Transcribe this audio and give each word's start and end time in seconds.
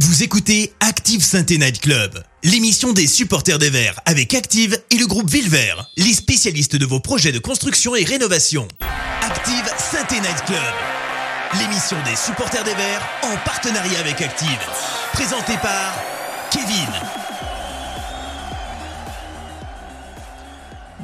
Vous 0.00 0.24
écoutez 0.24 0.72
Active 0.80 1.22
Sainte 1.22 1.50
Night 1.50 1.80
Club, 1.80 2.20
l'émission 2.42 2.92
des 2.92 3.06
supporters 3.06 3.60
des 3.60 3.70
Verts 3.70 4.00
avec 4.06 4.34
Active 4.34 4.76
et 4.90 4.96
le 4.96 5.06
groupe 5.06 5.30
Villevert, 5.30 5.88
les 5.96 6.12
spécialistes 6.12 6.74
de 6.74 6.84
vos 6.84 6.98
projets 6.98 7.30
de 7.30 7.38
construction 7.38 7.94
et 7.94 8.02
rénovation. 8.02 8.66
Active 9.22 9.70
Sainte 9.78 10.10
Night 10.10 10.44
Club, 10.46 10.58
l'émission 11.60 11.96
des 12.04 12.16
supporters 12.16 12.64
des 12.64 12.74
Verts 12.74 13.08
en 13.22 13.36
partenariat 13.44 14.00
avec 14.00 14.20
Active, 14.20 14.58
présentée 15.12 15.56
par 15.62 15.94
Kevin. 16.50 16.90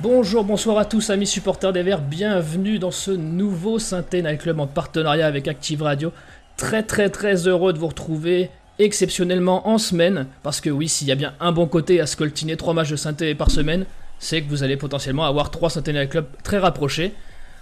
Bonjour, 0.02 0.42
bonsoir 0.42 0.78
à 0.78 0.84
tous 0.84 1.10
amis 1.10 1.28
supporters 1.28 1.72
des 1.72 1.84
Verts, 1.84 2.02
bienvenue 2.02 2.80
dans 2.80 2.90
ce 2.90 3.12
nouveau 3.12 3.78
Synthé 3.78 4.20
Night 4.20 4.40
Club 4.40 4.58
en 4.58 4.66
partenariat 4.66 5.28
avec 5.28 5.46
Active 5.46 5.82
Radio. 5.82 6.12
Très 6.56 6.82
très 6.82 7.08
très 7.08 7.46
heureux 7.46 7.72
de 7.72 7.78
vous 7.78 7.86
retrouver 7.86 8.50
exceptionnellement 8.84 9.68
en 9.68 9.78
semaine, 9.78 10.26
parce 10.42 10.60
que 10.60 10.70
oui, 10.70 10.88
s'il 10.88 11.08
y 11.08 11.12
a 11.12 11.14
bien 11.14 11.34
un 11.40 11.52
bon 11.52 11.66
côté 11.66 12.00
à 12.00 12.06
scoltiner 12.06 12.56
3 12.56 12.74
matchs 12.74 12.90
de 12.90 12.96
synthé 12.96 13.34
par 13.34 13.50
semaine, 13.50 13.86
c'est 14.18 14.42
que 14.42 14.48
vous 14.48 14.62
allez 14.62 14.76
potentiellement 14.76 15.24
avoir 15.24 15.50
3 15.50 15.70
Synthé 15.70 15.92
Night 15.92 16.10
Club 16.10 16.26
très 16.42 16.58
rapprochés. 16.58 17.12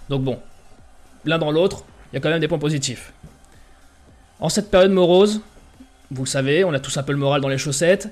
Donc 0.09 0.23
bon, 0.23 0.39
l'un 1.25 1.37
dans 1.37 1.51
l'autre, 1.51 1.83
il 2.11 2.15
y 2.15 2.17
a 2.17 2.21
quand 2.21 2.29
même 2.29 2.39
des 2.39 2.47
points 2.47 2.59
positifs. 2.59 3.13
En 4.39 4.49
cette 4.49 4.69
période 4.69 4.91
morose, 4.91 5.41
vous 6.11 6.23
le 6.23 6.29
savez, 6.29 6.63
on 6.63 6.73
a 6.73 6.79
tous 6.79 6.97
un 6.97 7.03
peu 7.03 7.11
le 7.11 7.17
moral 7.17 7.41
dans 7.41 7.49
les 7.49 7.57
chaussettes, 7.57 8.09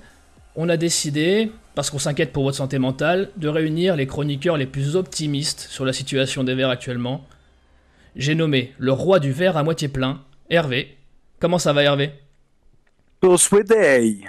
on 0.55 0.69
a 0.69 0.77
décidé, 0.77 1.51
parce 1.75 1.89
qu'on 1.89 1.99
s'inquiète 1.99 2.33
pour 2.33 2.43
votre 2.43 2.57
santé 2.57 2.79
mentale, 2.79 3.29
de 3.37 3.47
réunir 3.47 3.95
les 3.95 4.07
chroniqueurs 4.07 4.57
les 4.57 4.65
plus 4.65 4.95
optimistes 4.95 5.67
sur 5.69 5.85
la 5.85 5.93
situation 5.93 6.43
des 6.43 6.55
verres 6.55 6.69
actuellement. 6.69 7.25
J'ai 8.15 8.33
nommé 8.33 8.73
le 8.77 8.91
roi 8.91 9.19
du 9.19 9.31
verre 9.31 9.57
à 9.57 9.63
moitié 9.63 9.87
plein, 9.87 10.21
Hervé. 10.49 10.97
Comment 11.39 11.59
ça 11.59 11.73
va 11.73 11.83
Hervé? 11.83 12.11
Toswedei, 13.21 14.19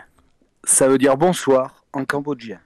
ça 0.64 0.88
veut 0.88 0.98
dire 0.98 1.16
bonsoir 1.16 1.84
en 1.92 2.04
cambodgien. 2.04 2.58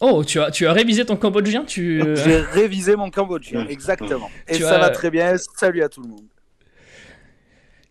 Oh, 0.00 0.22
tu 0.24 0.40
as, 0.40 0.50
tu 0.50 0.66
as 0.66 0.72
révisé 0.72 1.04
ton 1.04 1.16
cambodgien 1.16 1.64
tu... 1.64 2.02
J'ai 2.24 2.36
révisé 2.36 2.94
mon 2.96 3.10
cambodgien, 3.10 3.66
exactement. 3.68 4.30
Et 4.46 4.54
Tu 4.56 4.62
ça 4.62 4.76
as- 4.76 4.78
va 4.78 4.90
très 4.90 5.10
bien. 5.10 5.34
Salut 5.56 5.82
à 5.82 5.88
tout 5.88 6.02
le 6.02 6.08
monde. 6.08 6.24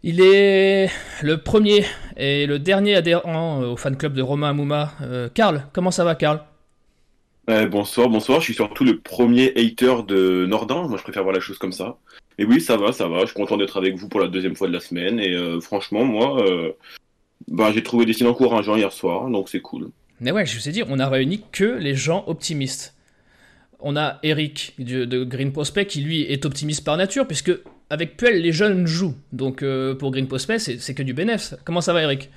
Il 0.03 0.21
est 0.21 0.89
le 1.21 1.37
premier 1.37 1.83
et 2.15 2.45
le 2.45 2.59
dernier 2.59 2.95
adhérent 2.95 3.61
au 3.61 3.75
fan 3.75 3.97
club 3.97 4.13
de 4.13 4.21
Romain 4.21 4.51
Amouma. 4.51 4.93
Euh, 5.01 5.27
Karl, 5.33 5.67
comment 5.73 5.91
ça 5.91 6.05
va 6.05 6.15
Karl? 6.15 6.43
Ouais, 7.47 7.65
bonsoir, 7.65 8.07
bonsoir. 8.07 8.39
Je 8.39 8.45
suis 8.45 8.53
surtout 8.53 8.83
le 8.85 8.99
premier 8.99 9.51
hater 9.57 10.03
de 10.07 10.45
Nordin. 10.45 10.87
Moi, 10.87 10.97
je 10.97 11.03
préfère 11.03 11.23
voir 11.23 11.33
la 11.33 11.41
chose 11.41 11.57
comme 11.57 11.71
ça. 11.73 11.97
Mais 12.37 12.45
oui, 12.45 12.61
ça 12.61 12.77
va, 12.77 12.91
ça 12.93 13.07
va. 13.07 13.21
Je 13.21 13.25
suis 13.27 13.35
content 13.35 13.57
d'être 13.57 13.77
avec 13.77 13.95
vous 13.95 14.07
pour 14.07 14.19
la 14.21 14.27
deuxième 14.27 14.55
fois 14.55 14.67
de 14.67 14.73
la 14.73 14.79
semaine. 14.79 15.19
Et 15.19 15.33
euh, 15.33 15.59
franchement, 15.59 16.05
moi, 16.05 16.41
euh, 16.43 16.71
bah, 17.47 17.71
j'ai 17.73 17.83
trouvé 17.83 18.05
des 18.05 18.13
signes 18.13 18.27
encourageants 18.27 18.75
hier 18.75 18.91
soir, 18.91 19.29
donc 19.29 19.49
c'est 19.49 19.61
cool. 19.61 19.89
Mais 20.19 20.31
ouais, 20.31 20.45
je 20.45 20.57
vous 20.57 20.67
ai 20.67 20.71
dit, 20.71 20.83
on 20.87 20.99
a 20.99 21.07
réuni 21.07 21.43
que 21.51 21.63
les 21.65 21.95
gens 21.95 22.23
optimistes. 22.27 22.95
On 23.79 23.95
a 23.95 24.17
Eric 24.23 24.73
de, 24.79 25.05
de 25.05 25.23
Green 25.23 25.51
Prospect 25.51 25.85
qui 25.85 26.01
lui 26.01 26.23
est 26.23 26.45
optimiste 26.45 26.83
par 26.83 26.97
nature, 26.97 27.27
puisque 27.27 27.51
avec 27.89 28.17
Puel, 28.17 28.41
les 28.41 28.51
jeunes 28.51 28.87
jouent. 28.87 29.15
Donc 29.31 29.61
euh, 29.61 29.93
pour 29.93 30.11
Green 30.11 30.27
Prospect, 30.27 30.57
c'est 30.59 30.93
que 30.95 31.03
du 31.03 31.13
bénéf. 31.13 31.53
Comment 31.63 31.81
ça 31.81 31.93
va 31.93 32.01
Eric? 32.01 32.29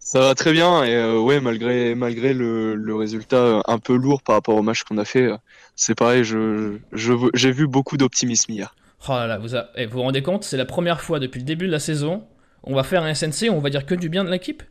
Ça 0.00 0.20
va 0.20 0.34
très 0.34 0.52
bien 0.52 0.84
et 0.84 0.94
euh, 0.94 1.18
ouais 1.18 1.40
malgré 1.40 1.94
malgré 1.94 2.34
le, 2.34 2.74
le 2.74 2.94
résultat 2.94 3.62
un 3.66 3.78
peu 3.78 3.94
lourd 3.96 4.20
par 4.22 4.34
rapport 4.34 4.54
au 4.54 4.60
match 4.62 4.82
qu'on 4.82 4.98
a 4.98 5.04
fait, 5.06 5.22
euh, 5.22 5.36
c'est 5.76 5.94
pareil, 5.94 6.24
je 6.24 6.76
je 6.92 7.14
j'ai 7.32 7.52
vu 7.52 7.66
beaucoup 7.66 7.96
d'optimisme 7.96 8.52
hier. 8.52 8.74
Oh 9.08 9.12
là 9.12 9.26
là, 9.26 9.38
vous, 9.38 9.56
a- 9.56 9.68
eh, 9.76 9.86
vous 9.86 9.92
vous 9.98 10.02
rendez 10.02 10.22
compte, 10.22 10.44
c'est 10.44 10.58
la 10.58 10.66
première 10.66 11.00
fois 11.00 11.20
depuis 11.20 11.38
le 11.38 11.46
début 11.46 11.66
de 11.66 11.72
la 11.72 11.78
saison, 11.78 12.22
on 12.64 12.74
va 12.74 12.82
faire 12.82 13.02
un 13.02 13.14
SNC, 13.14 13.50
on 13.50 13.60
va 13.60 13.70
dire 13.70 13.86
que 13.86 13.94
du 13.94 14.08
bien 14.08 14.24
de 14.24 14.30
l'équipe 14.30 14.62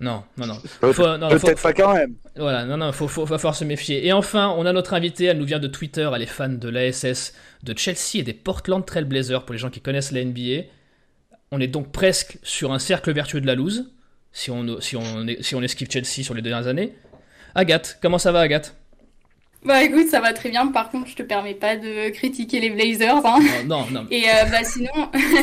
Non, 0.00 0.22
non, 0.36 0.46
non. 0.46 0.56
Peut-être 0.80 1.62
pas 1.62 1.72
quand 1.72 1.94
même. 1.94 2.14
Voilà, 2.36 2.64
non, 2.64 2.76
non, 2.76 2.92
faut, 2.92 3.08
faut, 3.08 3.24
va 3.24 3.38
falloir 3.38 3.54
se 3.54 3.64
méfier. 3.64 4.06
Et 4.06 4.12
enfin, 4.12 4.54
on 4.56 4.66
a 4.66 4.72
notre 4.72 4.94
invitée, 4.94 5.24
elle 5.24 5.38
nous 5.38 5.46
vient 5.46 5.58
de 5.58 5.68
Twitter, 5.68 6.08
elle 6.14 6.22
est 6.22 6.26
fan 6.26 6.58
de 6.58 6.68
l'ASS, 6.68 7.34
de 7.62 7.76
Chelsea 7.76 8.16
et 8.18 8.22
des 8.22 8.34
Portland 8.34 8.84
Trail 8.84 9.04
Blazers, 9.04 9.44
pour 9.44 9.54
les 9.54 9.58
gens 9.58 9.70
qui 9.70 9.80
connaissent 9.80 10.12
la 10.12 10.24
NBA. 10.24 10.68
On 11.50 11.60
est 11.60 11.66
donc 11.66 11.92
presque 11.92 12.38
sur 12.42 12.72
un 12.72 12.78
cercle 12.78 13.12
vertueux 13.12 13.40
de 13.40 13.46
la 13.46 13.54
loose, 13.54 13.90
si 14.32 14.50
on, 14.50 14.80
si 14.80 14.96
on, 14.96 15.26
si 15.40 15.54
on 15.54 15.62
esquive 15.62 15.90
Chelsea 15.90 16.22
sur 16.22 16.34
les 16.34 16.42
dernières 16.42 16.68
années. 16.68 16.94
Agathe, 17.54 17.98
comment 18.02 18.18
ça 18.18 18.32
va 18.32 18.40
Agathe? 18.40 18.77
Bah 19.64 19.82
écoute, 19.82 20.06
ça 20.08 20.20
va 20.20 20.32
très 20.32 20.50
bien. 20.50 20.68
Par 20.68 20.90
contre, 20.90 21.08
je 21.08 21.16
te 21.16 21.22
permets 21.22 21.54
pas 21.54 21.76
de 21.76 22.10
critiquer 22.10 22.60
les 22.60 22.70
Blazers. 22.70 23.24
Hein. 23.26 23.38
Oh, 23.40 23.66
Non, 23.66 23.86
non, 23.90 24.06
Et 24.10 24.22
euh, 24.24 24.44
bah 24.50 24.62
sinon, 24.62 24.90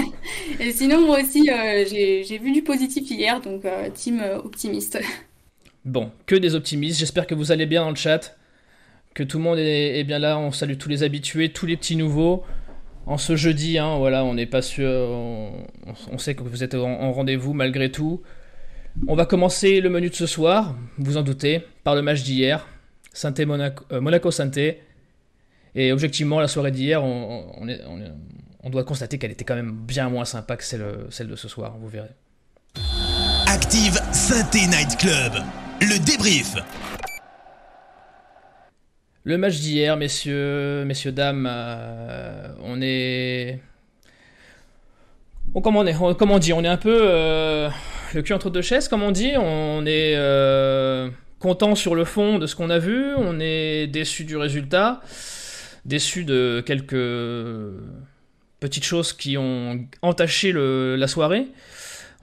et 0.60 0.72
sinon 0.72 1.06
moi 1.06 1.20
aussi, 1.22 1.50
euh, 1.50 1.84
j'ai 1.88 2.38
vu 2.38 2.52
du 2.52 2.62
positif 2.64 3.10
hier, 3.12 3.42
donc 3.42 3.66
euh, 3.66 3.90
team 3.94 4.24
optimiste. 4.44 5.00
Bon, 5.84 6.12
que 6.26 6.36
des 6.36 6.56
optimistes. 6.56 7.00
J'espère 7.00 7.28
que 7.28 7.36
vous 7.36 7.52
allez 7.52 7.66
bien 7.66 7.84
dans 7.84 7.90
le 7.90 7.96
chat. 7.96 8.38
Que 9.14 9.24
tout 9.24 9.38
le 9.38 9.44
monde 9.44 9.60
est, 9.60 10.00
est 10.00 10.04
bien 10.04 10.20
là. 10.20 10.40
On 10.40 10.52
salue 10.52 10.78
tous 10.78 10.90
les 10.90 11.04
habitués, 11.04 11.50
tous 11.50 11.66
les 11.66 11.78
petits 11.78 11.96
nouveaux. 11.96 12.44
En 13.06 13.18
ce 13.18 13.36
jeudi, 13.36 13.78
hein, 13.78 13.98
voilà, 13.98 14.24
on 14.26 14.34
n'est 14.34 14.48
pas 14.48 14.62
sûr. 14.62 14.90
On, 14.90 15.52
on 16.12 16.18
sait 16.18 16.36
que 16.36 16.42
vous 16.42 16.64
êtes 16.64 16.74
en, 16.74 16.90
en 16.90 17.12
rendez-vous 17.12 17.54
malgré 17.54 17.92
tout. 17.92 18.22
On 19.08 19.16
va 19.16 19.26
commencer 19.26 19.82
le 19.82 19.90
menu 19.90 20.10
de 20.10 20.16
ce 20.16 20.26
soir, 20.26 20.74
vous 20.98 21.18
en 21.18 21.22
doutez, 21.22 21.62
par 21.84 21.96
le 21.96 22.02
match 22.02 22.24
d'hier. 22.24 22.66
Sainté 23.16 23.46
Monaco, 23.46 23.86
euh, 23.92 24.02
Monaco. 24.02 24.30
Et 25.74 25.92
objectivement, 25.92 26.40
la 26.40 26.48
soirée 26.48 26.72
d'hier, 26.72 27.04
on, 27.04 27.48
on 27.58 27.68
est- 27.68 27.82
on 27.88 28.00
est- 28.00 28.12
on 28.64 28.70
doit 28.70 28.84
constater 28.84 29.18
qu'elle 29.18 29.32
était 29.32 29.46
quand 29.46 29.56
même 29.56 29.72
bien 29.72 30.10
moins 30.10 30.26
sympa 30.26 30.58
que 30.58 30.64
celle, 30.64 30.86
celle 31.10 31.28
de 31.28 31.36
ce 31.36 31.48
soir, 31.48 31.76
vous 31.80 31.88
verrez. 31.88 32.10
Active 33.48 34.00
Synthé 34.12 34.68
Night 34.68 34.98
Club, 34.98 35.34
le 35.82 35.98
débrief. 36.06 36.56
Le 39.24 39.38
match 39.38 39.56
d'hier, 39.60 39.96
messieurs, 39.98 40.84
messieurs, 40.86 41.12
dames, 41.12 41.48
euh, 41.50 42.48
on 42.64 42.80
est. 42.82 43.60
Comment, 45.64 45.80
on 45.80 45.86
est 45.86 45.96
comment 46.18 46.36
on 46.36 46.40
dit 46.40 46.52
On 46.54 46.64
est 46.64 46.68
un 46.68 46.78
peu 46.78 46.98
euh, 47.02 47.70
le 48.14 48.22
cul 48.22 48.34
entre 48.34 48.50
deux 48.50 48.62
chaises, 48.62 48.88
comme 48.88 49.04
on 49.04 49.12
dit. 49.12 49.32
On 49.38 49.86
est 49.86 50.16
euh, 50.16 51.10
content 51.46 51.76
sur 51.76 51.94
le 51.94 52.06
fond 52.06 52.40
de 52.40 52.48
ce 52.48 52.56
qu'on 52.56 52.72
a 52.72 52.80
vu. 52.80 53.14
On 53.16 53.40
est 53.40 53.86
déçu 53.86 54.24
du 54.24 54.36
résultat. 54.36 55.02
Déçu 55.86 56.24
de 56.24 56.64
quelques 56.66 57.06
petites 58.60 58.84
choses 58.84 59.14
qui 59.14 59.38
ont 59.38 59.86
entaché 60.02 60.52
la 60.56 61.08
soirée. 61.08 61.46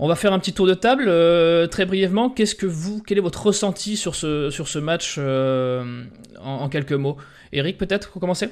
On 0.01 0.09
va 0.09 0.17
faire 0.17 0.33
un 0.33 0.41
petit 0.41 0.53
tour 0.53 0.67
de 0.67 0.75
table 0.75 1.05
euh, 1.07 1.69
très 1.69 1.87
brièvement. 1.87 2.31
Qu'est-ce 2.31 2.57
que 2.57 2.67
vous, 2.67 3.01
quel 3.07 3.19
est 3.19 3.21
votre 3.21 3.47
ressenti 3.47 3.97
sur 3.97 4.17
ce, 4.17 4.79
match 4.81 5.15
euh, 5.19 6.03
en, 6.41 6.69
quelques 6.69 6.91
mots? 6.91 7.17
Eric, 7.53 7.79
peut-être, 7.79 8.11
pour 8.11 8.21
commencer? 8.21 8.49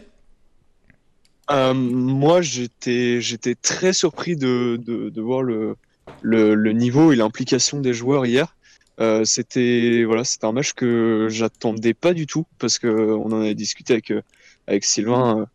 Euh, 1.51 1.75
moi 1.75 2.43
j'étais 2.43 3.19
très 3.61 3.93
surpris 3.93 4.37
de, 4.37 5.21
voir 5.21 5.43
le 5.43 6.73
niveau 6.73 7.11
et 7.11 7.17
l'implication 7.17 7.81
des 7.81 7.93
joueurs 7.93 8.25
hier. 8.25 8.55
Euh, 9.01 9.25
c'était 9.25 10.05
voilà 10.05 10.25
c'était 10.25 10.45
un 10.47 10.53
match 10.53 10.75
que 10.75 11.29
j'attendais 11.31 11.95
pas 11.95 12.13
du 12.13 12.27
tout 12.27 12.47
parce 12.59 12.79
que 12.79 12.89
on 12.89 13.27
en 13.33 13.41
avait 13.41 13.55
discuté 13.55 13.95
avec 13.95 14.11
euh, 14.11 14.23
avec 14.67 14.85
Sylvain. 14.85 15.41
euh, 15.41 15.47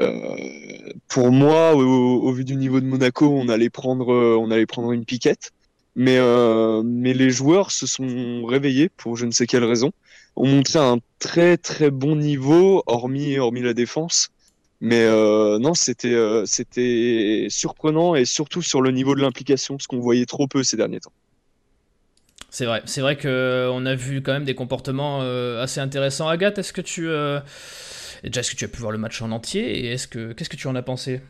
euh, 0.00 0.92
pour 1.08 1.30
moi, 1.32 1.74
au, 1.74 2.32
vu 2.32 2.44
du 2.44 2.56
niveau 2.56 2.80
de 2.80 2.86
Monaco, 2.86 3.28
on 3.28 3.48
allait 3.48 3.70
prendre, 3.70 4.12
euh, 4.12 4.36
on 4.40 4.50
allait 4.50 4.66
prendre 4.66 4.92
une 4.92 5.04
piquette. 5.04 5.52
Mais, 5.94 6.16
euh, 6.18 6.82
mais 6.84 7.12
les 7.14 7.30
joueurs 7.30 7.70
se 7.70 7.86
sont 7.86 8.44
réveillés 8.46 8.88
pour 8.88 9.16
je 9.16 9.26
ne 9.26 9.30
sais 9.30 9.46
quelle 9.46 9.64
raison, 9.64 9.92
ont 10.36 10.46
montré 10.48 10.78
un 10.78 10.98
très 11.18 11.58
très 11.58 11.90
bon 11.90 12.16
niveau, 12.16 12.82
hormis, 12.86 13.38
hormis 13.38 13.60
la 13.62 13.74
défense. 13.74 14.30
Mais 14.80 15.02
euh, 15.04 15.58
non, 15.58 15.74
c'était 15.74 16.14
euh, 16.14 16.44
c'était 16.46 17.46
surprenant 17.50 18.14
et 18.16 18.24
surtout 18.24 18.62
sur 18.62 18.82
le 18.82 18.90
niveau 18.92 19.14
de 19.14 19.20
l'implication, 19.22 19.76
parce 19.76 19.86
qu'on 19.86 20.00
voyait 20.00 20.26
trop 20.26 20.48
peu 20.48 20.64
ces 20.64 20.76
derniers 20.76 21.00
temps. 21.00 21.12
C'est 22.54 22.66
vrai, 22.66 22.82
c'est 22.84 23.00
vrai 23.00 23.16
que 23.16 23.68
on 23.72 23.86
a 23.86 23.94
vu 23.94 24.22
quand 24.22 24.32
même 24.32 24.44
des 24.44 24.54
comportements 24.54 25.20
euh, 25.22 25.62
assez 25.62 25.80
intéressants. 25.80 26.28
Agathe, 26.28 26.58
est-ce 26.58 26.74
que 26.74 26.82
tu 26.82 27.08
euh, 27.08 27.40
déjà 28.24 28.40
est-ce 28.40 28.50
que 28.50 28.56
tu 28.56 28.64
as 28.66 28.68
pu 28.68 28.78
voir 28.80 28.92
le 28.92 28.98
match 28.98 29.22
en 29.22 29.30
entier 29.32 29.62
et 29.86 29.92
est-ce 29.92 30.06
que 30.06 30.32
qu'est-ce 30.34 30.50
que 30.50 30.56
tu 30.56 30.66
en 30.68 30.74
as 30.74 30.82
pensé? 30.82 31.22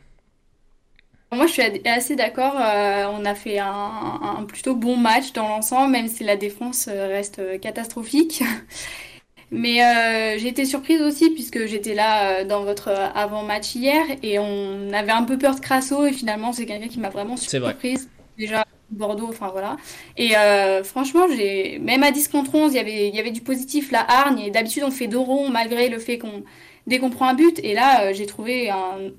Moi, 1.33 1.47
je 1.47 1.53
suis 1.53 1.63
assez 1.87 2.15
d'accord. 2.15 2.55
euh, 2.61 3.07
on 3.11 3.25
a 3.25 3.35
fait 3.35 3.59
un, 3.59 3.67
un 3.69 4.45
plutôt 4.45 4.77
bon 4.77 4.99
match 4.99 5.33
dans 5.33 5.49
l'ensemble, 5.49 5.91
même 5.93 6.07
si 6.09 6.25
la 6.25 6.37
défense 6.37 6.89
reste 6.89 7.59
catastrophique. 7.61 8.43
Mais 9.51 9.83
euh, 9.85 10.39
j'ai 10.39 10.49
été 10.49 10.65
surprise 10.65 11.03
aussi 11.03 11.31
puisque 11.31 11.67
j'étais 11.67 11.95
là 11.95 12.41
euh, 12.41 12.45
dans 12.45 12.65
votre 12.65 12.89
avant-match 12.89 13.75
hier 13.75 14.03
et 14.23 14.39
on 14.39 14.93
avait 14.95 15.13
un 15.13 15.25
peu 15.25 15.39
peur 15.39 15.55
de 15.55 15.61
Crasso 15.61 16.07
et 16.07 16.13
finalement 16.13 16.53
c'est 16.53 16.65
quelqu'un 16.67 16.89
qui 16.89 17.01
m'a 17.01 17.11
vraiment 17.11 17.37
C'est 17.37 17.59
vrai. 17.59 17.73
surprise. 17.73 18.09
Déjà 18.39 18.65
Bordeaux, 18.93 19.27
enfin 19.29 19.49
voilà. 19.51 19.77
Et 20.17 20.37
euh, 20.37 20.85
franchement, 20.85 21.27
j'ai 21.35 21.79
même 21.79 22.03
à 22.03 22.11
10 22.11 22.29
contre 22.29 22.55
11, 22.55 22.73
il 22.73 22.77
y 22.77 22.81
avait, 22.81 23.09
il 23.09 23.15
y 23.15 23.21
avait 23.21 23.31
du 23.31 23.41
positif, 23.41 23.91
la 23.91 24.09
hargne. 24.09 24.41
Et 24.41 24.51
d'habitude, 24.51 24.85
on 24.85 24.91
fait 24.91 25.09
dos 25.09 25.25
rond 25.25 25.49
malgré 25.49 25.89
le 25.89 25.99
fait 25.99 26.19
qu'on 26.19 26.45
dès 26.87 26.99
qu'on 26.99 27.11
prend 27.11 27.29
un 27.29 27.35
but. 27.35 27.59
Et 27.63 27.75
là, 27.75 28.05
euh, 28.05 28.13
j'ai 28.15 28.27
trouvé 28.27 28.71
un, 28.71 29.11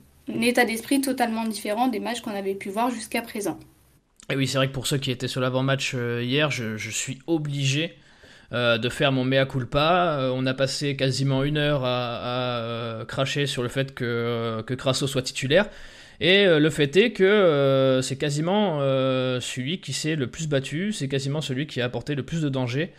état 0.41 0.65
d'esprit 0.65 1.01
totalement 1.01 1.45
différent 1.45 1.87
des 1.87 1.99
matchs 1.99 2.21
qu'on 2.21 2.35
avait 2.35 2.55
pu 2.55 2.69
voir 2.69 2.89
jusqu'à 2.89 3.21
présent. 3.21 3.59
Et 4.31 4.35
oui, 4.35 4.47
c'est 4.47 4.57
vrai 4.57 4.67
que 4.67 4.73
pour 4.73 4.87
ceux 4.87 4.97
qui 4.97 5.11
étaient 5.11 5.27
sur 5.27 5.41
l'avant-match 5.41 5.93
hier, 5.93 6.49
je, 6.49 6.89
suis 6.89 7.19
obligé 7.27 7.97
de 8.51 8.89
faire 8.89 9.11
mon 9.11 9.25
mea 9.25 9.45
culpa. 9.45 10.31
on 10.33 10.45
a 10.45 10.53
passé 10.53 10.95
quasiment 10.95 11.43
une 11.43 11.57
heure 11.57 11.81
à, 11.83 13.03
cracher 13.05 13.47
sur 13.47 13.63
le 13.63 13.69
fait 13.69 13.93
que, 13.93 14.63
que 14.65 14.73
Crasso 14.73 15.07
soit 15.07 15.23
titulaire. 15.23 15.67
Et 16.23 16.47
euh, 16.47 16.57
le 16.57 16.69
fait 16.69 16.95
est 16.95 17.11
que 17.11 17.25
euh, 17.25 18.01
c'est 18.01 18.15
quasiment 18.15 18.77
euh, 18.79 19.41
celui 19.41 19.81
qui 19.81 19.91
s'est 19.91 20.15
le 20.15 20.27
plus 20.27 20.47
battu, 20.47 20.93
c'est 20.93 21.09
quasiment 21.09 21.41
celui 21.41 21.67
qui 21.67 21.81
a 21.81 21.85
apporté 21.85 22.15
le 22.15 22.23
plus 22.23 22.41
de 22.41 22.47
danger 22.47 22.93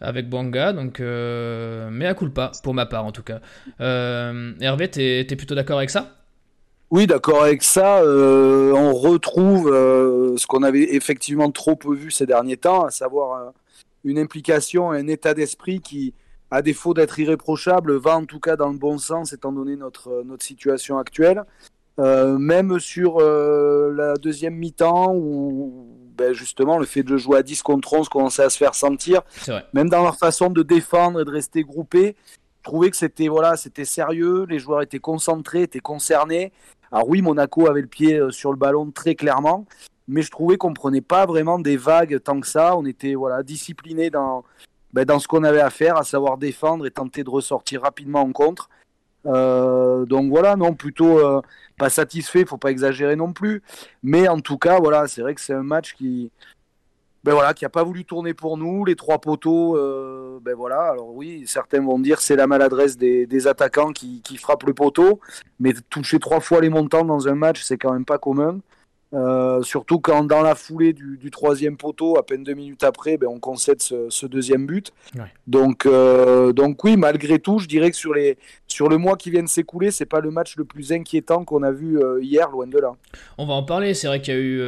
avec 0.00 0.28
Banga, 0.28 0.72
donc 0.72 0.98
mais 0.98 2.06
à 2.06 2.14
pas, 2.34 2.50
pour 2.64 2.74
ma 2.74 2.84
part 2.84 3.06
en 3.06 3.12
tout 3.12 3.22
cas. 3.22 3.40
Hervé, 3.78 4.90
t'es 4.90 5.20
es 5.20 5.36
plutôt 5.36 5.54
d'accord 5.54 5.78
avec 5.78 5.90
ça? 5.90 6.16
Oui, 6.90 7.06
d'accord 7.06 7.44
avec 7.44 7.62
ça. 7.62 8.02
on 8.04 8.92
retrouve 8.92 9.68
ce 10.36 10.44
qu'on 10.48 10.64
avait 10.64 10.96
effectivement 10.96 11.52
trop 11.52 11.76
peu 11.76 11.94
vu 11.94 12.10
ces 12.10 12.26
derniers 12.26 12.56
temps, 12.56 12.84
à 12.84 12.90
savoir 12.90 13.52
une 14.02 14.18
implication, 14.18 14.90
un 14.90 15.06
état 15.06 15.32
d'esprit 15.32 15.80
qui, 15.80 16.12
à 16.50 16.60
défaut 16.60 16.92
d'être 16.92 17.20
irréprochable, 17.20 17.96
va 17.96 18.16
en 18.16 18.24
tout 18.24 18.40
cas 18.40 18.56
dans 18.56 18.70
le 18.70 18.78
bon 18.78 18.98
sens 18.98 19.32
étant 19.32 19.52
donné 19.52 19.76
notre, 19.76 20.24
notre 20.24 20.44
situation 20.44 20.98
actuelle. 20.98 21.44
Euh, 22.00 22.38
même 22.38 22.80
sur 22.80 23.20
euh, 23.20 23.92
la 23.94 24.14
deuxième 24.14 24.56
mi-temps 24.56 25.14
où 25.14 25.86
ben 26.16 26.32
justement 26.32 26.78
le 26.78 26.86
fait 26.86 27.02
de 27.02 27.16
jouer 27.16 27.38
à 27.38 27.42
10 27.42 27.62
contre 27.62 27.92
11 27.92 28.08
commençait 28.08 28.42
à 28.42 28.50
se 28.50 28.56
faire 28.56 28.74
sentir. 28.74 29.22
Même 29.72 29.88
dans 29.88 30.02
leur 30.02 30.16
façon 30.16 30.50
de 30.50 30.62
défendre 30.62 31.20
et 31.20 31.24
de 31.24 31.30
rester 31.30 31.62
groupés, 31.62 32.16
je 32.58 32.62
trouvais 32.64 32.90
que 32.90 32.96
c'était 32.96 33.28
voilà, 33.28 33.56
c'était 33.56 33.84
sérieux, 33.84 34.44
les 34.48 34.58
joueurs 34.58 34.82
étaient 34.82 34.98
concentrés, 34.98 35.62
étaient 35.62 35.80
concernés. 35.80 36.52
Alors 36.90 37.08
oui, 37.08 37.22
Monaco 37.22 37.68
avait 37.68 37.80
le 37.80 37.86
pied 37.86 38.18
euh, 38.18 38.30
sur 38.30 38.50
le 38.50 38.56
ballon 38.56 38.90
très 38.90 39.14
clairement, 39.14 39.66
mais 40.08 40.22
je 40.22 40.30
trouvais 40.30 40.56
qu'on 40.56 40.72
prenait 40.72 41.00
pas 41.00 41.26
vraiment 41.26 41.58
des 41.58 41.76
vagues 41.76 42.20
tant 42.22 42.40
que 42.40 42.46
ça. 42.46 42.76
On 42.76 42.84
était 42.86 43.14
voilà 43.14 43.42
discipliné 43.42 44.10
dans 44.10 44.44
ben, 44.92 45.04
dans 45.04 45.18
ce 45.18 45.26
qu'on 45.26 45.42
avait 45.42 45.60
à 45.60 45.70
faire, 45.70 45.96
à 45.96 46.04
savoir 46.04 46.38
défendre 46.38 46.86
et 46.86 46.90
tenter 46.90 47.24
de 47.24 47.30
ressortir 47.30 47.82
rapidement 47.82 48.22
en 48.22 48.32
contre. 48.32 48.68
Euh, 49.26 50.04
donc 50.06 50.30
voilà, 50.30 50.56
non, 50.56 50.74
plutôt 50.74 51.18
euh, 51.18 51.40
pas 51.78 51.90
satisfait, 51.90 52.44
faut 52.44 52.58
pas 52.58 52.70
exagérer 52.70 53.16
non 53.16 53.32
plus. 53.32 53.62
Mais 54.02 54.28
en 54.28 54.40
tout 54.40 54.58
cas, 54.58 54.78
voilà, 54.78 55.08
c'est 55.08 55.22
vrai 55.22 55.34
que 55.34 55.40
c'est 55.40 55.54
un 55.54 55.62
match 55.62 55.94
qui, 55.94 56.30
ben 57.24 57.32
voilà, 57.32 57.54
qui 57.54 57.64
a 57.64 57.70
pas 57.70 57.84
voulu 57.84 58.04
tourner 58.04 58.34
pour 58.34 58.56
nous. 58.58 58.84
Les 58.84 58.96
trois 58.96 59.18
poteaux, 59.18 59.76
euh, 59.76 60.38
ben 60.42 60.54
voilà. 60.54 60.90
Alors 60.90 61.14
oui, 61.14 61.44
certains 61.46 61.80
vont 61.80 61.98
dire 61.98 62.20
c'est 62.20 62.36
la 62.36 62.46
maladresse 62.46 62.96
des, 62.98 63.46
attaquants 63.46 63.92
qui, 63.92 64.20
qui, 64.22 64.36
frappent 64.36 64.64
le 64.64 64.74
poteau, 64.74 65.20
mais 65.58 65.72
toucher 65.90 66.18
trois 66.18 66.40
fois 66.40 66.60
les 66.60 66.68
montants 66.68 67.04
dans 67.04 67.28
un 67.28 67.34
match, 67.34 67.62
c'est 67.62 67.78
quand 67.78 67.92
même 67.92 68.04
pas 68.04 68.18
commun. 68.18 68.58
Euh, 69.14 69.62
surtout 69.62 70.00
quand 70.00 70.24
dans 70.24 70.42
la 70.42 70.54
foulée 70.54 70.92
du, 70.92 71.30
troisième 71.30 71.76
poteau, 71.76 72.18
à 72.18 72.24
peine 72.24 72.42
deux 72.42 72.54
minutes 72.54 72.82
après, 72.82 73.16
ben, 73.16 73.28
on 73.28 73.38
concède 73.38 73.80
ce, 73.80 74.26
deuxième 74.26 74.66
but. 74.66 74.92
Donc, 75.46 75.86
euh, 75.86 76.52
donc 76.52 76.82
oui, 76.84 76.96
malgré 76.96 77.38
tout, 77.38 77.58
je 77.58 77.68
dirais 77.68 77.90
que 77.90 77.96
sur, 77.96 78.14
les, 78.14 78.36
sur 78.66 78.88
le 78.88 78.98
mois 78.98 79.16
qui 79.16 79.30
vient 79.30 79.42
de 79.42 79.48
s'écouler, 79.48 79.90
c'est 79.90 80.06
pas 80.06 80.20
le 80.20 80.30
match 80.30 80.56
le 80.56 80.64
plus 80.64 80.92
inquiétant 80.92 81.44
qu'on 81.44 81.62
a 81.62 81.70
vu 81.70 81.98
euh, 81.98 82.20
hier, 82.22 82.50
loin 82.50 82.66
de 82.66 82.78
là. 82.78 82.92
On 83.38 83.46
va 83.46 83.54
en 83.54 83.62
parler. 83.62 83.94
C'est 83.94 84.08
vrai 84.08 84.20
qu'il 84.20 84.34
y 84.34 84.36
a 84.36 84.40
eu, 84.40 84.62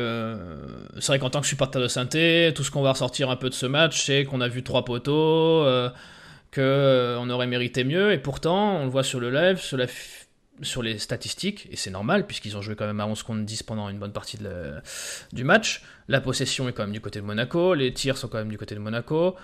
c'est 1.00 1.08
vrai 1.08 1.19
qu'en 1.19 1.31
tant 1.31 1.40
que 1.40 1.46
supporter 1.46 1.81
de 1.81 1.88
synthé, 1.88 2.52
tout 2.54 2.62
ce 2.62 2.70
qu'on 2.70 2.82
va 2.82 2.92
ressortir 2.92 3.31
un 3.31 3.37
peu 3.37 3.49
de 3.49 3.54
ce 3.54 3.66
match, 3.66 4.04
c'est 4.04 4.25
qu'on 4.25 4.40
a 4.40 4.49
vu 4.49 4.62
trois 4.62 4.84
poteaux, 4.84 5.64
que 6.52 7.16
on 7.19 7.28
aurait 7.31 7.46
mérité 7.46 7.84
mieux, 7.84 8.12
et 8.12 8.19
pourtant, 8.19 8.76
on 8.76 8.84
le 8.84 8.90
voit 8.90 9.02
sur 9.02 9.20
le 9.20 9.31
live, 9.31 9.58
sur 9.58 9.76
la 9.76 9.87
sur 10.62 10.82
les 10.82 10.99
statistiques, 10.99 11.69
et 11.70 11.76
c'est 11.76 11.91
normal 11.91 12.26
puisqu'ils 12.26 12.56
ont 12.56 12.62
joué 12.62 12.75
quand 12.76 12.87
même 12.87 13.00
à 13.00 13.06
11 13.06 13.23
contre 13.23 13.43
10 13.43 13.62
pendant 13.62 13.88
une 13.88 13.99
bonne 13.99 14.12
partie 14.12 14.38
du 15.32 15.44
match. 15.44 15.82
La 16.08 16.20
possession 16.20 16.69
est 16.69 16.73
quand 16.73 16.85
même 16.85 16.93
du 16.93 17.00
côté 17.00 17.20
de 17.20 17.25
Monaco, 17.25 17.75
les 17.75 17.93
tirs 17.93 18.17
sont 18.17 18.29
quand 18.29 18.38
même 18.38 18.49
du 18.49 18.58
côté 18.58 18.75
de 18.75 18.81
Monaco. 18.81 19.37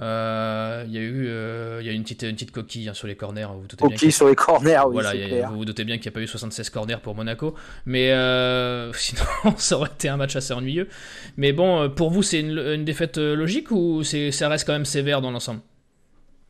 Euh, 0.00 0.84
il 0.86 0.94
y 0.94 0.98
a 0.98 1.02
eu 1.02 1.26
euh, 1.28 1.82
y 1.82 1.88
a 1.88 1.92
une 1.92 2.02
petite, 2.02 2.22
une 2.22 2.32
petite 2.32 2.52
coquille 2.52 2.88
hein, 2.88 2.94
sur 2.94 3.06
les 3.06 3.16
corners. 3.16 3.48
Vous, 3.52 3.66
doutez 3.66 3.86
bien 3.86 4.10
sur 4.10 4.28
les 4.28 4.34
corners, 4.34 4.80
oui, 4.86 4.92
voilà, 4.94 5.48
vous 5.48 5.58
vous 5.58 5.64
doutez 5.66 5.84
bien 5.84 5.96
qu'il 5.96 6.04
n'y 6.04 6.14
a 6.14 6.16
pas 6.16 6.22
eu 6.22 6.26
76 6.26 6.70
corners 6.70 6.96
pour 7.02 7.14
Monaco. 7.14 7.54
Mais 7.84 8.12
euh, 8.12 8.92
sinon, 8.94 9.22
ça 9.56 9.76
aurait 9.76 9.90
été 9.90 10.08
un 10.08 10.16
match 10.16 10.36
assez 10.36 10.54
ennuyeux. 10.54 10.88
Mais 11.36 11.52
bon, 11.52 11.90
pour 11.90 12.10
vous, 12.10 12.22
c'est 12.22 12.40
une, 12.40 12.56
une 12.58 12.84
défaite 12.84 13.18
logique 13.18 13.70
ou 13.70 14.02
ça 14.02 14.48
reste 14.48 14.66
quand 14.66 14.72
même 14.72 14.86
sévère 14.86 15.20
dans 15.20 15.30
l'ensemble? 15.30 15.60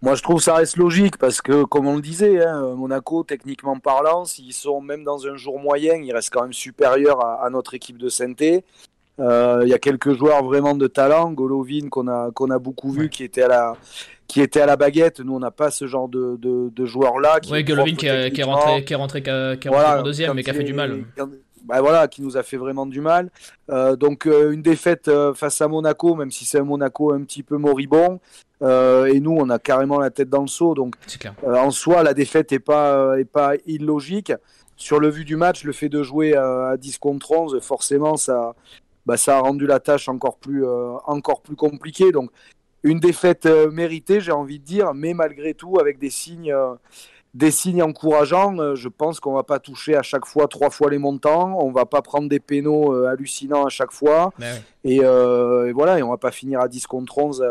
Moi, 0.02 0.14
je 0.14 0.22
trouve 0.22 0.36
que 0.36 0.42
ça 0.42 0.54
reste 0.54 0.78
logique 0.78 1.18
parce 1.18 1.42
que, 1.42 1.64
comme 1.64 1.86
on 1.86 1.96
le 1.96 2.00
disait, 2.00 2.42
hein, 2.42 2.74
Monaco, 2.74 3.22
techniquement 3.22 3.78
parlant, 3.78 4.24
s'ils 4.24 4.54
sont 4.54 4.80
même 4.80 5.04
dans 5.04 5.26
un 5.26 5.36
jour 5.36 5.58
moyen, 5.58 5.96
ils 5.96 6.12
restent 6.12 6.32
quand 6.32 6.42
même 6.42 6.54
supérieurs 6.54 7.22
à, 7.22 7.48
notre 7.50 7.74
équipe 7.74 7.98
de 7.98 8.08
Sainté. 8.08 8.64
Euh, 9.18 9.60
il 9.64 9.68
y 9.68 9.74
a 9.74 9.78
quelques 9.78 10.14
joueurs 10.14 10.42
vraiment 10.42 10.74
de 10.74 10.86
talent, 10.86 11.30
Golovin 11.32 11.90
qu'on 11.90 12.08
a, 12.08 12.30
qu'on 12.30 12.50
a 12.50 12.58
beaucoup 12.58 12.90
vu, 12.90 13.10
qui 13.10 13.24
était 13.24 13.42
à 13.42 13.48
la, 13.48 13.76
qui 14.26 14.40
était 14.40 14.62
à 14.62 14.66
la 14.66 14.76
baguette. 14.76 15.20
Nous, 15.20 15.34
on 15.34 15.40
n'a 15.40 15.50
pas 15.50 15.70
ce 15.70 15.86
genre 15.86 16.08
de, 16.08 16.38
de, 16.38 16.70
de 16.74 16.86
joueurs-là. 16.86 17.38
Oui, 17.50 17.62
Golovin 17.62 17.94
qui, 17.94 18.06
est 18.06 18.42
rentré, 18.42 18.84
qui 18.84 18.94
est 18.94 18.96
rentré, 18.96 19.22
qui 19.22 19.28
est 19.28 20.02
deuxième, 20.02 20.32
mais 20.32 20.42
qui 20.42 20.50
a 20.50 20.54
fait 20.54 20.64
du 20.64 20.72
mal. 20.72 21.04
Bah 21.64 21.80
voilà, 21.80 22.08
qui 22.08 22.22
nous 22.22 22.36
a 22.36 22.42
fait 22.42 22.56
vraiment 22.56 22.86
du 22.86 23.00
mal. 23.00 23.30
Euh, 23.70 23.96
donc 23.96 24.26
euh, 24.26 24.52
une 24.52 24.62
défaite 24.62 25.08
euh, 25.08 25.34
face 25.34 25.60
à 25.60 25.68
Monaco, 25.68 26.14
même 26.14 26.30
si 26.30 26.44
c'est 26.44 26.58
un 26.58 26.64
Monaco 26.64 27.12
un 27.12 27.22
petit 27.22 27.42
peu 27.42 27.56
moribond, 27.56 28.20
et 28.62 29.20
nous, 29.20 29.34
on 29.38 29.48
a 29.48 29.58
carrément 29.58 29.98
la 29.98 30.10
tête 30.10 30.28
dans 30.28 30.42
le 30.42 30.46
seau. 30.46 30.74
Donc, 30.74 30.94
en 31.42 31.70
soi, 31.70 32.02
la 32.02 32.12
défaite 32.12 32.52
n'est 32.52 32.58
pas, 32.58 33.18
est 33.18 33.24
pas 33.24 33.54
illogique. 33.64 34.34
Sur 34.76 35.00
le 35.00 35.08
vu 35.08 35.24
du 35.24 35.36
match, 35.36 35.64
le 35.64 35.72
fait 35.72 35.88
de 35.88 36.02
jouer 36.02 36.36
à 36.36 36.76
10 36.76 36.98
contre 36.98 37.32
11, 37.32 37.60
forcément, 37.62 38.18
ça, 38.18 38.54
bah, 39.06 39.16
ça 39.16 39.38
a 39.38 39.40
rendu 39.40 39.66
la 39.66 39.80
tâche 39.80 40.10
encore 40.10 40.36
plus, 40.36 40.62
encore 41.06 41.40
plus 41.40 41.56
compliquée. 41.56 42.12
Donc, 42.12 42.30
une 42.82 43.00
défaite 43.00 43.46
méritée, 43.72 44.20
j'ai 44.20 44.32
envie 44.32 44.58
de 44.58 44.64
dire, 44.66 44.92
mais 44.92 45.14
malgré 45.14 45.54
tout, 45.54 45.78
avec 45.80 45.98
des 45.98 46.10
signes, 46.10 46.54
des 47.34 47.50
signes 47.50 47.82
encourageants. 47.82 48.74
je 48.74 48.88
pense 48.88 49.20
qu'on 49.20 49.34
va 49.34 49.44
pas 49.44 49.58
toucher 49.58 49.94
à 49.94 50.02
chaque 50.02 50.26
fois 50.26 50.48
trois 50.48 50.70
fois 50.70 50.90
les 50.90 50.98
montants. 50.98 51.58
On 51.60 51.70
va 51.70 51.86
pas 51.86 52.02
prendre 52.02 52.28
des 52.28 52.40
pénaux 52.40 52.92
hallucinants 53.04 53.66
à 53.66 53.68
chaque 53.68 53.92
fois. 53.92 54.32
Et, 54.84 54.96
et, 54.96 55.72
voilà, 55.72 55.98
et 55.98 56.02
on 56.02 56.10
va 56.10 56.16
pas 56.16 56.32
finir 56.32 56.60
à 56.60 56.68
10 56.68 56.86
contre 56.86 57.18
11 57.18 57.44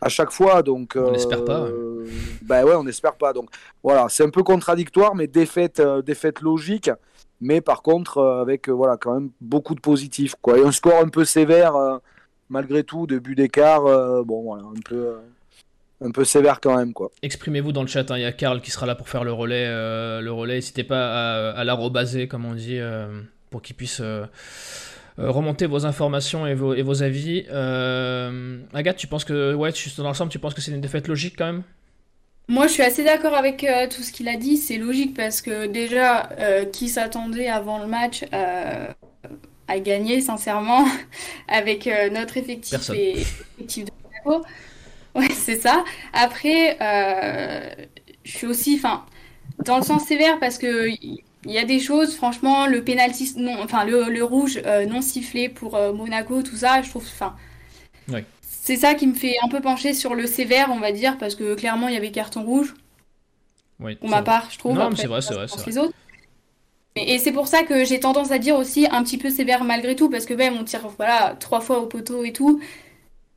à 0.00 0.08
chaque 0.08 0.30
fois. 0.30 0.62
Donc, 0.62 0.94
on 0.96 1.12
n'espère 1.12 1.44
pas. 1.44 1.66
Euh, 2.06 2.06
bah 2.42 2.64
ouais, 2.64 2.74
on 2.74 2.84
n'espère 2.84 3.14
pas. 3.14 3.32
Donc 3.32 3.50
voilà, 3.82 4.08
c'est 4.08 4.24
un 4.24 4.30
peu 4.30 4.42
contradictoire, 4.42 5.14
mais 5.14 5.26
défaite, 5.26 5.80
euh, 5.80 6.02
défaite 6.02 6.40
logique. 6.40 6.90
Mais 7.40 7.60
par 7.60 7.82
contre, 7.82 8.18
euh, 8.18 8.40
avec 8.40 8.68
voilà 8.68 8.96
quand 8.96 9.14
même 9.14 9.30
beaucoup 9.40 9.74
de 9.74 9.80
positifs. 9.80 10.34
Quoi. 10.40 10.58
Et 10.58 10.64
un 10.64 10.72
score 10.72 11.00
un 11.00 11.08
peu 11.08 11.24
sévère, 11.24 11.74
malgré 12.48 12.84
tout, 12.84 13.06
de 13.06 13.18
but 13.18 13.34
d'écart. 13.34 13.82
bon, 14.24 14.42
voilà, 14.42 14.64
un 14.64 14.80
peu. 14.84 15.16
Un 16.00 16.10
peu 16.10 16.24
sévère 16.24 16.60
quand 16.60 16.76
même 16.76 16.92
quoi. 16.92 17.10
Exprimez-vous 17.22 17.72
dans 17.72 17.82
le 17.82 17.88
chat, 17.88 18.10
hein. 18.10 18.18
il 18.18 18.22
y 18.22 18.26
a 18.26 18.32
Karl 18.32 18.60
qui 18.60 18.70
sera 18.70 18.86
là 18.86 18.94
pour 18.94 19.08
faire 19.08 19.24
le 19.24 19.32
relais. 19.32 19.66
le 19.66 20.30
relais, 20.30 20.56
n'hésitez 20.56 20.84
pas 20.84 21.50
à, 21.50 21.50
à 21.52 21.64
l'arrobaser 21.64 22.28
comme 22.28 22.44
on 22.44 22.54
dit, 22.54 22.78
pour 23.50 23.62
qu'il 23.62 23.76
puisse 23.76 24.02
euh, 25.18 25.30
remonter 25.30 25.64
vos 25.64 25.86
informations 25.86 26.46
et 26.46 26.54
vos, 26.54 26.74
et 26.74 26.82
vos 26.82 27.02
avis. 27.02 27.46
Euh, 27.50 28.58
Agathe, 28.74 28.98
tu 28.98 29.06
penses 29.06 29.24
que, 29.24 29.54
ouais, 29.54 29.70
dans 29.96 30.04
l'ensemble, 30.04 30.30
tu 30.30 30.38
penses 30.38 30.52
que 30.52 30.60
c'est 30.60 30.72
une 30.72 30.80
défaite 30.82 31.08
logique 31.08 31.36
quand 31.38 31.46
même? 31.46 31.62
Moi, 32.48 32.66
je 32.66 32.74
suis 32.74 32.82
assez 32.82 33.02
d'accord 33.02 33.34
avec 33.34 33.64
euh, 33.64 33.88
tout 33.88 34.02
ce 34.02 34.12
qu'il 34.12 34.28
a 34.28 34.36
dit. 34.36 34.58
C'est 34.58 34.76
logique 34.76 35.16
parce 35.16 35.40
que 35.40 35.66
déjà, 35.66 36.28
qui 36.72 36.88
s'attendait 36.88 37.48
avant 37.48 37.78
le 37.78 37.86
match 37.86 38.24
à 39.68 39.80
gagner, 39.80 40.20
sincèrement, 40.20 40.84
avec 41.48 41.88
notre 42.12 42.36
effectif 42.36 42.90
et 42.90 43.20
effectif 43.20 43.86
de 43.86 43.90
Ouais, 45.20 45.30
c'est 45.30 45.58
ça. 45.58 45.82
Après, 46.12 46.76
je 48.24 48.30
suis 48.36 48.46
aussi, 48.46 48.76
enfin, 48.76 49.04
dans 49.64 49.78
le 49.78 49.82
sens 49.82 50.04
sévère 50.04 50.38
parce 50.38 50.58
que 50.58 50.88
il 51.46 51.52
y 51.52 51.58
a 51.58 51.64
des 51.64 51.78
choses, 51.78 52.16
franchement, 52.16 52.66
le 52.66 52.82
penalty, 52.82 53.34
non, 53.36 53.56
enfin 53.62 53.84
le, 53.84 54.22
rouge 54.22 54.60
euh, 54.66 54.84
non 54.86 55.00
sifflé 55.00 55.48
pour 55.48 55.76
euh, 55.76 55.92
Monaco, 55.92 56.42
tout 56.42 56.56
ça, 56.56 56.82
je 56.82 56.90
trouve, 56.90 57.04
enfin, 57.04 57.36
c'est 58.42 58.76
ça 58.76 58.94
qui 58.94 59.06
me 59.06 59.14
fait 59.14 59.36
un 59.42 59.48
peu 59.48 59.60
pencher 59.60 59.94
sur 59.94 60.16
le 60.16 60.26
sévère, 60.26 60.70
on 60.72 60.80
va 60.80 60.90
dire, 60.90 61.16
parce 61.18 61.36
que 61.36 61.54
clairement 61.54 61.86
il 61.86 61.94
y 61.94 61.96
avait 61.96 62.10
carton 62.10 62.42
rouge. 62.42 62.74
Oui, 63.78 63.94
pour 63.94 64.08
ma 64.08 64.22
part, 64.22 64.48
je 64.50 64.58
trouve. 64.58 64.76
Non, 64.76 64.90
c'est 64.96 65.06
vrai, 65.06 65.20
c'est 65.22 65.34
vrai, 65.34 65.46
Les 65.66 65.78
autres. 65.78 65.92
Et, 66.96 67.18
c'est 67.18 67.30
pour 67.30 67.46
ça 67.46 67.62
que 67.62 67.84
j'ai 67.84 68.00
tendance 68.00 68.32
à 68.32 68.38
dire 68.38 68.56
aussi 68.56 68.88
un 68.90 69.04
petit 69.04 69.18
peu 69.18 69.30
sévère 69.30 69.62
malgré 69.62 69.94
tout, 69.94 70.10
parce 70.10 70.26
que 70.26 70.34
même 70.34 70.56
on 70.56 70.64
tire 70.64 70.88
voilà 70.96 71.36
trois 71.38 71.60
fois 71.60 71.78
au 71.78 71.86
poteau 71.86 72.24
et 72.24 72.32
tout. 72.32 72.60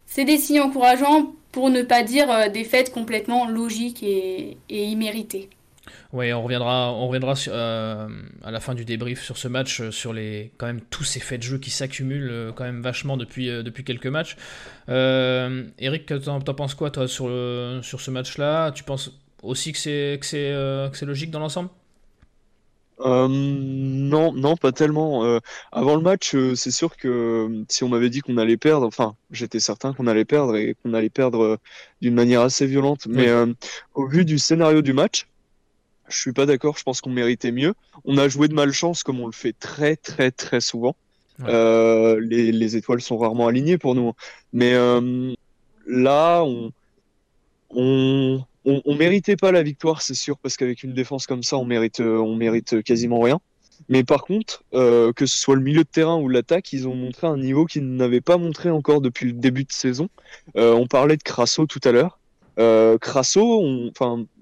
C'est 0.07 0.25
des 0.25 0.37
signes 0.37 0.61
encourageants 0.61 1.33
pour 1.51 1.69
ne 1.69 1.81
pas 1.81 2.03
dire 2.03 2.29
euh, 2.29 2.49
des 2.49 2.63
faits 2.63 2.91
complètement 2.91 3.47
logiques 3.47 4.03
et, 4.03 4.57
et 4.69 4.83
imméritées. 4.85 5.49
Oui, 6.13 6.31
on 6.33 6.43
reviendra, 6.43 6.93
on 6.93 7.07
reviendra 7.07 7.33
euh, 7.47 8.07
à 8.43 8.51
la 8.51 8.59
fin 8.59 8.75
du 8.75 8.85
débrief 8.85 9.23
sur 9.23 9.37
ce 9.37 9.47
match, 9.47 9.81
euh, 9.81 9.91
sur 9.91 10.13
les 10.13 10.51
quand 10.57 10.67
même 10.67 10.81
tous 10.81 11.03
ces 11.03 11.19
faits 11.19 11.39
de 11.39 11.45
jeu 11.45 11.57
qui 11.57 11.69
s'accumulent 11.69 12.51
quand 12.55 12.63
même 12.63 12.81
vachement 12.81 13.17
depuis, 13.17 13.47
depuis 13.47 13.83
quelques 13.83 14.07
matchs. 14.07 14.35
Eric, 14.87 16.05
t'en, 16.23 16.39
penses 16.41 16.75
quoi 16.75 16.91
toi 16.91 17.07
sur, 17.07 17.29
sur 17.83 18.01
ce 18.01 18.11
match-là? 18.11 18.71
Tu 18.71 18.83
penses 18.83 19.11
aussi 19.41 19.71
que 19.71 19.77
c'est, 19.77 20.19
que 20.19 20.25
c'est, 20.25 21.05
logique 21.05 21.31
dans 21.31 21.39
l'ensemble? 21.39 21.69
Euh, 23.01 23.27
non, 23.29 24.33
non, 24.33 24.57
pas 24.57 24.71
tellement. 24.71 25.23
Euh, 25.23 25.39
avant 25.71 25.95
le 25.95 26.01
match, 26.01 26.35
euh, 26.35 26.55
c'est 26.55 26.71
sûr 26.71 26.97
que 26.97 27.63
si 27.69 27.83
on 27.83 27.89
m'avait 27.89 28.09
dit 28.09 28.21
qu'on 28.21 28.37
allait 28.37 28.57
perdre, 28.57 28.85
enfin, 28.85 29.15
j'étais 29.31 29.59
certain 29.59 29.93
qu'on 29.93 30.07
allait 30.07 30.25
perdre 30.25 30.55
et 30.55 30.75
qu'on 30.81 30.93
allait 30.93 31.09
perdre 31.09 31.59
d'une 32.01 32.13
manière 32.13 32.41
assez 32.41 32.65
violente. 32.65 33.07
Mais 33.07 33.29
au 33.93 34.07
vu 34.07 34.25
du 34.25 34.37
scénario 34.37 34.81
du 34.81 34.93
match, 34.93 35.27
je 36.07 36.17
suis 36.17 36.33
pas 36.33 36.45
d'accord. 36.45 36.77
Je 36.77 36.83
pense 36.83 37.01
qu'on 37.01 37.11
méritait 37.11 37.51
mieux. 37.51 37.73
On 38.05 38.17
a 38.17 38.27
joué 38.27 38.47
de 38.47 38.53
malchance 38.53 39.03
comme 39.03 39.19
on 39.19 39.27
le 39.27 39.33
fait 39.33 39.53
très, 39.53 39.95
très, 39.95 40.31
très 40.31 40.61
souvent. 40.61 40.95
Les, 41.39 42.51
les, 42.51 42.75
étoiles 42.75 43.01
sont 43.01 43.17
rarement 43.17 43.47
alignées 43.47 43.77
pour 43.77 43.95
nous. 43.95 44.13
Mais 44.51 44.73
là, 45.87 46.43
on, 46.43 46.71
on, 47.69 48.43
on, 48.85 48.95
méritait 48.95 49.35
pas 49.35 49.51
la 49.51 49.63
victoire, 49.63 50.01
c'est 50.01 50.13
sûr, 50.13 50.37
parce 50.37 50.57
qu'avec 50.57 50.83
une 50.83 50.93
défense 50.93 51.27
comme 51.27 51.43
ça, 51.43 51.57
on 51.57 51.65
mérite, 51.65 51.99
euh, 51.99 52.17
on 52.17 52.35
mérite 52.35 52.81
quasiment 52.83 53.19
rien. 53.19 53.39
Mais 53.87 54.03
par 54.03 54.23
contre, 54.23 54.63
euh, 54.73 55.13
que 55.13 55.25
ce 55.25 55.37
soit 55.37 55.55
le 55.55 55.61
milieu 55.61 55.83
de 55.83 55.89
terrain 55.89 56.17
ou 56.19 56.27
l'attaque, 56.27 56.73
ils 56.73 56.87
ont 56.87 56.95
montré 56.95 57.27
un 57.27 57.37
niveau 57.37 57.65
qu'ils 57.65 57.95
n'avaient 57.95 58.21
pas 58.21 58.37
montré 58.37 58.69
encore 58.69 59.01
depuis 59.01 59.27
le 59.27 59.33
début 59.33 59.63
de 59.63 59.71
saison. 59.71 60.09
Euh, 60.57 60.73
on 60.73 60.85
parlait 60.85 61.17
de 61.17 61.23
Crasso 61.23 61.65
tout 61.65 61.79
à 61.83 61.91
l'heure. 61.91 62.19
Crasso, 62.99 63.63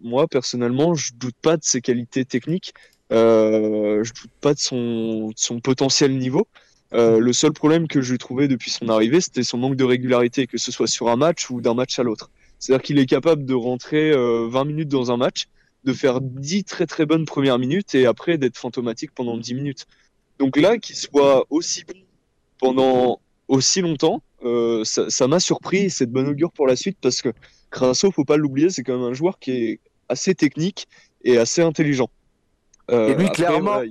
moi 0.01 0.27
personnellement, 0.27 0.95
je 0.95 1.13
doute 1.13 1.35
pas 1.39 1.55
de 1.55 1.63
ses 1.63 1.81
qualités 1.81 2.25
techniques. 2.25 2.73
Je 3.11 4.11
doute 4.11 4.31
pas 4.41 4.55
de 4.55 4.59
son, 4.59 5.31
son 5.35 5.59
potentiel 5.59 6.17
niveau. 6.17 6.47
le 6.93 7.31
seul 7.31 7.53
problème 7.53 7.87
que 7.87 8.01
j'ai 8.01 8.17
trouvé 8.17 8.47
depuis 8.47 8.71
son 8.71 8.89
arrivée, 8.89 9.21
c'était 9.21 9.43
son 9.43 9.59
manque 9.59 9.75
de 9.75 9.83
régularité, 9.83 10.47
que 10.47 10.57
ce 10.57 10.71
soit 10.71 10.87
sur 10.87 11.09
un 11.09 11.15
match 11.15 11.51
ou 11.51 11.61
d'un 11.61 11.75
match 11.75 11.99
à 11.99 12.03
l'autre. 12.03 12.31
C'est-à-dire 12.59 12.83
qu'il 12.83 12.99
est 12.99 13.05
capable 13.05 13.45
de 13.45 13.53
rentrer 13.53 14.11
20 14.11 14.17
euh, 14.17 14.63
minutes 14.65 14.89
dans 14.89 15.11
un 15.11 15.17
match, 15.17 15.47
de 15.83 15.93
faire 15.93 16.21
10 16.21 16.63
très 16.63 16.85
très 16.85 17.05
bonnes 17.05 17.25
premières 17.25 17.59
minutes 17.59 17.95
et 17.95 18.05
après 18.05 18.37
d'être 18.37 18.57
fantomatique 18.57 19.11
pendant 19.13 19.37
10 19.37 19.53
minutes. 19.53 19.85
Donc 20.39 20.57
là, 20.57 20.77
qu'il 20.77 20.95
soit 20.95 21.45
aussi 21.49 21.83
bon 21.85 21.93
pendant 22.59 23.19
aussi 23.47 23.81
longtemps, 23.81 24.23
euh, 24.43 24.83
ça 24.83 25.27
m'a 25.27 25.39
surpris 25.39 25.85
et 25.85 25.89
c'est 25.89 26.07
de 26.07 26.11
bonne 26.11 26.27
augure 26.27 26.51
pour 26.51 26.67
la 26.67 26.75
suite 26.75 26.97
parce 26.99 27.21
que 27.21 27.29
Crasso, 27.69 28.11
faut 28.11 28.25
pas 28.25 28.37
l'oublier, 28.37 28.69
c'est 28.69 28.83
quand 28.83 28.97
même 28.97 29.07
un 29.07 29.13
joueur 29.13 29.39
qui 29.39 29.51
est 29.51 29.79
assez 30.09 30.33
technique 30.33 30.87
et 31.23 31.37
assez 31.37 31.61
intelligent. 31.61 32.09
Euh, 32.91 33.09
et 33.09 33.15
lui, 33.15 33.29
clairement, 33.29 33.81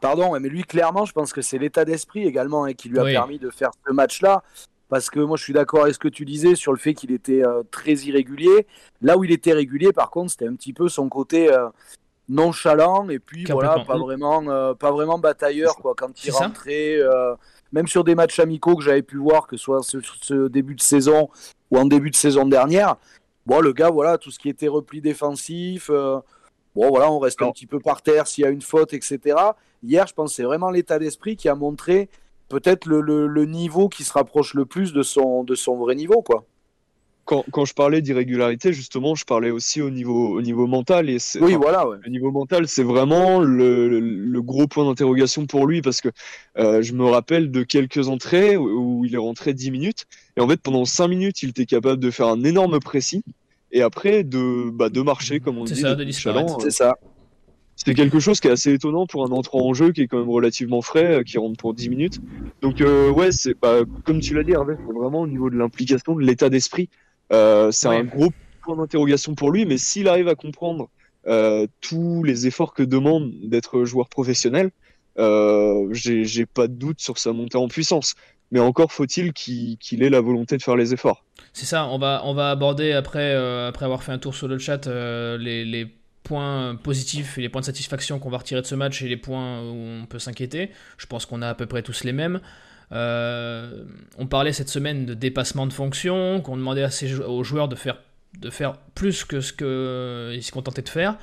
pardon, 0.00 0.38
mais 0.38 0.48
lui, 0.48 0.64
clairement, 0.64 1.04
je 1.04 1.12
pense 1.12 1.32
que 1.32 1.42
c'est 1.42 1.58
l'état 1.58 1.84
d'esprit 1.84 2.26
également 2.26 2.64
hein, 2.64 2.74
qui 2.74 2.88
lui 2.88 2.98
a 2.98 3.04
permis 3.04 3.38
de 3.38 3.50
faire 3.50 3.70
ce 3.86 3.92
match-là 3.92 4.42
parce 4.92 5.08
que 5.08 5.20
moi 5.20 5.38
je 5.38 5.42
suis 5.42 5.54
d'accord 5.54 5.84
avec 5.84 5.94
ce 5.94 5.98
que 5.98 6.08
tu 6.08 6.26
disais 6.26 6.54
sur 6.54 6.70
le 6.70 6.76
fait 6.76 6.92
qu'il 6.92 7.12
était 7.12 7.42
euh, 7.42 7.62
très 7.70 7.94
irrégulier. 7.94 8.66
Là 9.00 9.16
où 9.16 9.24
il 9.24 9.32
était 9.32 9.54
régulier, 9.54 9.90
par 9.90 10.10
contre, 10.10 10.32
c'était 10.32 10.46
un 10.46 10.54
petit 10.54 10.74
peu 10.74 10.90
son 10.90 11.08
côté 11.08 11.50
euh, 11.50 11.70
nonchalant 12.28 13.08
et 13.08 13.18
puis 13.18 13.46
voilà, 13.46 13.82
pas 13.86 13.96
vraiment, 13.96 14.42
euh, 14.50 14.74
pas 14.74 14.90
vraiment 14.92 15.18
batailleur 15.18 15.76
quoi. 15.76 15.94
Quand 15.96 16.22
il 16.22 16.30
rentrait, 16.32 16.98
même 17.72 17.86
sur 17.86 18.04
des 18.04 18.14
matchs 18.14 18.38
amicaux 18.38 18.76
que 18.76 18.82
j'avais 18.84 19.00
pu 19.00 19.16
voir, 19.16 19.46
que 19.46 19.56
ce 19.56 19.64
soit 19.64 19.82
ce, 19.82 19.96
ce, 20.20 20.48
début 20.48 20.74
de 20.74 20.82
saison 20.82 21.30
ou 21.70 21.78
en 21.78 21.86
début 21.86 22.10
de 22.10 22.16
saison 22.16 22.44
dernière, 22.44 22.96
bon 23.46 23.60
le 23.60 23.72
gars 23.72 23.88
voilà, 23.88 24.18
tout 24.18 24.30
ce 24.30 24.38
qui 24.38 24.50
était 24.50 24.68
repli 24.68 25.00
défensif. 25.00 25.90
Bon, 26.74 26.88
voilà, 26.88 27.10
on 27.10 27.18
reste 27.18 27.40
un 27.40 27.50
petit 27.50 27.66
peu 27.66 27.80
par 27.80 28.02
terre 28.02 28.26
s'il 28.26 28.44
y 28.44 28.46
a 28.46 28.50
une 28.50 28.62
faute, 28.62 28.92
etc. 28.92 29.36
Hier, 29.82 30.06
je 30.06 30.12
pense 30.12 30.32
que 30.32 30.36
c'est 30.36 30.42
vraiment 30.42 30.70
l'état 30.70 30.98
d'esprit 30.98 31.36
qui 31.36 31.48
a 31.48 31.54
montré 31.54 32.10
peut-être 32.52 32.86
le, 32.86 33.44
niveau 33.46 33.88
qui 33.88 34.04
se 34.04 34.12
rapproche 34.12 34.52
le 34.52 34.66
plus 34.66 34.92
de 34.92 35.02
son, 35.02 35.42
de 35.42 35.54
son 35.54 35.76
vrai 35.76 35.94
niveau, 35.94 36.20
quoi. 36.20 36.44
Quand, 37.24 37.44
quand 37.50 37.64
je 37.64 37.72
parlais 37.72 38.02
d'irrégularité, 38.02 38.72
justement, 38.72 39.14
je 39.14 39.24
parlais 39.24 39.50
aussi 39.50 39.80
au 39.80 39.90
niveau, 39.90 40.36
au 40.36 40.42
niveau 40.42 40.66
mental. 40.66 41.08
Et 41.08 41.18
oui, 41.40 41.54
voilà. 41.54 41.86
Le 42.02 42.10
niveau 42.10 42.30
mental, 42.30 42.66
c'est 42.68 42.82
vraiment 42.82 43.40
le, 43.40 44.00
le, 44.00 44.42
gros 44.42 44.66
point 44.66 44.84
d'interrogation 44.84 45.46
pour 45.46 45.66
lui 45.66 45.82
parce 45.82 46.00
que 46.00 46.08
euh, 46.58 46.82
je 46.82 46.92
me 46.94 47.04
rappelle 47.04 47.52
de 47.52 47.62
quelques 47.62 48.08
entrées 48.08 48.56
où, 48.56 49.04
il 49.04 49.14
est 49.14 49.18
rentré 49.18 49.54
10 49.54 49.70
minutes. 49.70 50.04
Et 50.36 50.40
en 50.40 50.48
fait, 50.48 50.60
pendant 50.60 50.84
5 50.84 51.06
minutes, 51.06 51.42
il 51.44 51.50
était 51.50 51.64
capable 51.64 52.02
de 52.02 52.10
faire 52.10 52.26
un 52.26 52.42
énorme 52.42 52.80
précis 52.80 53.22
et 53.70 53.82
après 53.82 54.24
de, 54.24 54.70
bah, 54.70 54.90
de 54.90 55.00
marcher, 55.00 55.38
comme 55.38 55.58
on 55.58 55.64
dit. 55.64 55.76
C'est 55.76 55.82
ça, 55.82 55.94
de 55.94 56.04
disparaître. 56.04 56.60
C'est 56.60 56.70
ça. 56.70 56.98
C'est 57.76 57.94
quelque 57.94 58.20
chose 58.20 58.40
qui 58.40 58.48
est 58.48 58.50
assez 58.50 58.72
étonnant 58.72 59.06
pour 59.06 59.24
un 59.24 59.30
entrant 59.32 59.66
en 59.66 59.74
jeu 59.74 59.92
qui 59.92 60.02
est 60.02 60.06
quand 60.06 60.18
même 60.18 60.30
relativement 60.30 60.82
frais, 60.82 61.18
euh, 61.18 61.22
qui 61.22 61.38
rentre 61.38 61.56
pour 61.56 61.74
10 61.74 61.88
minutes. 61.88 62.20
Donc 62.60 62.80
euh, 62.80 63.10
ouais, 63.10 63.32
c'est 63.32 63.54
bah, 63.60 63.80
comme 64.04 64.20
tu 64.20 64.34
l'as 64.34 64.44
dit, 64.44 64.52
Hervé, 64.52 64.74
vraiment 64.94 65.22
au 65.22 65.26
niveau 65.26 65.50
de 65.50 65.56
l'implication, 65.56 66.14
de 66.14 66.22
l'état 66.22 66.48
d'esprit, 66.48 66.88
euh, 67.32 67.70
c'est 67.70 67.88
un 67.88 68.04
gros 68.04 68.28
point 68.62 68.76
d'interrogation 68.76 69.34
pour 69.34 69.50
lui. 69.50 69.66
Mais 69.66 69.78
s'il 69.78 70.08
arrive 70.08 70.28
à 70.28 70.34
comprendre 70.34 70.88
tous 71.80 72.24
les 72.24 72.46
efforts 72.48 72.74
que 72.74 72.82
demande 72.82 73.32
d'être 73.44 73.84
joueur 73.84 74.08
professionnel, 74.08 74.70
j'ai 75.16 76.46
pas 76.46 76.68
de 76.68 76.74
doute 76.74 77.00
sur 77.00 77.18
sa 77.18 77.32
montée 77.32 77.58
en 77.58 77.68
puissance. 77.68 78.14
Mais 78.50 78.60
encore 78.60 78.92
faut-il 78.92 79.32
qu'il 79.32 80.02
ait 80.02 80.10
la 80.10 80.20
volonté 80.20 80.58
de 80.58 80.62
faire 80.62 80.76
les 80.76 80.92
efforts. 80.92 81.24
C'est 81.54 81.64
ça, 81.64 81.86
on 81.86 81.98
va, 81.98 82.20
on 82.24 82.34
va 82.34 82.50
aborder 82.50 82.92
après, 82.92 83.34
après 83.34 83.86
avoir 83.86 84.02
fait 84.02 84.12
un 84.12 84.18
tour 84.18 84.34
sur 84.34 84.46
le 84.46 84.58
chat 84.58 84.86
les, 84.86 85.64
les 85.64 85.86
points 86.32 86.76
positifs 86.76 87.36
et 87.36 87.42
les 87.42 87.50
points 87.50 87.60
de 87.60 87.66
satisfaction 87.66 88.18
qu'on 88.18 88.30
va 88.30 88.38
retirer 88.38 88.62
de 88.62 88.66
ce 88.66 88.74
match 88.74 89.02
et 89.02 89.08
les 89.08 89.18
points 89.18 89.60
où 89.60 89.74
on 90.02 90.06
peut 90.06 90.18
s'inquiéter. 90.18 90.70
Je 90.96 91.04
pense 91.04 91.26
qu'on 91.26 91.42
a 91.42 91.48
à 91.50 91.54
peu 91.54 91.66
près 91.66 91.82
tous 91.82 92.04
les 92.04 92.12
mêmes. 92.12 92.40
Euh, 92.90 93.84
on 94.16 94.26
parlait 94.26 94.54
cette 94.54 94.70
semaine 94.70 95.04
de 95.04 95.12
dépassement 95.12 95.66
de 95.66 95.74
fonction, 95.74 96.40
qu'on 96.40 96.56
demandait 96.56 96.86
aux 97.26 97.44
joueurs 97.44 97.68
de 97.68 97.74
faire, 97.74 97.98
de 98.38 98.48
faire 98.48 98.78
plus 98.94 99.24
que 99.26 99.42
ce 99.42 99.52
qu'ils 99.52 100.42
se 100.42 100.52
contentaient 100.52 100.80
de 100.80 100.88
faire. 100.88 101.18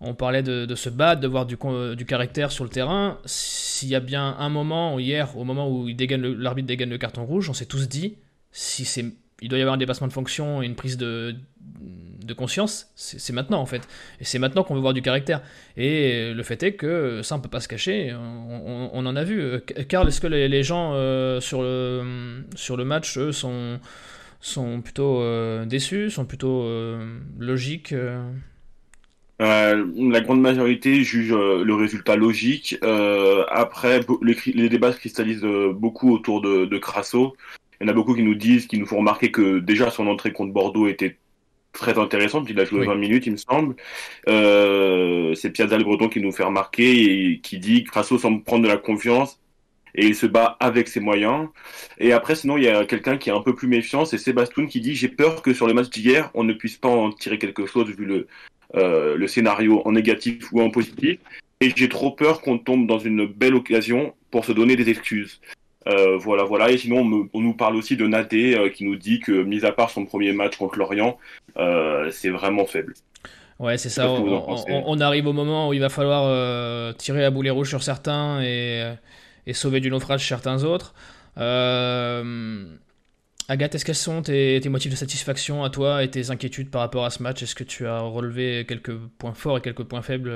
On 0.00 0.14
parlait 0.14 0.42
de, 0.42 0.74
se 0.74 0.88
battre, 0.88 1.20
de 1.20 1.28
voir 1.28 1.44
du, 1.44 1.58
du, 1.96 2.06
caractère 2.06 2.50
sur 2.50 2.64
le 2.64 2.70
terrain. 2.70 3.18
S'il 3.26 3.90
y 3.90 3.94
a 3.94 4.00
bien 4.00 4.36
un 4.38 4.48
moment, 4.48 4.98
hier, 4.98 5.36
au 5.36 5.44
moment 5.44 5.70
où 5.70 5.86
l'arbitre 5.86 6.66
dégaine 6.66 6.90
le 6.90 6.98
carton 6.98 7.26
rouge, 7.26 7.50
on 7.50 7.54
s'est 7.54 7.66
tous 7.66 7.88
dit, 7.88 8.16
si 8.52 8.86
c'est 8.86 9.04
il 9.42 9.50
doit 9.50 9.58
y 9.58 9.62
avoir 9.62 9.74
un 9.74 9.78
dépassement 9.78 10.06
de 10.06 10.14
fonction 10.14 10.62
et 10.62 10.66
une 10.66 10.76
prise 10.76 10.96
de, 10.96 11.36
de 12.26 12.34
conscience, 12.34 12.90
c'est 12.96 13.32
maintenant 13.32 13.60
en 13.60 13.66
fait. 13.66 13.88
Et 14.20 14.24
c'est 14.24 14.38
maintenant 14.38 14.64
qu'on 14.64 14.74
veut 14.74 14.80
voir 14.80 14.92
du 14.92 15.02
caractère. 15.02 15.42
Et 15.76 16.32
le 16.34 16.42
fait 16.42 16.62
est 16.62 16.74
que 16.74 17.22
ça, 17.22 17.36
on 17.36 17.40
peut 17.40 17.48
pas 17.48 17.60
se 17.60 17.68
cacher, 17.68 18.14
on, 18.14 19.06
en 19.06 19.16
a 19.16 19.24
vu. 19.24 19.60
Karl, 19.88 20.08
est-ce 20.08 20.20
que 20.20 20.26
les, 20.26 20.62
gens 20.62 20.92
euh, 20.94 21.40
sur, 21.40 21.62
le, 21.62 22.84
match, 22.84 23.18
sont, 23.30 23.80
plutôt 24.82 25.20
euh, 25.20 25.64
déçus, 25.64 26.10
sont 26.10 26.24
plutôt 26.24 26.62
euh, 26.62 27.18
logiques 27.38 27.94
la 29.38 30.20
grande 30.22 30.40
majorité 30.40 31.02
juge 31.02 31.30
le 31.30 31.74
résultat 31.74 32.16
logique. 32.16 32.78
après, 33.50 34.00
les, 34.22 34.68
débats 34.70 34.92
se 34.92 34.98
cristallisent 34.98 35.46
beaucoup 35.74 36.10
autour 36.10 36.40
de, 36.40 36.64
de 36.64 36.78
Crasso. 36.78 37.36
Il 37.78 37.86
y 37.86 37.90
en 37.90 37.92
a 37.92 37.94
beaucoup 37.94 38.14
qui 38.14 38.22
nous 38.22 38.34
disent, 38.34 38.66
qui 38.66 38.78
nous 38.78 38.86
font 38.86 38.96
remarquer 38.96 39.30
que 39.30 39.58
déjà 39.58 39.90
son 39.90 40.06
entrée 40.06 40.32
contre 40.32 40.54
Bordeaux 40.54 40.88
était 40.88 41.18
très 41.76 41.98
intéressante. 41.98 42.46
Il 42.50 42.58
a 42.60 42.64
joué 42.64 42.86
20 42.86 42.94
minutes, 42.96 43.26
il 43.26 43.32
me 43.32 43.36
semble. 43.36 43.76
Euh, 44.28 45.34
c'est 45.34 45.50
Pierre 45.50 45.68
Breton 45.68 46.08
qui 46.08 46.20
nous 46.20 46.32
fait 46.32 46.44
remarquer 46.44 47.32
et 47.32 47.40
qui 47.40 47.58
dit 47.58 47.84
Crasso 47.84 48.18
semble 48.18 48.42
prendre 48.42 48.64
de 48.64 48.68
la 48.68 48.76
confiance 48.76 49.40
et 49.96 50.06
il 50.06 50.14
se 50.14 50.26
bat 50.26 50.56
avec 50.60 50.88
ses 50.88 51.00
moyens. 51.00 51.48
Et 51.98 52.12
après, 52.12 52.34
sinon, 52.34 52.56
il 52.56 52.64
y 52.64 52.68
a 52.68 52.84
quelqu'un 52.84 53.16
qui 53.16 53.30
est 53.30 53.32
un 53.32 53.40
peu 53.40 53.54
plus 53.54 53.68
méfiant, 53.68 54.04
c'est 54.04 54.18
Sébastien 54.18 54.66
qui 54.66 54.80
dit 54.80 54.94
J'ai 54.94 55.08
peur 55.08 55.42
que 55.42 55.54
sur 55.54 55.66
le 55.66 55.74
match 55.74 55.90
d'hier, 55.90 56.30
on 56.34 56.44
ne 56.44 56.52
puisse 56.52 56.76
pas 56.76 56.88
en 56.88 57.10
tirer 57.10 57.38
quelque 57.38 57.66
chose 57.66 57.88
vu 57.90 58.04
le, 58.04 58.26
euh, 58.74 59.16
le 59.16 59.26
scénario 59.26 59.82
en 59.84 59.92
négatif 59.92 60.52
ou 60.52 60.60
en 60.60 60.70
positif. 60.70 61.18
Et 61.60 61.72
j'ai 61.74 61.88
trop 61.88 62.10
peur 62.10 62.42
qu'on 62.42 62.58
tombe 62.58 62.86
dans 62.86 62.98
une 62.98 63.24
belle 63.26 63.54
occasion 63.54 64.14
pour 64.30 64.44
se 64.44 64.52
donner 64.52 64.76
des 64.76 64.90
excuses. 64.90 65.40
Euh, 65.86 66.16
voilà, 66.18 66.44
voilà. 66.44 66.70
Et 66.70 66.78
sinon, 66.78 67.28
on, 67.32 67.40
nous 67.40 67.54
parle 67.54 67.76
aussi 67.76 67.96
de 67.96 68.06
Nadé 68.06 68.54
euh, 68.54 68.68
qui 68.70 68.84
nous 68.84 68.96
dit 68.96 69.20
que, 69.20 69.42
mis 69.42 69.64
à 69.64 69.72
part 69.72 69.90
son 69.90 70.04
premier 70.04 70.32
match 70.32 70.56
contre 70.56 70.78
l'Orient, 70.78 71.18
euh, 71.56 72.10
c'est 72.10 72.30
vraiment 72.30 72.66
faible. 72.66 72.94
Ouais, 73.58 73.78
c'est 73.78 73.88
ça. 73.88 74.10
On, 74.10 75.00
arrive 75.00 75.26
au 75.26 75.32
moment 75.32 75.68
où 75.68 75.72
il 75.72 75.80
va 75.80 75.88
falloir 75.88 76.94
tirer 76.96 77.24
à 77.24 77.30
boulet 77.30 77.50
rouge 77.50 77.68
sur 77.68 77.82
certains 77.82 78.42
et, 78.42 78.94
sauver 79.52 79.80
du 79.80 79.90
naufrage 79.90 80.26
certains 80.28 80.64
autres. 80.64 80.94
Agathe, 83.48 83.76
est-ce 83.76 83.84
quels 83.84 83.94
sont 83.94 84.22
tes, 84.22 84.58
tes, 84.60 84.68
motifs 84.68 84.90
de 84.90 84.96
satisfaction 84.96 85.62
à 85.62 85.70
toi 85.70 86.02
et 86.02 86.10
tes 86.10 86.30
inquiétudes 86.30 86.68
par 86.68 86.80
rapport 86.80 87.04
à 87.04 87.10
ce 87.10 87.22
match? 87.22 87.44
Est-ce 87.44 87.54
que 87.54 87.64
tu 87.64 87.86
as 87.86 88.00
relevé 88.00 88.66
quelques 88.68 88.96
points 89.18 89.34
forts 89.34 89.58
et 89.58 89.60
quelques 89.60 89.84
points 89.84 90.02
faibles 90.02 90.32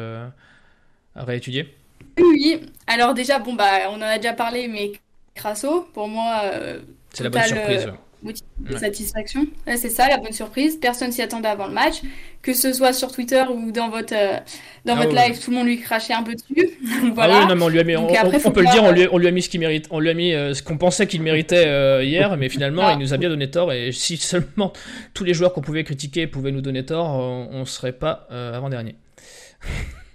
à 1.14 1.24
réétudier? 1.24 1.74
Oui, 2.18 2.60
alors 2.86 3.12
déjà, 3.12 3.38
bon, 3.38 3.54
bah, 3.54 3.90
on 3.90 3.96
en 3.96 4.02
a 4.02 4.16
déjà 4.16 4.32
parlé, 4.32 4.68
mais 4.68 4.92
Crasso, 5.40 5.88
pour 5.94 6.06
moi, 6.06 6.42
euh, 6.44 6.80
c'est 7.14 7.24
la 7.24 7.30
bonne 7.30 7.42
surprise. 7.42 7.88
Euh, 8.26 8.76
satisfaction. 8.76 9.46
c'est 9.66 9.88
ça, 9.88 10.06
la 10.06 10.18
bonne 10.18 10.34
surprise. 10.34 10.76
Personne 10.78 11.10
s'y 11.12 11.22
attendait 11.22 11.48
avant 11.48 11.66
le 11.66 11.72
match. 11.72 12.02
Que 12.42 12.52
ce 12.52 12.74
soit 12.74 12.92
sur 12.92 13.10
Twitter 13.10 13.42
ou 13.50 13.72
dans 13.72 13.88
votre, 13.88 14.14
euh, 14.14 14.36
dans 14.84 14.98
ah 14.98 15.02
votre 15.02 15.14
live, 15.14 15.42
tout 15.42 15.50
le 15.50 15.56
monde 15.56 15.66
lui 15.66 15.80
crachait 15.80 16.12
un 16.12 16.22
peu 16.22 16.34
dessus. 16.34 16.78
voilà. 17.14 17.36
Ah 17.36 17.40
oui, 17.40 17.48
non, 17.48 17.54
mais 17.56 17.64
on 17.64 17.68
lui 17.70 17.80
a 17.80 17.84
mis, 17.84 17.96
on, 17.96 18.06
peut 18.06 18.60
le 18.60 18.70
dire, 18.70 18.84
on 18.84 18.92
lui, 18.92 19.08
on 19.10 19.16
lui, 19.16 19.28
a 19.28 19.30
mis 19.30 19.40
ce 19.40 19.48
qu'il 19.48 19.60
mérite. 19.60 19.86
On 19.90 19.98
lui 19.98 20.10
a 20.10 20.14
mis 20.14 20.32
ce 20.32 20.62
qu'on 20.62 20.76
pensait 20.76 21.06
qu'il 21.06 21.22
méritait 21.22 22.04
hier, 22.04 22.36
mais 22.36 22.50
finalement, 22.50 22.82
ah. 22.84 22.92
il 22.92 22.98
nous 22.98 23.14
a 23.14 23.16
bien 23.16 23.30
donné 23.30 23.50
tort. 23.50 23.72
Et 23.72 23.92
si 23.92 24.18
seulement 24.18 24.74
tous 25.14 25.24
les 25.24 25.32
joueurs 25.32 25.54
qu'on 25.54 25.62
pouvait 25.62 25.84
critiquer 25.84 26.26
pouvaient 26.26 26.52
nous 26.52 26.60
donner 26.60 26.84
tort, 26.84 27.08
on, 27.08 27.60
ne 27.60 27.64
serait 27.64 27.94
pas 27.94 28.28
avant-dernier. 28.30 28.94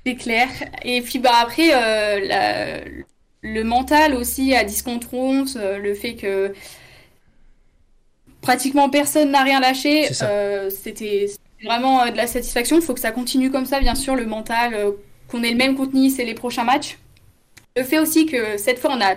C'est 0.05 0.15
clair. 0.15 0.50
Et 0.84 1.01
puis 1.01 1.17
bah 1.17 1.32
après, 1.41 1.70
la, 1.70 2.82
le 3.46 3.64
mental 3.64 4.16
aussi 4.16 4.56
à 4.56 4.64
10 4.64 4.82
contre 4.82 5.14
11, 5.14 5.60
le 5.82 5.94
fait 5.94 6.16
que 6.16 6.54
pratiquement 8.42 8.90
personne 8.90 9.32
n'a 9.32 9.44
rien 9.44 9.60
lâché, 9.60 10.08
c'était 10.70 11.28
vraiment 11.64 12.06
de 12.10 12.18
la 12.18 12.28
satisfaction. 12.28 12.78
Il 12.78 12.82
faut 12.82 12.94
que 12.94 13.00
ça 13.00 13.12
continue 13.12 13.52
comme 13.52 13.66
ça, 13.66 13.80
bien 13.80 13.96
sûr, 13.96 14.16
le 14.16 14.25
mental, 14.25 14.75
qu'on 15.30 15.44
ait 15.44 15.52
le 15.52 15.58
même 15.58 15.75
contenu, 15.75 16.10
c'est 16.10 16.25
les 16.25 16.34
prochains 16.34 16.64
matchs. 16.64 16.98
Le 17.75 17.84
fait 17.84 18.00
aussi 18.00 18.25
que 18.25 18.58
cette 18.58 18.80
fois, 18.80 18.92
on 18.94 19.02
a 19.02 19.16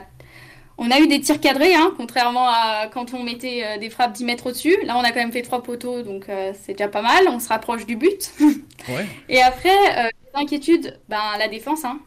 on 0.79 0.93
a 0.93 1.01
eu 1.01 1.09
des 1.09 1.21
tirs 1.21 1.41
cadrés, 1.41 1.75
hein, 1.75 1.93
contrairement 1.97 2.49
à 2.49 2.87
quand 2.93 3.13
on 3.13 3.25
mettait 3.25 3.65
euh, 3.65 3.79
des 3.79 3.91
frappes 3.91 4.13
10 4.13 4.25
mètres 4.25 4.47
au-dessus. 4.47 4.77
Là, 4.85 4.97
on 4.97 5.01
a 5.01 5.09
quand 5.11 5.17
même 5.17 5.33
fait 5.33 5.43
trois 5.43 5.63
poteaux, 5.63 6.03
donc 6.03 6.29
euh, 6.29 6.53
c'est 6.63 6.73
déjà 6.73 6.89
pas 6.89 7.03
mal. 7.03 7.25
On 7.29 7.41
se 7.41 7.49
rapproche 7.49 7.85
du 7.85 7.97
but. 7.97 8.33
Et 9.29 9.43
après, 9.43 10.07
euh, 10.07 10.09
l'inquiétude, 10.35 10.99
ben, 11.09 11.37
la 11.39 11.49
défense. 11.49 11.85
Hein. 11.85 11.99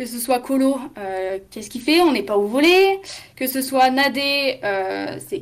Que 0.00 0.06
ce 0.06 0.18
soit 0.18 0.40
Colo, 0.40 0.78
qu'est-ce 1.50 1.68
qu'il 1.68 1.82
fait? 1.82 2.00
On 2.00 2.12
n'est 2.12 2.22
pas 2.22 2.38
au 2.38 2.46
volet. 2.46 3.00
Que 3.36 3.46
ce 3.46 3.60
soit 3.60 3.90
Nadé, 3.90 4.58
c'est 5.28 5.40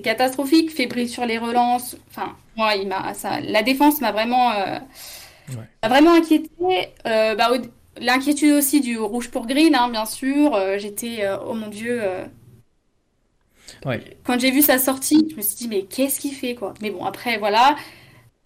catastrophique. 0.00 0.70
Fébrile 0.70 1.08
sur 1.08 1.26
les 1.26 1.38
relances. 1.38 1.96
Enfin, 2.08 2.36
moi, 2.56 2.76
il 2.76 2.86
m'a, 2.86 3.14
ça, 3.14 3.40
la 3.40 3.64
défense 3.64 4.00
m'a 4.00 4.12
vraiment, 4.12 4.52
vraiment 5.82 6.14
inquiété. 6.14 6.48
Bah, 7.04 7.50
L'inquiétude 8.00 8.52
aussi 8.52 8.80
du 8.80 8.98
rouge 8.98 9.30
pour 9.30 9.46
green, 9.46 9.74
hein, 9.74 9.88
bien 9.90 10.06
sûr. 10.06 10.54
Euh, 10.54 10.78
j'étais, 10.78 11.24
euh, 11.24 11.36
oh 11.46 11.54
mon 11.54 11.68
dieu. 11.68 12.00
Euh, 12.02 12.24
quand 14.24 14.38
j'ai 14.38 14.50
vu 14.50 14.62
sa 14.62 14.78
sortie, 14.78 15.26
je 15.30 15.36
me 15.36 15.42
suis 15.42 15.56
dit, 15.56 15.68
mais 15.68 15.82
qu'est-ce 15.82 16.20
qu'il 16.20 16.34
fait, 16.34 16.54
quoi? 16.54 16.74
Mais 16.80 16.90
bon, 16.90 17.04
après, 17.04 17.38
voilà. 17.38 17.76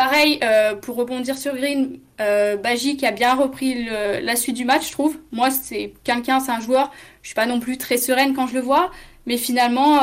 Pareil, 0.02 0.40
pour 0.80 0.96
rebondir 0.96 1.38
sur 1.38 1.54
Green, 1.54 2.00
Baji 2.18 2.96
qui 2.96 3.06
a 3.06 3.12
bien 3.12 3.34
repris 3.34 3.84
la 3.84 4.34
suite 4.36 4.56
du 4.56 4.64
match, 4.64 4.88
je 4.88 4.92
trouve. 4.92 5.16
Moi, 5.30 5.50
c'est 5.50 5.94
quelqu'un, 6.02 6.40
c'est 6.40 6.50
un 6.50 6.60
joueur, 6.60 6.90
je 7.22 7.28
suis 7.28 7.34
pas 7.36 7.46
non 7.46 7.60
plus 7.60 7.78
très 7.78 7.98
sereine 7.98 8.34
quand 8.34 8.48
je 8.48 8.54
le 8.54 8.60
vois, 8.60 8.90
mais 9.26 9.36
finalement, 9.36 10.00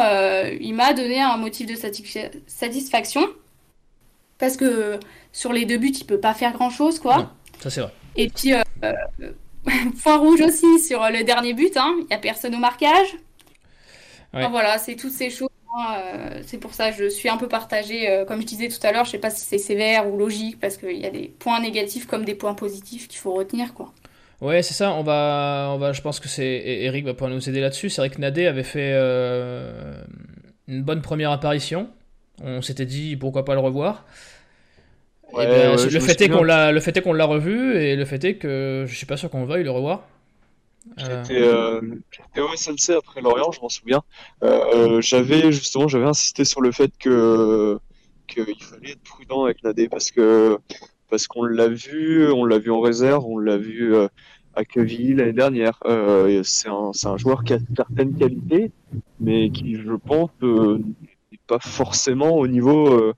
il 0.60 0.74
m'a 0.74 0.94
donné 0.94 1.20
un 1.22 1.36
motif 1.36 1.68
de 1.68 1.76
satisfaction. 2.48 3.28
Parce 4.40 4.56
que 4.56 5.00
sur 5.34 5.54
les 5.54 5.66
deux 5.66 5.78
buts, 5.78 5.92
il 5.94 6.06
peut 6.06 6.20
pas 6.20 6.34
faire 6.34 6.54
grand-chose, 6.54 6.98
quoi. 6.98 7.36
ça 7.60 7.70
c'est 7.70 7.82
vrai. 7.82 7.92
Et 8.16 8.30
puis, 8.30 8.54
euh, 8.54 8.62
point 10.04 10.18
rouge 10.18 10.42
aussi 10.42 10.80
sur 10.80 11.02
le 11.10 11.24
dernier 11.24 11.54
but. 11.54 11.76
Hein. 11.78 11.94
Il 12.00 12.06
n'y 12.06 12.14
a 12.14 12.18
personne 12.18 12.56
au 12.56 12.60
marquage. 12.60 13.18
voilà, 14.34 14.78
c'est 14.78 14.96
toutes 14.96 15.12
ces 15.12 15.30
choses. 15.30 15.50
Euh, 15.78 16.42
c'est 16.46 16.58
pour 16.58 16.74
ça 16.74 16.92
que 16.92 16.98
je 16.98 17.10
suis 17.10 17.30
un 17.30 17.38
peu 17.38 17.48
partagée. 17.48 18.10
Euh, 18.10 18.26
comme 18.26 18.42
je 18.42 18.46
disais 18.46 18.70
tout 18.70 18.86
à 18.86 18.92
l'heure, 18.92 19.06
je 19.06 19.10
ne 19.10 19.12
sais 19.14 19.20
pas 19.20 19.30
si 19.30 19.46
c'est 19.46 19.58
sévère 19.58 20.12
ou 20.12 20.18
logique, 20.18 20.60
parce 20.60 20.78
qu'il 20.78 20.98
y 20.98 21.06
a 21.06 21.10
des 21.10 21.32
points 21.40 21.60
négatifs 21.60 22.08
comme 22.08 22.26
des 22.26 22.36
points 22.36 22.56
positifs 22.56 23.08
qu'il 23.08 23.20
faut 23.20 23.34
retenir. 23.34 23.74
quoi. 23.74 23.94
Ouais, 24.42 24.64
c'est 24.64 24.74
ça. 24.74 24.94
On 24.94 25.04
va, 25.04 25.70
on 25.74 25.78
va, 25.78 25.94
je 25.94 26.02
pense 26.02 26.20
que 26.20 26.28
c'est 26.28 26.46
Eric 26.46 27.06
va 27.06 27.14
pouvoir 27.14 27.32
nous 27.32 27.50
aider 27.50 27.62
là-dessus. 27.62 27.90
C'est 27.90 28.02
vrai 28.02 28.10
que 28.10 28.20
Nadé 28.20 28.48
avait 28.48 28.64
fait 28.64 28.94
une 30.68 30.84
bonne 30.84 31.02
première 31.02 31.32
apparition. 31.32 31.90
On 32.42 32.62
s'était 32.62 32.86
dit 32.86 33.18
pourquoi 33.18 33.44
pas 33.44 33.54
le 33.54 33.60
revoir. 33.60 34.06
Eh 35.34 35.46
ben, 35.46 35.76
le, 35.76 36.00
fait 36.00 36.22
est 36.22 36.30
qu'on 36.30 36.44
l'a, 36.44 36.72
le 36.72 36.80
fait 36.80 36.96
est 36.98 37.02
qu'on 37.02 37.14
l'a 37.14 37.26
revu 37.26 37.78
et 37.78 37.96
le 37.96 38.06
fait 38.06 38.24
est 38.24 38.36
que 38.36 38.86
je 38.88 38.96
suis 38.96 39.06
pas 39.06 39.18
sûr 39.18 39.30
qu'on 39.30 39.46
veuille 39.46 39.64
le 39.64 39.72
revoir. 39.72 40.08
J'étais 40.98 41.42
euh... 41.42 41.82
au 42.38 42.56
SNC 42.56 42.96
après 42.98 43.22
Lorient, 43.22 43.52
je 43.52 43.62
m'en 43.62 43.70
souviens. 43.70 44.02
Euh, 44.44 45.02
j'avais 45.02 45.52
justement, 45.52 45.88
j'avais 45.88 46.06
insisté 46.06 46.46
sur 46.46 46.62
le 46.62 46.72
fait 46.72 46.92
que 46.98 47.80
qu'il 48.28 48.62
fallait 48.62 48.92
être 48.92 49.04
prudent 49.04 49.46
avec 49.46 49.64
Nadé 49.64 49.90
parce 49.90 50.12
que 50.12 50.58
parce 51.10 51.28
qu'on 51.28 51.44
l'a 51.44 51.68
vu, 51.68 52.32
on 52.32 52.46
l'a 52.46 52.60
vu 52.60 52.72
en 52.72 52.80
réserve, 52.80 53.26
on 53.26 53.38
l'a 53.38 53.58
vu 53.58 53.96
euh, 53.96 54.08
à 54.56 54.64
Quevilly 54.64 55.16
l'année 55.16 55.34
dernière. 55.34 55.80
Euh, 55.86 56.42
c'est 56.44 56.70
un, 56.70 56.92
un, 57.04 57.18
joueur 57.18 57.44
qui 57.44 57.54
a 57.54 57.60
certaines 57.76 58.16
qualités, 58.16 58.72
mais 59.20 59.50
qui, 59.50 59.76
je 59.76 59.94
pense, 59.94 60.30
n'est 60.42 61.40
pas 61.48 61.60
forcément 61.60 62.38
au 62.38 62.48
niveau 62.48 63.14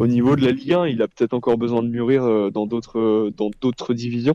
au 0.00 0.06
niveau 0.06 0.34
de 0.34 0.44
la 0.44 0.52
Ligue 0.52 0.72
1, 0.72 0.86
il 0.86 1.02
a 1.02 1.08
peut-être 1.08 1.34
encore 1.34 1.58
besoin 1.58 1.82
de 1.82 1.88
mûrir 1.88 2.24
euh, 2.24 2.50
dans 2.50 2.66
d'autres 2.66 2.98
euh, 2.98 3.30
dans 3.36 3.50
d'autres 3.60 3.92
divisions. 3.92 4.34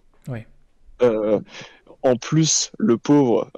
Euh, 1.01 1.39
en 2.05 2.15
plus, 2.15 2.71
le 2.77 2.97
pauvre, 2.97 3.49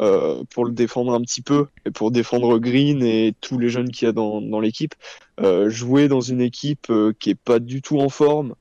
pour 0.50 0.66
le 0.66 0.72
défendre 0.72 1.14
un 1.14 1.22
petit 1.22 1.42
peu, 1.42 1.68
et 1.86 1.92
pour 1.92 2.12
défendre 2.12 2.58
Green 2.60 3.04
et 3.04 3.34
tous 3.42 3.60
les 3.60 3.70
jeunes 3.70 3.92
qu'il 3.92 4.06
y 4.06 4.10
a 4.10 4.14
dans, 4.14 4.42
dans 4.42 4.60
l'équipe, 4.60 4.96
jouer 5.68 6.08
dans 6.08 6.22
une 6.22 6.42
équipe 6.42 6.92
qui 7.20 7.30
est 7.30 7.36
pas 7.36 7.60
du 7.60 7.82
tout 7.82 8.00
en 8.00 8.10
forme, 8.10 8.56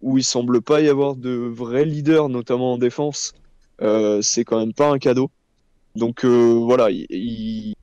où 0.00 0.16
il 0.16 0.24
semble 0.24 0.62
pas 0.62 0.80
y 0.80 0.88
avoir 0.88 1.16
de 1.16 1.30
vrais 1.30 1.84
leaders, 1.84 2.28
notamment 2.28 2.74
en 2.74 2.78
défense, 2.78 3.34
c'est 4.20 4.44
quand 4.44 4.58
même 4.58 4.72
pas 4.72 4.90
un 4.90 4.98
cadeau. 4.98 5.30
Donc 5.96 6.24
voilà, 6.24 6.90
il... 6.90 7.74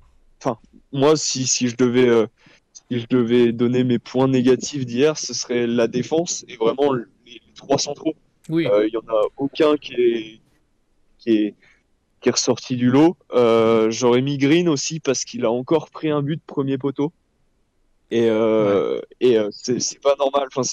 enfin, 0.42 0.58
moi, 0.94 1.18
si, 1.18 1.46
si 1.46 1.68
je 1.68 1.76
devais 1.76 2.28
si 2.92 3.00
je 3.00 3.08
devais 3.10 3.52
donner 3.52 3.84
mes 3.84 4.00
points 4.00 4.28
négatifs 4.28 4.86
d'hier, 4.86 5.18
ce 5.18 5.34
serait 5.34 5.68
la 5.68 5.88
défense 5.88 6.44
et 6.48 6.56
vraiment 6.56 6.94
les, 6.94 7.06
trois 7.56 7.78
centraux. 7.78 8.16
Oui. 8.50 8.66
Euh, 8.66 8.88
il 8.88 8.94
y 8.94 8.98
en 8.98 9.14
a 9.14 9.22
aucun 9.38 9.78
qui 9.78 9.94
est, 9.94 10.40
qui 11.20 11.32
est, 11.32 11.56
qui 12.22 12.30
est 12.30 12.32
ressorti 12.32 12.76
du 12.76 12.90
lot. 12.90 13.18
Euh, 13.34 13.92
J'aurais 13.92 14.22
mis 14.22 14.38
Green 14.38 14.68
aussi 14.68 15.00
parce 15.00 15.24
qu'il 15.24 15.46
a 15.46 15.52
encore 15.52 15.90
pris 15.90 16.10
un 16.10 16.22
but 16.22 16.42
premier 16.46 16.78
poteau. 16.78 17.12
Et, 18.12 18.28
euh, 18.28 19.00
et 19.20 19.38
euh, 19.38 19.50
c'est 19.52 20.02
pas 20.02 20.16
normal. 20.18 20.48
Enfin, 20.48 20.68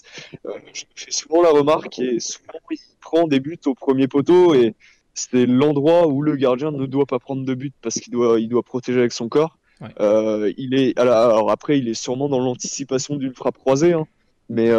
je 0.73 0.85
fais 0.95 1.11
souvent 1.11 1.43
la 1.43 1.51
remarque 1.51 1.99
et 1.99 2.19
souvent 2.19 2.59
il 2.71 2.79
prend 3.01 3.27
des 3.27 3.41
buts 3.41 3.61
au 3.67 3.75
premier 3.75 4.09
poteau 4.09 4.55
et 4.55 4.75
c'est 5.13 5.45
l'endroit 5.45 6.07
où 6.07 6.23
le 6.23 6.37
gardien 6.37 6.71
ne 6.71 6.87
doit 6.87 7.05
pas 7.05 7.19
prendre 7.19 7.45
de 7.45 7.55
but 7.55 7.75
parce 7.83 7.97
qu'il 7.97 8.13
doit, 8.13 8.41
il 8.41 8.49
doit 8.49 8.63
protéger 8.63 9.01
avec 9.01 9.13
son 9.13 9.29
corps. 9.29 9.59
Il 10.01 10.73
est 10.73 10.99
alors 10.99 11.51
après 11.51 11.79
il 11.79 11.89
est 11.89 11.95
sûrement 11.95 12.31
dans 12.31 12.41
l'anticipation 12.41 13.17
d'une 13.17 13.35
frappe 13.35 13.59
croisée, 13.59 13.93
hein, 13.93 14.07
mais 14.49 14.71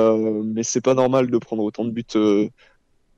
mais 0.44 0.64
c'est 0.64 0.82
pas 0.82 0.96
normal 0.96 1.30
de 1.30 1.38
prendre 1.38 1.64
autant 1.64 1.86
de 1.86 1.92
buts 1.92 2.50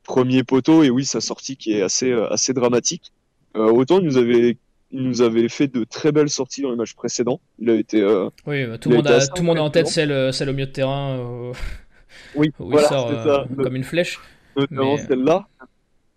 premier 0.10 0.44
poteau 0.44 0.84
et 0.84 0.90
oui 0.90 1.06
sa 1.06 1.22
sortie 1.22 1.56
qui 1.56 1.74
est 1.74 1.82
assez 1.82 2.12
assez 2.30 2.54
dramatique. 2.54 3.12
autant 3.56 4.00
il 4.00 4.06
nous 4.06 4.18
avait 4.18 4.58
il 4.92 5.04
nous 5.04 5.22
avait 5.22 5.50
fait 5.50 5.68
de 5.68 5.84
très 5.84 6.12
belles 6.12 6.32
sorties 6.32 6.64
dans 6.64 6.72
les 6.72 6.76
matchs 6.76 6.96
précédents. 6.96 7.40
Il 7.60 7.70
a 7.70 7.76
été 7.76 8.04
oui 8.48 8.66
bah, 8.66 8.78
tout 8.78 8.90
le 8.90 8.98
monde 8.98 9.08
a, 9.08 9.28
tout 9.28 9.42
le 9.44 9.48
monde 9.48 9.60
a 9.60 9.64
en 9.64 9.70
tête 9.70 9.88
celle 9.88 10.34
celle 10.34 10.50
au 10.50 10.54
milieu 10.54 10.66
de 10.66 10.72
terrain 10.72 11.52
oui 12.36 12.52
où 12.60 12.74
il 12.74 12.80
sort 12.80 13.48
comme 13.56 13.76
une 13.76 13.84
flèche. 13.84 14.20
Notamment 14.56 14.98
celle-là. 14.98 15.48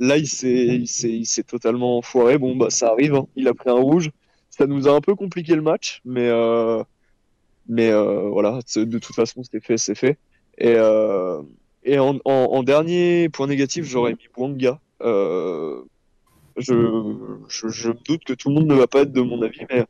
Là, 0.00 0.16
il 0.16 0.26
s'est 0.26 1.44
totalement 1.46 2.02
foiré. 2.02 2.36
Bon, 2.36 2.56
bah, 2.56 2.70
ça 2.70 2.88
arrive. 2.88 3.14
Hein. 3.14 3.28
Il 3.36 3.46
a 3.46 3.54
pris 3.54 3.70
un 3.70 3.74
rouge 3.74 4.10
ça 4.52 4.66
nous 4.66 4.86
a 4.86 4.92
un 4.92 5.00
peu 5.00 5.14
compliqué 5.14 5.54
le 5.54 5.62
match, 5.62 6.00
mais 6.04 6.28
euh, 6.28 6.84
mais 7.68 7.90
euh, 7.90 8.28
voilà, 8.28 8.60
de 8.76 8.98
toute 8.98 9.16
façon 9.16 9.42
c'était 9.42 9.60
fait, 9.60 9.78
c'est 9.78 9.94
fait. 9.94 10.18
Et 10.58 10.74
euh, 10.76 11.40
et 11.84 11.98
en, 11.98 12.18
en, 12.24 12.62
dernier 12.62 13.28
point 13.28 13.46
négatif, 13.46 13.84
j'aurais 13.84 14.12
mis 14.12 14.28
Bwanga. 14.34 14.80
je, 15.00 15.82
je, 17.48 17.68
je, 17.68 17.88
me 17.88 18.04
doute 18.04 18.24
que 18.24 18.32
tout 18.32 18.48
le 18.48 18.54
monde 18.54 18.66
ne 18.66 18.74
va 18.74 18.86
pas 18.86 19.02
être 19.02 19.12
de 19.12 19.20
mon 19.20 19.42
avis, 19.42 19.60
mais 19.70 19.84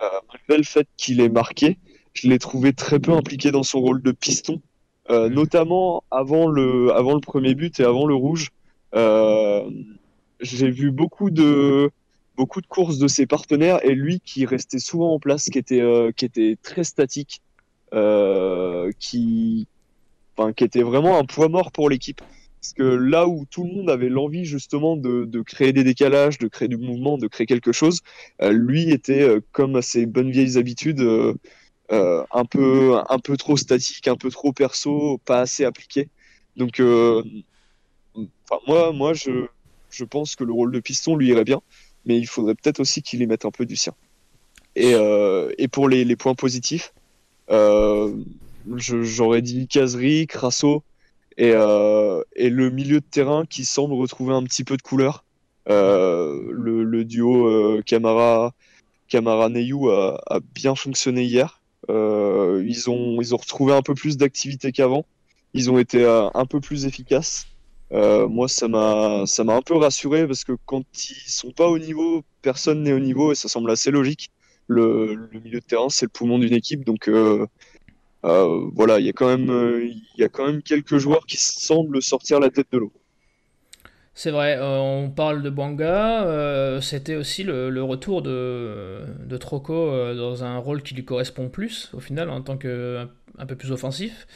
malgré 0.00 0.56
le 0.56 0.64
fait 0.64 0.88
qu'il 0.96 1.20
est 1.20 1.28
marqué, 1.28 1.78
je 2.14 2.28
l'ai 2.28 2.38
trouvé 2.38 2.72
très 2.72 2.98
peu 2.98 3.12
impliqué 3.12 3.50
dans 3.50 3.62
son 3.62 3.80
rôle 3.80 4.00
de 4.00 4.12
piston, 4.12 4.62
notamment 5.10 6.02
avant 6.10 6.46
le, 6.46 6.92
avant 6.94 7.14
le 7.14 7.20
premier 7.20 7.54
but 7.54 7.78
et 7.80 7.84
avant 7.84 8.06
le 8.06 8.14
rouge. 8.14 8.50
J'ai 10.40 10.70
vu 10.70 10.90
beaucoup 10.90 11.30
de, 11.30 11.90
beaucoup 12.36 12.60
de 12.60 12.66
courses 12.66 12.98
de 12.98 13.08
ses 13.08 13.26
partenaires 13.26 13.84
et 13.84 13.94
lui 13.94 14.20
qui 14.20 14.46
restait 14.46 14.78
souvent 14.78 15.14
en 15.14 15.18
place, 15.18 15.48
qui 15.48 15.58
était, 15.58 15.80
euh, 15.80 16.12
qui 16.12 16.24
était 16.24 16.56
très 16.62 16.84
statique, 16.84 17.40
euh, 17.92 18.90
qui, 18.98 19.68
enfin, 20.36 20.52
qui 20.52 20.64
était 20.64 20.82
vraiment 20.82 21.18
un 21.18 21.24
poids 21.24 21.48
mort 21.48 21.72
pour 21.72 21.90
l'équipe. 21.90 22.20
Parce 22.64 22.72
que 22.72 22.82
là 22.82 23.28
où 23.28 23.44
tout 23.50 23.64
le 23.64 23.74
monde 23.74 23.90
avait 23.90 24.08
l'envie 24.08 24.46
justement 24.46 24.96
de, 24.96 25.42
créer 25.42 25.74
des 25.74 25.84
décalages, 25.84 26.38
de 26.38 26.48
créer 26.48 26.66
du 26.66 26.78
mouvement, 26.78 27.18
de 27.18 27.26
créer 27.26 27.46
quelque 27.46 27.72
chose, 27.72 28.00
euh, 28.40 28.52
lui 28.52 28.90
était 28.90 29.20
euh, 29.20 29.40
comme 29.52 29.76
à 29.76 29.82
ses 29.82 30.06
bonnes 30.06 30.30
vieilles 30.30 30.56
habitudes. 30.56 31.00
Euh, 31.00 31.34
un 32.32 32.46
peu 32.46 32.96
un 33.10 33.18
peu 33.18 33.36
trop 33.36 33.58
statique, 33.58 34.08
un 34.08 34.16
peu 34.16 34.30
trop 34.30 34.54
perso, 34.54 35.20
pas 35.26 35.40
assez 35.40 35.66
appliqué. 35.66 36.08
Donc, 36.56 36.80
moi, 38.66 38.92
moi, 38.92 39.12
je, 39.12 39.48
je 39.90 40.04
pense 40.04 40.34
que 40.34 40.44
le 40.44 40.52
rôle 40.54 40.72
de 40.72 40.80
piston 40.80 41.14
lui 41.14 41.28
irait 41.28 41.44
bien 41.44 41.60
mais 42.06 42.18
il 42.18 42.26
faudrait 42.26 42.54
peut-être 42.54 42.80
aussi 42.80 43.02
qu'il 43.02 43.20
y 43.20 43.26
mette 43.26 43.44
un 43.44 43.50
peu 43.50 43.66
du 43.66 43.76
sien. 43.76 43.94
Et, 44.76 44.94
et 45.58 45.68
pour 45.68 45.88
les, 45.88 46.16
points 46.16 46.34
positifs, 46.34 46.94
j'aurais 48.76 49.42
dit 49.42 49.68
Casery, 49.68 50.26
Crasso 50.26 50.82
et, 51.36 51.52
euh, 51.54 52.22
et, 52.36 52.50
le 52.50 52.70
milieu 52.70 53.00
de 53.00 53.04
terrain 53.04 53.44
qui 53.44 53.64
semble 53.64 53.94
retrouver 53.94 54.34
un 54.34 54.42
petit 54.44 54.64
peu 54.64 54.76
de 54.76 54.82
couleur. 54.82 55.24
Euh, 55.68 56.42
le, 56.50 57.04
duo 57.04 57.46
euh, 57.46 57.82
Camara, 57.84 58.54
Camara 59.08 59.48
Neyou 59.48 59.88
a, 59.90 60.40
bien 60.54 60.74
fonctionné 60.74 61.24
hier. 61.24 61.60
Ils, 61.88 62.84
ont, 62.88 63.20
ils 63.20 63.34
ont 63.34 63.38
retrouvé 63.38 63.72
un 63.72 63.82
peu 63.82 63.94
plus 63.94 64.16
d'activité 64.16 64.72
qu'avant. 64.72 65.04
Ils 65.54 65.70
ont 65.70 65.78
été 65.78 66.04
un 66.06 66.46
peu 66.46 66.60
plus 66.60 66.86
efficaces. 66.86 67.46
Moi, 67.90 68.48
ça 68.48 68.68
m'a, 68.68 69.24
ça 69.26 69.44
m'a 69.44 69.54
un 69.54 69.62
peu 69.62 69.76
rassuré 69.76 70.26
parce 70.26 70.44
que 70.44 70.52
quand 70.66 70.84
ils 70.94 71.30
sont 71.30 71.52
pas 71.52 71.68
au 71.68 71.78
niveau, 71.78 72.22
personne 72.42 72.82
n'est 72.82 72.92
au 72.92 73.00
niveau 73.00 73.32
et 73.32 73.34
ça 73.34 73.48
semble 73.48 73.70
assez 73.70 73.90
logique. 73.90 74.30
Le, 74.66 75.28
milieu 75.32 75.60
de 75.60 75.64
terrain, 75.64 75.90
c'est 75.90 76.06
le 76.06 76.10
poumon 76.10 76.38
d'une 76.38 76.54
équipe, 76.54 76.84
donc 76.84 77.10
euh, 78.24 78.68
voilà, 78.74 78.98
il 78.98 79.06
y 79.06 79.08
a 79.08 79.12
quand 79.12 79.28
même, 79.28 79.50
euh, 79.50 79.84
il 79.84 80.20
y 80.20 80.24
a 80.24 80.28
quand 80.28 80.46
même 80.46 80.62
quelques 80.62 80.96
joueurs 80.96 81.26
qui 81.26 81.36
semblent 81.36 82.02
sortir 82.02 82.40
la 82.40 82.50
tête 82.50 82.68
de 82.72 82.78
l'eau. 82.78 82.92
C'est 84.16 84.30
vrai, 84.30 84.56
euh, 84.56 84.78
on 84.78 85.10
parle 85.10 85.42
de 85.42 85.50
Banga, 85.50 86.22
euh, 86.24 86.80
c'était 86.80 87.16
aussi 87.16 87.42
le, 87.42 87.68
le 87.68 87.82
retour 87.82 88.22
de, 88.22 89.00
de 89.26 89.36
Troco 89.36 89.74
euh, 89.74 90.14
dans 90.14 90.44
un 90.44 90.56
rôle 90.58 90.82
qui 90.82 90.94
lui 90.94 91.04
correspond 91.04 91.48
plus, 91.48 91.90
au 91.94 91.98
final, 92.00 92.30
en 92.30 92.40
tant 92.40 92.56
que 92.56 92.98
un, 92.98 93.08
un 93.42 93.46
peu 93.46 93.56
plus 93.56 93.72
offensif. 93.72 94.28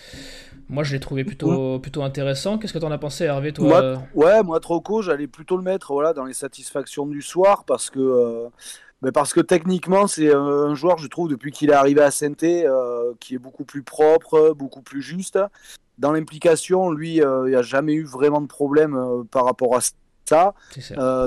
Moi, 0.68 0.82
je 0.82 0.92
l'ai 0.92 1.00
trouvé 1.00 1.22
plutôt, 1.24 1.78
plutôt 1.78 2.02
intéressant. 2.02 2.58
Qu'est-ce 2.58 2.72
que 2.72 2.78
t'en 2.80 2.90
as 2.90 2.98
pensé, 2.98 3.24
Hervé, 3.24 3.52
toi? 3.52 3.68
Moi, 3.68 4.02
ouais, 4.14 4.42
moi 4.42 4.58
Troco, 4.58 5.00
j'allais 5.00 5.28
plutôt 5.28 5.56
le 5.56 5.62
mettre 5.62 5.92
voilà, 5.92 6.12
dans 6.12 6.24
les 6.24 6.34
satisfactions 6.34 7.06
du 7.06 7.22
soir 7.22 7.64
parce 7.64 7.88
que, 7.88 8.00
euh, 8.00 8.48
ben 9.00 9.12
parce 9.12 9.32
que 9.32 9.40
techniquement, 9.40 10.08
c'est 10.08 10.28
euh, 10.28 10.66
un 10.66 10.74
joueur, 10.74 10.98
je 10.98 11.06
trouve, 11.06 11.28
depuis 11.28 11.52
qu'il 11.52 11.70
est 11.70 11.74
arrivé 11.74 12.00
à 12.00 12.10
saint 12.10 12.32
euh, 12.42 13.12
qui 13.20 13.34
est 13.34 13.38
beaucoup 13.38 13.64
plus 13.64 13.82
propre, 13.82 14.52
beaucoup 14.56 14.82
plus 14.82 15.02
juste. 15.02 15.38
Dans 15.98 16.10
l'implication, 16.12 16.90
lui, 16.90 17.22
euh, 17.22 17.46
il 17.46 17.50
n'y 17.50 17.56
a 17.56 17.62
jamais 17.62 17.94
eu 17.94 18.04
vraiment 18.04 18.40
de 18.40 18.48
problème 18.48 18.96
euh, 18.96 19.22
par 19.30 19.44
rapport 19.44 19.76
à 19.76 19.80
ça. 20.24 20.54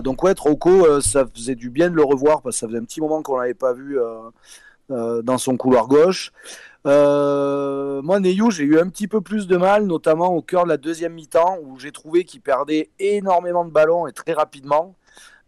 Donc 0.02 0.22
ouais, 0.24 0.36
Troco, 0.36 1.02
ça 1.02 1.26
faisait 1.26 1.56
du 1.56 1.70
bien 1.70 1.90
de 1.90 1.96
le 1.96 2.04
revoir 2.04 2.42
parce 2.42 2.58
que 2.58 2.60
ça 2.60 2.68
faisait 2.68 2.78
un 2.78 2.84
petit 2.84 3.02
moment 3.02 3.24
qu'on 3.24 3.38
l'avait 3.38 3.56
pas 3.56 3.74
vu 3.74 3.98
dans 4.90 5.38
son 5.40 5.58
couloir 5.58 5.88
gauche. 5.88 6.32
Moi, 6.86 8.20
Neyou, 8.20 8.52
j'ai 8.52 8.64
eu 8.64 8.80
un 8.80 8.88
petit 8.90 9.08
peu 9.08 9.22
plus 9.22 9.48
de 9.48 9.58
mal, 9.58 9.88
notamment 9.88 10.36
au 10.36 10.44
cœur 10.44 10.66
de 10.66 10.70
la 10.70 10.78
deuxième 10.78 11.14
mi-temps, 11.14 11.58
où 11.64 11.80
j'ai 11.80 11.92
trouvé 11.92 12.26
qu'il 12.26 12.42
perdait 12.42 12.92
énormément 13.00 13.66
de 13.66 13.72
ballons 13.72 14.06
et 14.06 14.12
très 14.12 14.34
rapidement. 14.34 14.94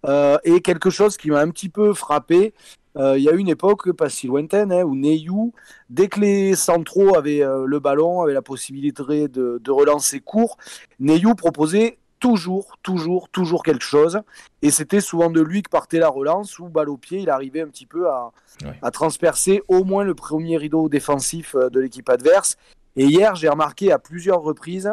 Euh, 0.05 0.37
et 0.43 0.61
quelque 0.61 0.89
chose 0.89 1.17
qui 1.17 1.31
m'a 1.31 1.39
un 1.39 1.49
petit 1.49 1.69
peu 1.69 1.93
frappé, 1.93 2.53
euh, 2.97 3.17
il 3.17 3.23
y 3.23 3.29
a 3.29 3.33
eu 3.33 3.37
une 3.37 3.49
époque 3.49 3.91
pas 3.93 4.09
si 4.09 4.27
lointaine 4.27 4.71
hein, 4.71 4.83
où 4.83 4.95
Neyou, 4.95 5.53
dès 5.89 6.07
que 6.07 6.19
les 6.19 6.55
centraux 6.55 7.15
avaient 7.15 7.41
euh, 7.41 7.65
le 7.65 7.79
ballon, 7.79 8.21
avaient 8.21 8.33
la 8.33 8.41
possibilité 8.41 9.27
de, 9.27 9.59
de 9.63 9.71
relancer 9.71 10.19
court, 10.19 10.57
Neyou 10.99 11.33
proposait 11.35 11.97
toujours, 12.19 12.77
toujours, 12.83 13.29
toujours 13.29 13.63
quelque 13.63 13.83
chose. 13.83 14.21
Et 14.61 14.71
c'était 14.71 15.01
souvent 15.01 15.29
de 15.29 15.41
lui 15.41 15.61
que 15.61 15.69
partait 15.69 15.99
la 15.99 16.09
relance, 16.09 16.59
ou 16.59 16.69
balle 16.69 16.89
au 16.89 16.97
pied, 16.97 17.19
il 17.19 17.29
arrivait 17.29 17.61
un 17.61 17.67
petit 17.67 17.85
peu 17.85 18.09
à, 18.09 18.31
Ouais. 18.63 18.77
à 18.83 18.91
transpercer 18.91 19.63
au 19.67 19.83
moins 19.83 20.03
le 20.03 20.13
premier 20.13 20.57
rideau 20.57 20.87
défensif 20.87 21.55
de 21.55 21.79
l'équipe 21.79 22.07
adverse. 22.07 22.55
Et 22.95 23.05
hier, 23.05 23.35
j'ai 23.35 23.49
remarqué 23.49 23.91
à 23.91 23.97
plusieurs 23.97 24.41
reprises 24.41 24.91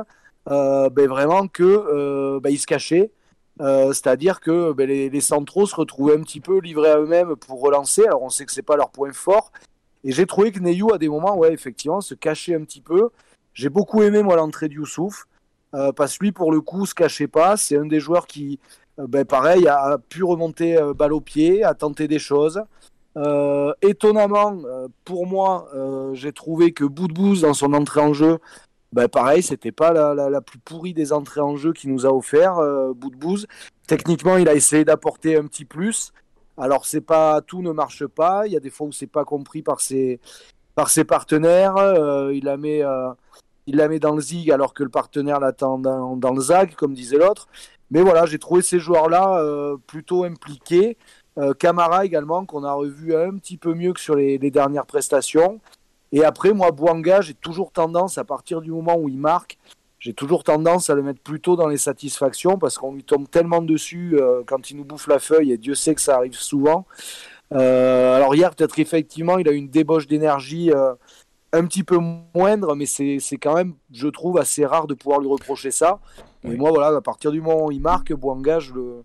euh, 0.50 0.88
ben 0.88 1.06
vraiment 1.06 1.46
que 1.46 2.38
ben, 2.38 2.48
il 2.48 2.58
se 2.58 2.66
cachait. 2.66 3.10
Euh, 3.60 3.92
C'est-à-dire 3.92 4.40
que 4.40 4.72
ben, 4.72 4.88
les, 4.88 5.20
centraux 5.20 5.66
se 5.66 5.74
retrouvaient 5.74 6.16
un 6.16 6.22
petit 6.22 6.40
peu 6.40 6.60
livrés 6.60 6.90
à 6.90 6.98
eux-mêmes 6.98 7.36
pour 7.36 7.60
relancer. 7.60 8.04
Alors 8.06 8.22
on 8.22 8.30
sait 8.30 8.46
que 8.46 8.52
c'est 8.52 8.62
pas 8.62 8.76
leur 8.76 8.90
point 8.90 9.12
fort. 9.12 9.52
Et 10.02 10.12
j'ai 10.12 10.26
trouvé 10.26 10.50
que 10.50 10.60
Neyou, 10.60 10.92
à 10.94 10.98
des 10.98 11.08
moments, 11.08 11.36
ouais, 11.36 11.52
effectivement, 11.52 12.00
se 12.00 12.14
cachait 12.14 12.54
un 12.54 12.64
petit 12.64 12.80
peu. 12.80 13.10
J'ai 13.52 13.68
beaucoup 13.68 14.02
aimé, 14.02 14.22
moi, 14.22 14.36
l'entrée 14.36 14.68
de 14.68 14.74
Youssouf. 14.74 15.26
Euh, 15.74 15.92
parce 15.92 16.18
que 16.18 16.24
lui, 16.24 16.32
pour 16.32 16.50
le 16.52 16.60
coup, 16.60 16.86
se 16.86 16.94
cachait 16.94 17.28
pas. 17.28 17.56
C'est 17.56 17.76
un 17.76 17.86
des 17.86 18.00
joueurs 18.00 18.26
qui, 18.26 18.58
euh, 18.98 19.06
ben, 19.06 19.24
pareil, 19.26 19.68
a 19.68 19.98
pu 19.98 20.24
remonter 20.24 20.78
balle 20.96 21.12
au 21.12 21.20
pied, 21.20 21.62
a 21.62 21.74
tenté 21.74 22.08
des 22.08 22.18
choses. 22.18 22.62
Étonnamment, 23.82 24.62
pour 25.04 25.26
moi, 25.26 25.68
j'ai 26.14 26.32
trouvé 26.32 26.72
que 26.72 26.84
Boudbouz, 26.84 27.42
dans 27.42 27.54
son 27.54 27.74
entrée 27.74 28.00
en 28.00 28.14
jeu, 28.14 28.38
ben, 28.92 29.08
pareil, 29.08 29.42
c'était 29.42 29.72
pas 29.72 29.92
la, 29.92 30.40
plus 30.40 30.58
pourrie 30.58 30.94
des 30.94 31.12
entrées 31.12 31.40
en 31.40 31.56
jeu 31.56 31.72
qu'il 31.72 31.92
nous 31.92 32.06
a 32.06 32.10
offert, 32.10 32.58
euh. 32.58 32.92
Techniquement, 33.86 34.36
il 34.36 34.48
a 34.48 34.54
essayé 34.54 34.84
d'apporter 34.84 35.36
un 35.36 35.46
petit 35.46 35.64
plus. 35.64 36.12
Alors, 36.56 36.86
c'est 36.86 37.00
pas 37.00 37.40
tout 37.40 37.62
ne 37.62 37.72
marche 37.72 38.06
pas. 38.06 38.46
Il 38.46 38.52
y 38.52 38.56
a 38.56 38.60
des 38.60 38.70
fois 38.70 38.88
où 38.88 38.92
c'est 38.92 39.06
pas 39.06 39.24
compris 39.24 39.62
par 39.62 39.80
ses, 39.80 40.20
par 40.74 40.90
ses 40.90 41.04
partenaires. 41.04 41.76
Euh, 41.76 42.34
il 42.34 42.44
la 42.44 42.56
met, 42.56 42.82
euh, 42.82 43.10
il 43.66 43.76
la 43.76 43.88
met 43.88 43.98
dans 43.98 44.14
le 44.14 44.20
zig 44.20 44.50
alors 44.50 44.74
que 44.74 44.82
le 44.82 44.90
partenaire 44.90 45.40
l'attend 45.40 45.78
dans, 45.78 46.34
le 46.34 46.40
zag, 46.40 46.74
comme 46.74 46.94
disait 46.94 47.18
l'autre. 47.18 47.48
Mais 47.90 48.02
voilà, 48.02 48.26
j'ai 48.26 48.38
trouvé 48.38 48.62
ces 48.62 48.78
joueurs-là 48.78 49.40
euh, 49.40 49.76
plutôt 49.86 50.24
impliqués. 50.24 50.96
Camara 51.58 52.04
également, 52.04 52.44
qu'on 52.44 52.64
a 52.64 52.72
revu 52.72 53.16
un 53.16 53.38
petit 53.38 53.56
peu 53.56 53.72
mieux 53.72 53.94
que 53.94 54.00
sur 54.00 54.14
les 54.14 54.38
dernières 54.50 54.84
prestations. 54.84 55.58
Et 56.12 56.24
après, 56.24 56.52
moi, 56.52 56.70
Bouanga, 56.70 57.20
j'ai 57.20 57.34
toujours 57.34 57.72
tendance, 57.72 58.18
à 58.18 58.24
partir 58.24 58.60
du 58.60 58.70
moment 58.70 58.96
où 58.96 59.08
il 59.08 59.18
marque, 59.18 59.58
j'ai 60.00 60.14
toujours 60.14 60.44
tendance 60.44 60.88
à 60.90 60.94
le 60.94 61.02
mettre 61.02 61.20
plutôt 61.20 61.56
dans 61.56 61.68
les 61.68 61.76
satisfactions 61.76 62.58
parce 62.58 62.78
qu'on 62.78 62.94
lui 62.94 63.04
tombe 63.04 63.28
tellement 63.28 63.60
dessus 63.60 64.16
euh, 64.18 64.42
quand 64.46 64.70
il 64.70 64.78
nous 64.78 64.84
bouffe 64.84 65.06
la 65.06 65.18
feuille 65.18 65.52
et 65.52 65.58
Dieu 65.58 65.74
sait 65.74 65.94
que 65.94 66.00
ça 66.00 66.16
arrive 66.16 66.34
souvent. 66.34 66.86
Euh, 67.52 68.16
alors 68.16 68.34
hier, 68.34 68.54
peut-être 68.54 68.78
effectivement, 68.78 69.38
il 69.38 69.46
a 69.46 69.52
eu 69.52 69.56
une 69.56 69.68
débauche 69.68 70.06
d'énergie 70.06 70.72
euh, 70.72 70.94
un 71.52 71.66
petit 71.66 71.84
peu 71.84 71.98
moindre, 72.34 72.74
mais 72.74 72.86
c'est 72.86 73.20
quand 73.40 73.54
même, 73.54 73.74
je 73.92 74.08
trouve, 74.08 74.38
assez 74.38 74.64
rare 74.64 74.86
de 74.86 74.94
pouvoir 74.94 75.20
lui 75.20 75.28
reprocher 75.28 75.70
ça. 75.70 75.98
Oui. 76.44 76.54
Et 76.54 76.56
moi, 76.56 76.70
voilà, 76.70 76.96
à 76.96 77.00
partir 77.02 77.30
du 77.30 77.42
moment 77.42 77.66
où 77.66 77.70
il 77.70 77.80
marque, 77.80 78.12
Bouanga, 78.14 78.58
je 78.58 78.72
le, 78.72 79.02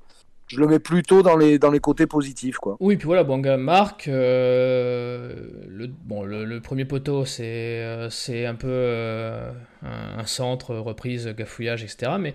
je 0.48 0.60
le 0.60 0.68
mets 0.68 0.80
plutôt 0.80 1.24
dans 1.24 1.38
les, 1.38 1.58
dans 1.58 1.72
les 1.72 1.80
côtés 1.80 2.06
positifs. 2.06 2.58
Quoi. 2.58 2.78
Oui, 2.80 2.98
puis 2.98 3.08
voilà, 3.08 3.24
Bouanga 3.24 3.58
marque. 3.58 4.08
Euh, 4.08 5.34
le, 5.68 5.88
bon, 5.88 6.24
le, 6.24 6.46
le, 6.46 6.62
premier 6.62 6.86
poteau, 6.86 7.26
c'est 7.26 7.44
euh, 7.44 8.10
c'est 8.12 8.46
un 8.46 8.54
peu 8.54 8.68
euh, 8.70 9.52
un, 9.84 10.20
un, 10.20 10.26
centre, 10.26 10.76
reprise, 10.76 11.28
gafouillage, 11.36 11.84
etc. 11.84 12.14
Mais, 12.20 12.34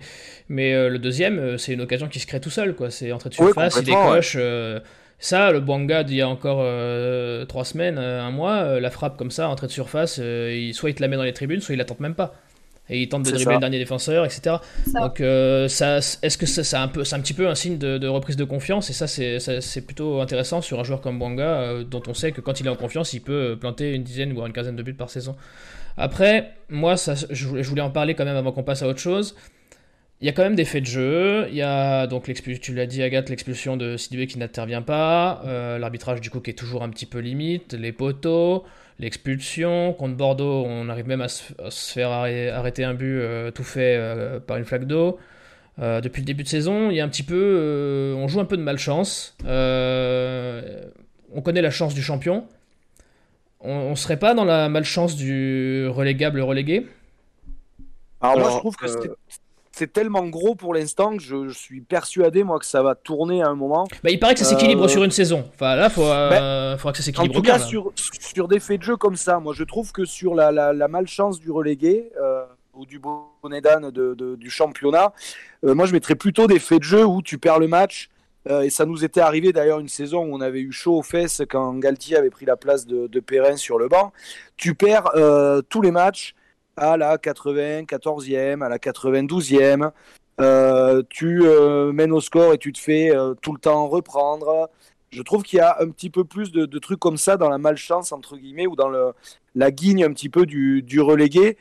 mais 0.49 0.89
le 0.89 0.99
deuxième, 0.99 1.57
c'est 1.57 1.73
une 1.73 1.81
occasion 1.81 2.09
qui 2.09 2.19
se 2.19 2.27
crée 2.27 2.41
tout 2.41 2.49
seul. 2.49 2.75
C'est 2.89 3.11
entrée 3.11 3.29
de 3.29 3.35
surface, 3.35 3.75
oui, 3.75 3.81
il 3.83 3.85
décoche. 3.85 4.35
Ouais. 4.35 4.81
Ça, 5.23 5.51
le 5.51 5.59
Bouanga 5.59 6.03
d'il 6.03 6.17
y 6.17 6.21
a 6.21 6.27
encore 6.27 6.65
trois 7.47 7.63
semaines, 7.63 7.97
un 7.97 8.31
mois, 8.31 8.79
la 8.79 8.89
frappe 8.89 9.17
comme 9.17 9.31
ça, 9.31 9.47
entrée 9.49 9.67
de 9.67 9.71
surface, 9.71 10.17
il, 10.17 10.73
soit 10.73 10.89
il 10.89 10.95
te 10.95 11.01
la 11.01 11.07
met 11.07 11.15
dans 11.15 11.23
les 11.23 11.33
tribunes, 11.33 11.61
soit 11.61 11.75
il 11.75 11.77
la 11.77 11.85
tente 11.85 11.99
même 11.99 12.15
pas. 12.15 12.33
Et 12.91 13.01
il 13.01 13.09
tente 13.09 13.23
de 13.23 13.31
dribbler 13.31 13.55
le 13.55 13.59
dernier 13.59 13.79
défenseur, 13.79 14.25
etc. 14.25 14.57
Ça. 14.85 14.99
Donc, 14.99 15.21
euh, 15.21 15.67
ça, 15.69 15.97
est-ce 15.97 16.37
que 16.37 16.45
c'est 16.45 16.75
un, 16.75 16.89
peu, 16.89 17.03
un 17.09 17.19
petit 17.21 17.33
peu 17.33 17.47
un 17.47 17.55
signe 17.55 17.77
de, 17.77 17.97
de 17.97 18.07
reprise 18.07 18.35
de 18.35 18.43
confiance? 18.43 18.89
Et 18.89 18.93
ça, 18.93 19.07
c'est 19.07 19.85
plutôt 19.85 20.21
intéressant 20.21 20.61
sur 20.61 20.79
un 20.79 20.83
joueur 20.83 21.01
comme 21.01 21.17
Bouanga, 21.17 21.61
euh, 21.61 21.83
dont 21.83 22.03
on 22.07 22.13
sait 22.13 22.33
que 22.33 22.41
quand 22.41 22.59
il 22.59 22.67
est 22.67 22.69
en 22.69 22.75
confiance, 22.75 23.13
il 23.13 23.21
peut 23.21 23.57
planter 23.59 23.93
une 23.93 24.03
dizaine 24.03 24.33
voire 24.33 24.45
une 24.45 24.53
quinzaine 24.53 24.75
de 24.75 24.83
buts 24.83 24.93
par 24.93 25.09
saison. 25.09 25.35
Après, 25.97 26.51
moi, 26.69 26.97
ça, 26.97 27.15
je, 27.15 27.25
je 27.31 27.69
voulais 27.69 27.81
en 27.81 27.89
parler 27.89 28.13
quand 28.13 28.25
même 28.25 28.35
avant 28.35 28.51
qu'on 28.51 28.63
passe 28.63 28.83
à 28.83 28.87
autre 28.87 28.99
chose. 28.99 29.35
Il 30.21 30.27
y 30.27 30.29
a 30.29 30.33
quand 30.33 30.43
même 30.43 30.55
des 30.55 30.65
faits 30.65 30.83
de 30.83 30.87
jeu. 30.87 31.47
Il 31.49 31.55
y 31.55 31.63
a 31.63 32.05
donc 32.05 32.27
l'expulsion, 32.27 32.61
tu 32.61 32.75
l'as 32.75 32.85
dit 32.85 33.01
Agathe, 33.01 33.29
l'expulsion 33.29 33.75
de 33.75 33.97
Sidibé 33.97 34.27
qui 34.27 34.37
n'intervient 34.37 34.83
pas. 34.83 35.41
Euh, 35.45 35.79
L'arbitrage 35.79 36.21
du 36.21 36.29
coup 36.29 36.39
qui 36.41 36.51
est 36.51 36.55
toujours 36.55 36.83
un 36.83 36.89
petit 36.89 37.07
peu 37.07 37.17
limite. 37.17 37.73
Les 37.73 37.91
poteaux, 37.91 38.63
l'expulsion. 39.01 39.93
Contre 39.93 40.15
Bordeaux, 40.15 40.63
on 40.65 40.87
arrive 40.87 41.07
même 41.07 41.21
à 41.21 41.27
se, 41.27 41.51
à 41.61 41.71
se 41.71 41.91
faire 41.91 42.11
arrêter 42.11 42.85
un 42.85 42.93
but 42.93 43.19
euh, 43.19 43.51
tout 43.51 43.63
fait 43.63 43.97
euh, 43.97 44.39
par 44.39 44.57
une 44.57 44.65
flaque 44.65 44.85
d'eau. 44.85 45.19
Euh, 45.79 45.99
depuis 45.99 46.21
le 46.21 46.25
début 46.25 46.43
de 46.43 46.47
saison, 46.47 46.89
il 46.91 46.95
y 46.97 47.01
a 47.01 47.03
un 47.03 47.09
petit 47.09 47.23
peu, 47.23 47.35
euh, 47.35 48.13
on 48.15 48.27
joue 48.27 48.39
un 48.39 48.45
peu 48.45 48.57
de 48.57 48.61
malchance. 48.61 49.35
Euh, 49.45 50.83
on 51.33 51.41
connaît 51.41 51.61
la 51.61 51.71
chance 51.71 51.93
du 51.93 52.01
champion. 52.01 52.45
On, 53.61 53.71
on 53.71 53.95
serait 53.95 54.19
pas 54.19 54.33
dans 54.33 54.45
la 54.45 54.69
malchance 54.69 55.15
du 55.15 55.87
relégable 55.87 56.41
relégué? 56.41 56.87
Alors, 58.19 58.35
Alors 58.35 58.39
moi 58.39 58.51
je 58.51 58.59
trouve 58.59 58.75
que 58.75 58.85
c'est 59.71 59.91
tellement 59.91 60.27
gros 60.27 60.55
pour 60.55 60.73
l'instant 60.73 61.15
que 61.15 61.23
je, 61.23 61.47
je, 61.47 61.57
suis 61.57 61.81
persuadé 61.81 62.43
moi 62.43 62.59
que 62.59 62.65
ça 62.65 62.83
va 62.83 62.95
tourner 62.95 63.41
à 63.41 63.47
un 63.47 63.55
moment. 63.55 63.87
Bah, 64.03 64.09
il 64.09 64.19
paraît 64.19 64.33
que 64.33 64.39
ça 64.39 64.45
s'équilibre 64.45 64.85
euh... 64.85 64.87
sur 64.87 65.03
une 65.03 65.11
saison. 65.11 65.49
Enfin 65.53 65.75
là, 65.75 65.89
faut, 65.89 66.03
euh, 66.03 66.29
ben, 66.29 66.77
faudra 66.77 66.91
que 66.91 66.97
ça 66.97 67.03
s'équilibre. 67.03 67.33
En 67.33 67.37
tout 67.37 67.45
cas, 67.45 67.59
sur, 67.59 67.91
sur, 67.95 68.47
des 68.47 68.59
faits 68.59 68.79
de 68.79 68.85
jeu 68.85 68.97
comme 68.97 69.15
ça, 69.15 69.39
moi 69.39 69.53
je 69.55 69.63
trouve 69.63 69.91
que 69.91 70.05
sur 70.05 70.35
la, 70.35 70.51
la, 70.51 70.73
la 70.73 70.87
malchance 70.87 71.39
du 71.39 71.51
relégué 71.51 72.11
euh, 72.21 72.43
ou 72.73 72.85
du 72.85 72.99
bonnet 72.99 73.61
d'âne 73.61 73.91
de, 73.91 74.13
de, 74.13 74.35
du 74.35 74.49
championnat, 74.49 75.13
euh, 75.63 75.73
moi 75.73 75.85
je 75.85 75.93
mettrais 75.93 76.15
plutôt 76.15 76.47
des 76.47 76.59
faits 76.59 76.79
de 76.79 76.83
jeu 76.83 77.05
où 77.05 77.21
tu 77.21 77.37
perds 77.37 77.59
le 77.59 77.67
match. 77.67 78.09
Et 78.49 78.71
ça 78.71 78.87
nous 78.87 79.05
était 79.05 79.21
arrivé 79.21 79.53
d'ailleurs 79.53 79.79
une 79.79 79.87
saison 79.87 80.23
où 80.23 80.35
on 80.35 80.41
avait 80.41 80.61
eu 80.61 80.71
chaud 80.71 80.97
aux 80.97 81.03
fesses 81.03 81.43
quand 81.47 81.75
Galtier 81.75 82.17
avait 82.17 82.31
pris 82.31 82.47
la 82.47 82.57
place 82.57 82.87
de, 82.87 83.05
de 83.05 83.19
Perrin 83.19 83.55
sur 83.55 83.77
le 83.77 83.87
banc. 83.87 84.13
Tu 84.57 84.73
perds 84.73 85.11
tous 85.69 85.83
les 85.83 85.91
matchs 85.91 86.33
à 86.81 86.97
la 86.97 87.17
94e, 87.17 88.63
à 88.63 88.69
la 88.69 88.77
92e. 88.79 89.91
Euh, 90.39 91.03
tu 91.09 91.41
euh, 91.43 91.91
mènes 91.93 92.11
au 92.11 92.21
score 92.21 92.53
et 92.53 92.57
tu 92.57 92.73
te 92.73 92.79
fais 92.79 93.15
euh, 93.15 93.35
tout 93.35 93.53
le 93.53 93.59
temps 93.59 93.87
reprendre. 93.87 94.69
Je 95.11 95.21
trouve 95.21 95.43
qu'il 95.43 95.57
y 95.57 95.61
a 95.61 95.77
un 95.79 95.89
petit 95.89 96.09
peu 96.09 96.23
plus 96.23 96.51
de, 96.51 96.65
de, 96.65 96.79
trucs 96.79 96.99
comme 96.99 97.17
ça 97.17 97.37
dans 97.37 97.49
la 97.49 97.59
malchance, 97.59 98.11
entre 98.11 98.35
guillemets, 98.35 98.65
ou 98.65 98.75
dans 98.75 98.89
le, 98.89 99.11
la 99.53 99.69
guigne 99.69 100.03
un 100.03 100.11
petit 100.11 100.29
peu 100.29 100.47
du, 100.47 100.81
du, 100.81 100.99
relégué. 101.01 101.57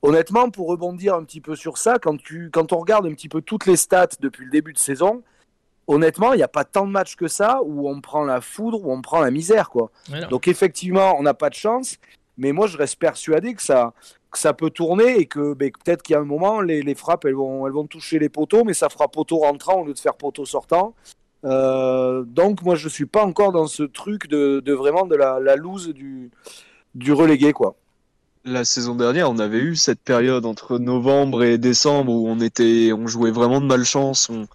Honnêtement, 0.00 0.50
pour 0.50 0.68
rebondir 0.68 1.14
un 1.14 1.24
petit 1.24 1.42
peu 1.42 1.54
sur 1.54 1.76
ça, 1.76 1.98
quand, 1.98 2.16
tu, 2.16 2.48
quand 2.50 2.72
on 2.72 2.78
regarde 2.78 3.06
un 3.06 3.12
petit 3.12 3.28
peu 3.28 3.42
toutes 3.42 3.66
les 3.66 3.76
stats 3.76 4.16
depuis 4.20 4.46
le 4.46 4.50
début 4.50 4.72
de 4.72 4.78
saison, 4.78 5.22
honnêtement, 5.86 6.32
il 6.32 6.38
n'y 6.38 6.42
a 6.42 6.48
pas 6.48 6.64
tant 6.64 6.86
de 6.86 6.92
matchs 6.92 7.16
que 7.16 7.28
ça 7.28 7.60
où 7.62 7.90
on 7.90 8.00
prend 8.00 8.24
la 8.24 8.40
foudre, 8.40 8.82
où 8.82 8.90
on 8.90 9.02
prend 9.02 9.20
la 9.20 9.30
misère. 9.30 9.68
Quoi. 9.68 9.90
Donc 10.30 10.48
effectivement, 10.48 11.16
on 11.18 11.22
n'a 11.22 11.34
pas 11.34 11.50
de 11.50 11.54
chance. 11.54 11.98
Mais 12.38 12.52
moi, 12.52 12.66
je 12.66 12.78
reste 12.78 12.96
persuadé 12.96 13.54
que 13.54 13.62
ça, 13.62 13.92
que 14.32 14.38
ça 14.38 14.54
peut 14.54 14.70
tourner 14.70 15.18
et 15.18 15.26
que 15.26 15.54
ben, 15.54 15.70
peut-être 15.70 16.02
qu'il 16.02 16.14
y 16.14 16.16
a 16.16 16.20
un 16.20 16.24
moment, 16.24 16.60
les, 16.60 16.94
frappes, 16.94 17.26
elles 17.26 17.34
vont, 17.34 17.66
elles 17.66 17.72
vont 17.72 17.86
toucher 17.86 18.18
les 18.18 18.28
poteaux, 18.28 18.64
mais 18.64 18.74
ça 18.74 18.88
fera 18.88 19.06
poteau 19.06 19.38
rentrant 19.38 19.82
au 19.82 19.84
lieu 19.84 19.92
de 19.92 19.98
faire 19.98 20.14
poteau 20.14 20.44
sortant. 20.44 20.94
Euh, 21.44 22.24
donc, 22.26 22.62
moi, 22.62 22.74
je 22.74 22.88
suis 22.88 23.06
pas 23.06 23.24
encore 23.24 23.52
dans 23.52 23.66
ce 23.66 23.82
truc 23.82 24.28
de, 24.28 24.72
vraiment 24.72 25.06
de 25.06 25.14
la, 25.14 25.38
la 25.38 25.54
loose 25.54 25.92
du, 25.92 26.30
relégué, 27.12 27.52
quoi. 27.52 27.76
La 28.44 28.64
saison 28.64 28.96
dernière, 28.96 29.30
on 29.30 29.38
avait 29.38 29.60
eu 29.60 29.76
cette 29.76 30.00
période 30.00 30.46
entre 30.46 30.78
novembre 30.78 31.44
et 31.44 31.58
décembre 31.58 32.12
où 32.12 32.28
on 32.28 32.40
était, 32.40 32.92
on 32.92 33.06
jouait 33.06 33.30
vraiment 33.30 33.60
de 33.60 33.66
malchance, 33.66 34.30
on, 34.30 34.46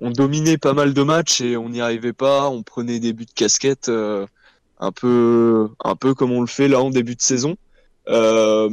on 0.00 0.10
dominait 0.10 0.58
pas 0.58 0.74
mal 0.74 0.92
de 0.92 1.02
matchs 1.02 1.40
et 1.40 1.56
on 1.56 1.70
n'y 1.70 1.80
arrivait 1.80 2.12
pas, 2.12 2.50
on 2.50 2.62
prenait 2.62 2.98
des 2.98 3.14
buts 3.14 3.24
de 3.24 3.32
casquette 3.32 3.88
euh, 3.88 4.26
un 4.80 4.92
peu, 4.92 5.70
un 5.82 5.96
peu 5.96 6.12
comme 6.12 6.32
on 6.32 6.42
le 6.42 6.46
fait 6.46 6.68
là 6.68 6.82
en 6.82 6.90
début 6.90 7.14
de 7.14 7.22
saison. 7.22 7.56
Euh, 8.08 8.68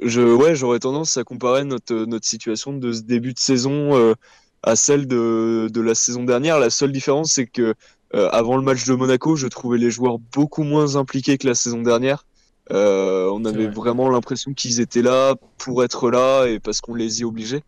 je, 0.00 0.20
ouais, 0.20 0.54
j'aurais 0.54 0.78
tendance 0.78 1.16
à 1.16 1.24
comparer 1.24 1.64
notre, 1.64 1.94
notre 2.06 2.26
situation 2.26 2.72
de 2.72 2.92
ce 2.92 3.02
début 3.02 3.34
de 3.34 3.38
saison 3.38 3.96
euh, 3.96 4.14
à 4.62 4.76
celle 4.76 5.06
de, 5.06 5.68
de 5.72 5.80
la 5.80 5.94
saison 5.94 6.24
dernière. 6.24 6.58
La 6.58 6.70
seule 6.70 6.92
différence, 6.92 7.32
c'est 7.32 7.46
que 7.46 7.74
euh, 8.14 8.28
avant 8.30 8.56
le 8.56 8.62
match 8.62 8.86
de 8.86 8.94
Monaco, 8.94 9.36
je 9.36 9.46
trouvais 9.46 9.78
les 9.78 9.90
joueurs 9.90 10.18
beaucoup 10.18 10.62
moins 10.62 10.96
impliqués 10.96 11.38
que 11.38 11.46
la 11.46 11.54
saison 11.54 11.82
dernière. 11.82 12.24
Euh, 12.72 13.28
on 13.32 13.44
avait 13.44 13.66
vrai. 13.66 13.74
vraiment 13.74 14.08
l'impression 14.08 14.54
qu'ils 14.54 14.80
étaient 14.80 15.02
là 15.02 15.34
pour 15.58 15.84
être 15.84 16.10
là 16.10 16.46
et 16.46 16.60
parce 16.60 16.80
qu'on 16.80 16.94
les 16.94 17.20
y 17.20 17.24
obligeait. 17.24 17.62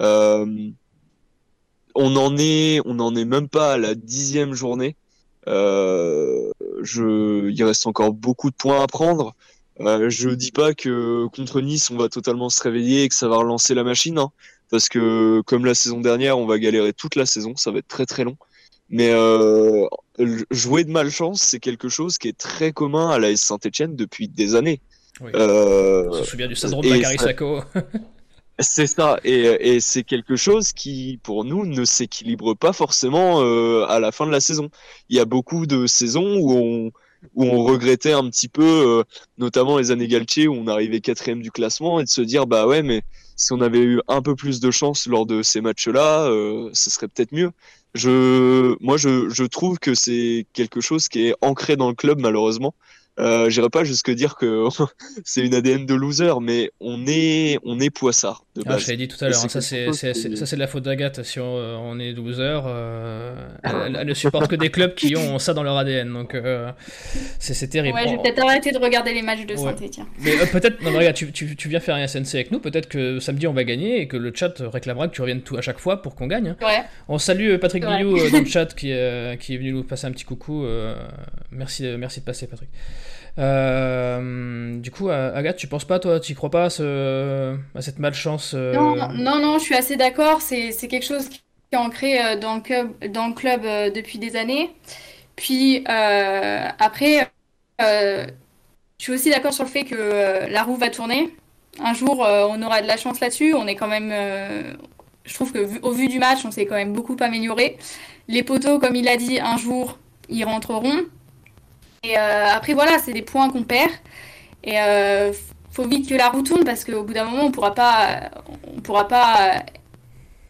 Euh, 0.00 0.70
on 1.94 2.16
en 2.16 2.36
est, 2.38 2.80
on 2.84 2.98
en 2.98 3.14
est 3.14 3.24
même 3.24 3.48
pas 3.48 3.74
à 3.74 3.78
la 3.78 3.94
dixième 3.94 4.54
journée. 4.54 4.96
Je, 5.46 7.50
il 7.50 7.64
reste 7.64 7.86
encore 7.86 8.12
beaucoup 8.12 8.50
de 8.50 8.56
points 8.56 8.82
à 8.82 8.86
prendre. 8.86 9.34
Euh, 9.80 10.08
je 10.08 10.30
dis 10.30 10.52
pas 10.52 10.72
que 10.72 11.26
contre 11.34 11.60
Nice 11.60 11.90
on 11.90 11.96
va 11.96 12.08
totalement 12.08 12.48
se 12.48 12.62
réveiller 12.62 13.02
et 13.02 13.08
que 13.08 13.14
ça 13.14 13.28
va 13.28 13.36
relancer 13.36 13.74
la 13.74 13.82
machine, 13.82 14.18
hein, 14.18 14.30
parce 14.70 14.88
que 14.88 15.42
comme 15.46 15.64
la 15.64 15.74
saison 15.74 16.00
dernière, 16.00 16.38
on 16.38 16.46
va 16.46 16.58
galérer 16.58 16.92
toute 16.92 17.16
la 17.16 17.26
saison, 17.26 17.56
ça 17.56 17.70
va 17.70 17.78
être 17.78 17.88
très 17.88 18.06
très 18.06 18.24
long. 18.24 18.36
Mais 18.90 19.10
euh, 19.12 19.86
jouer 20.50 20.84
de 20.84 20.90
malchance, 20.90 21.40
c'est 21.40 21.58
quelque 21.58 21.88
chose 21.88 22.18
qui 22.18 22.28
est 22.28 22.38
très 22.38 22.72
commun 22.72 23.10
à 23.10 23.18
l'AS 23.18 23.40
Saint-Etienne 23.40 23.96
depuis 23.96 24.28
des 24.28 24.54
années. 24.54 24.80
Oui. 25.20 25.30
Euh, 25.34 26.08
On 26.10 26.12
se 26.12 26.24
souvient 26.24 26.48
du 26.48 26.56
syndrome 26.56 26.88
Bakary 26.88 27.18
Sako. 27.18 27.62
c'est 28.58 28.86
ça, 28.86 29.18
et, 29.24 29.74
et 29.74 29.80
c'est 29.80 30.02
quelque 30.02 30.36
chose 30.36 30.72
qui, 30.72 31.18
pour 31.22 31.44
nous, 31.44 31.66
ne 31.66 31.84
s'équilibre 31.84 32.54
pas 32.54 32.72
forcément 32.72 33.40
euh, 33.42 33.84
à 33.88 34.00
la 34.00 34.12
fin 34.12 34.26
de 34.26 34.32
la 34.32 34.40
saison. 34.40 34.70
Il 35.08 35.16
y 35.16 35.20
a 35.20 35.24
beaucoup 35.24 35.66
de 35.66 35.86
saisons 35.86 36.36
où 36.36 36.52
on, 36.52 36.92
où 37.34 37.44
on 37.44 37.64
regrettait 37.64 38.12
un 38.12 38.28
petit 38.30 38.48
peu, 38.48 38.62
euh, 39.00 39.04
notamment 39.38 39.78
les 39.78 39.90
années 39.90 40.08
Galtier, 40.08 40.48
où 40.48 40.54
on 40.54 40.66
arrivait 40.66 41.00
quatrième 41.00 41.42
du 41.42 41.50
classement, 41.50 42.00
et 42.00 42.04
de 42.04 42.08
se 42.08 42.20
dire, 42.20 42.46
bah 42.46 42.66
ouais, 42.66 42.82
mais 42.82 43.02
si 43.36 43.52
on 43.52 43.60
avait 43.60 43.82
eu 43.82 44.00
un 44.08 44.22
peu 44.22 44.34
plus 44.36 44.60
de 44.60 44.70
chance 44.70 45.06
lors 45.06 45.26
de 45.26 45.42
ces 45.42 45.60
matchs-là, 45.60 46.26
euh, 46.28 46.70
ce 46.72 46.90
serait 46.90 47.08
peut-être 47.08 47.32
mieux. 47.32 47.50
Je, 47.94 48.76
moi, 48.80 48.96
je, 48.96 49.28
je 49.28 49.44
trouve 49.44 49.78
que 49.78 49.94
c'est 49.94 50.46
quelque 50.52 50.80
chose 50.80 51.08
qui 51.08 51.26
est 51.28 51.34
ancré 51.40 51.76
dans 51.76 51.88
le 51.88 51.94
club, 51.94 52.20
malheureusement. 52.20 52.74
Euh, 53.20 53.48
J'irai 53.50 53.70
pas 53.70 53.84
jusque 53.84 54.10
dire 54.10 54.36
que 54.36 54.66
c'est 55.24 55.44
une 55.44 55.54
ADN 55.54 55.86
de 55.86 55.94
loser, 55.94 56.40
mais 56.40 56.70
on 56.80 57.06
est, 57.06 57.58
on 57.64 57.78
est 57.80 57.90
poissard 57.90 58.43
de 58.56 58.62
Ah, 58.66 58.78
je 58.78 58.86
l'ai 58.86 58.96
dit 58.96 59.08
tout 59.08 59.16
à 59.24 59.28
l'heure, 59.28 59.44
hein, 59.44 59.48
ça 59.48 59.60
c'est 59.60 59.86
de 59.86 60.56
la 60.60 60.66
faute 60.68 60.84
d'Agathe. 60.84 61.22
Si 61.24 61.40
on, 61.40 61.56
euh, 61.56 61.74
on 61.76 61.98
est 61.98 62.12
loser, 62.12 62.60
euh, 62.66 63.34
elle, 63.64 63.96
elle 64.00 64.06
ne 64.06 64.14
supporte 64.14 64.48
que 64.48 64.54
des 64.54 64.70
clubs 64.70 64.94
qui 64.94 65.16
ont 65.16 65.40
ça 65.40 65.54
dans 65.54 65.64
leur 65.64 65.76
ADN, 65.76 66.12
donc 66.12 66.34
euh, 66.36 66.70
c'est 67.40 67.66
terrible. 67.68 67.96
Ouais, 67.96 68.04
je 68.04 68.10
vais 68.10 68.18
On- 68.18 68.22
peut-être 68.22 68.44
arrêter 68.46 68.70
de 68.70 68.78
regarder 68.78 69.12
les 69.12 69.22
matchs 69.22 69.44
de 69.46 69.54
Ouais. 69.54 69.74
Saint-Etienne. 69.76 70.06
Mais 70.20 70.40
euh, 70.40 70.46
peut-être, 70.46 70.80
non 70.82 70.92
mais 70.92 70.98
regarde, 70.98 71.16
tu, 71.16 71.32
tu, 71.32 71.56
tu 71.56 71.68
viens 71.68 71.80
faire 71.80 71.96
un 71.96 72.06
SNC 72.06 72.34
avec 72.34 72.50
nous, 72.52 72.60
peut-être 72.60 72.88
que 72.88 73.18
samedi 73.18 73.46
on 73.48 73.52
va 73.52 73.64
gagner 73.64 74.00
et 74.00 74.06
que 74.08 74.16
le 74.16 74.32
chat 74.34 74.54
réclamera 74.60 75.08
que 75.08 75.14
tu 75.14 75.20
reviennes 75.20 75.42
tout 75.42 75.56
à 75.56 75.60
chaque 75.60 75.78
fois 75.80 76.00
pour 76.00 76.14
qu'on 76.14 76.26
gagne. 76.28 76.48
hein. 76.50 76.56
Ouais. 76.64 76.82
On 77.08 77.18
salue 77.18 77.56
Patrick 77.56 77.84
Ouais. 77.84 77.96
Guillou 77.96 78.16
euh, 78.18 78.30
dans 78.30 78.38
le 78.38 78.44
chat 78.46 78.66
qui, 78.74 78.92
euh, 78.92 79.34
qui 79.36 79.54
est 79.54 79.58
venu 79.58 79.72
nous 79.72 79.82
passer 79.82 80.06
un 80.06 80.12
petit 80.12 80.24
coucou. 80.24 80.64
euh, 80.64 80.94
merci, 81.50 81.84
euh, 81.86 81.96
merci 81.98 82.20
de 82.20 82.24
passer, 82.24 82.46
Patrick. 82.46 82.68
Euh, 83.38 84.78
du 84.78 84.90
coup, 84.90 85.10
Agathe, 85.10 85.56
tu 85.56 85.66
penses 85.66 85.84
pas, 85.84 85.98
toi, 85.98 86.20
tu 86.20 86.34
crois 86.34 86.50
pas 86.50 86.64
à, 86.64 86.70
ce, 86.70 87.56
à 87.74 87.82
cette 87.82 87.98
malchance 87.98 88.52
euh, 88.54 88.74
Non, 88.74 88.96
non, 89.12 89.38
non, 89.40 89.58
je 89.58 89.64
suis 89.64 89.74
assez 89.74 89.96
d'accord. 89.96 90.40
C'est, 90.40 90.72
quelque 90.88 91.04
chose 91.04 91.28
qui 91.28 91.42
est 91.72 91.76
ancré 91.76 92.24
euh, 92.24 92.36
dans 92.36 92.54
le 92.54 93.32
club, 93.32 93.62
depuis 93.92 94.18
des 94.18 94.36
années. 94.36 94.70
Puis 95.36 95.84
après, 95.86 97.30
je 97.78 98.26
suis 98.98 99.12
aussi 99.12 99.30
d'accord 99.30 99.52
sur 99.52 99.64
le 99.64 99.70
fait 99.70 99.84
que 99.84 100.48
la 100.48 100.62
roue 100.62 100.76
va 100.76 100.90
tourner. 100.90 101.34
Un 101.82 101.92
jour, 101.92 102.20
on 102.20 102.62
aura 102.62 102.82
de 102.82 102.86
la 102.86 102.96
chance 102.96 103.18
là-dessus. 103.20 103.54
On 103.54 103.66
est 103.66 103.74
quand 103.74 103.88
même, 103.88 104.12
je 105.24 105.34
trouve 105.34 105.52
que 105.52 105.80
au 105.82 105.90
vu 105.90 106.06
du 106.06 106.20
match, 106.20 106.44
on 106.44 106.52
s'est 106.52 106.66
quand 106.66 106.76
même 106.76 106.92
beaucoup 106.92 107.16
amélioré. 107.18 107.78
Les 108.28 108.44
poteaux, 108.44 108.78
comme 108.78 108.94
il 108.94 109.08
a 109.08 109.16
dit, 109.16 109.40
un 109.40 109.56
jour, 109.56 109.98
ils 110.28 110.44
rentreront. 110.44 111.04
Et 112.04 112.18
euh, 112.18 112.46
après, 112.54 112.74
voilà, 112.74 112.98
c'est 112.98 113.12
des 113.12 113.22
points 113.22 113.50
qu'on 113.50 113.62
perd. 113.64 113.90
Et 114.62 114.78
euh, 114.78 115.32
faut 115.70 115.86
vite 115.86 116.08
que 116.08 116.14
la 116.14 116.28
roue 116.28 116.42
tourne 116.42 116.64
parce 116.64 116.84
qu'au 116.84 117.02
bout 117.02 117.14
d'un 117.14 117.24
moment, 117.24 117.44
on 117.44 117.50
pourra 117.50 117.74
pas, 117.74 118.30
on 118.76 118.80
pourra 118.80 119.08
pas 119.08 119.62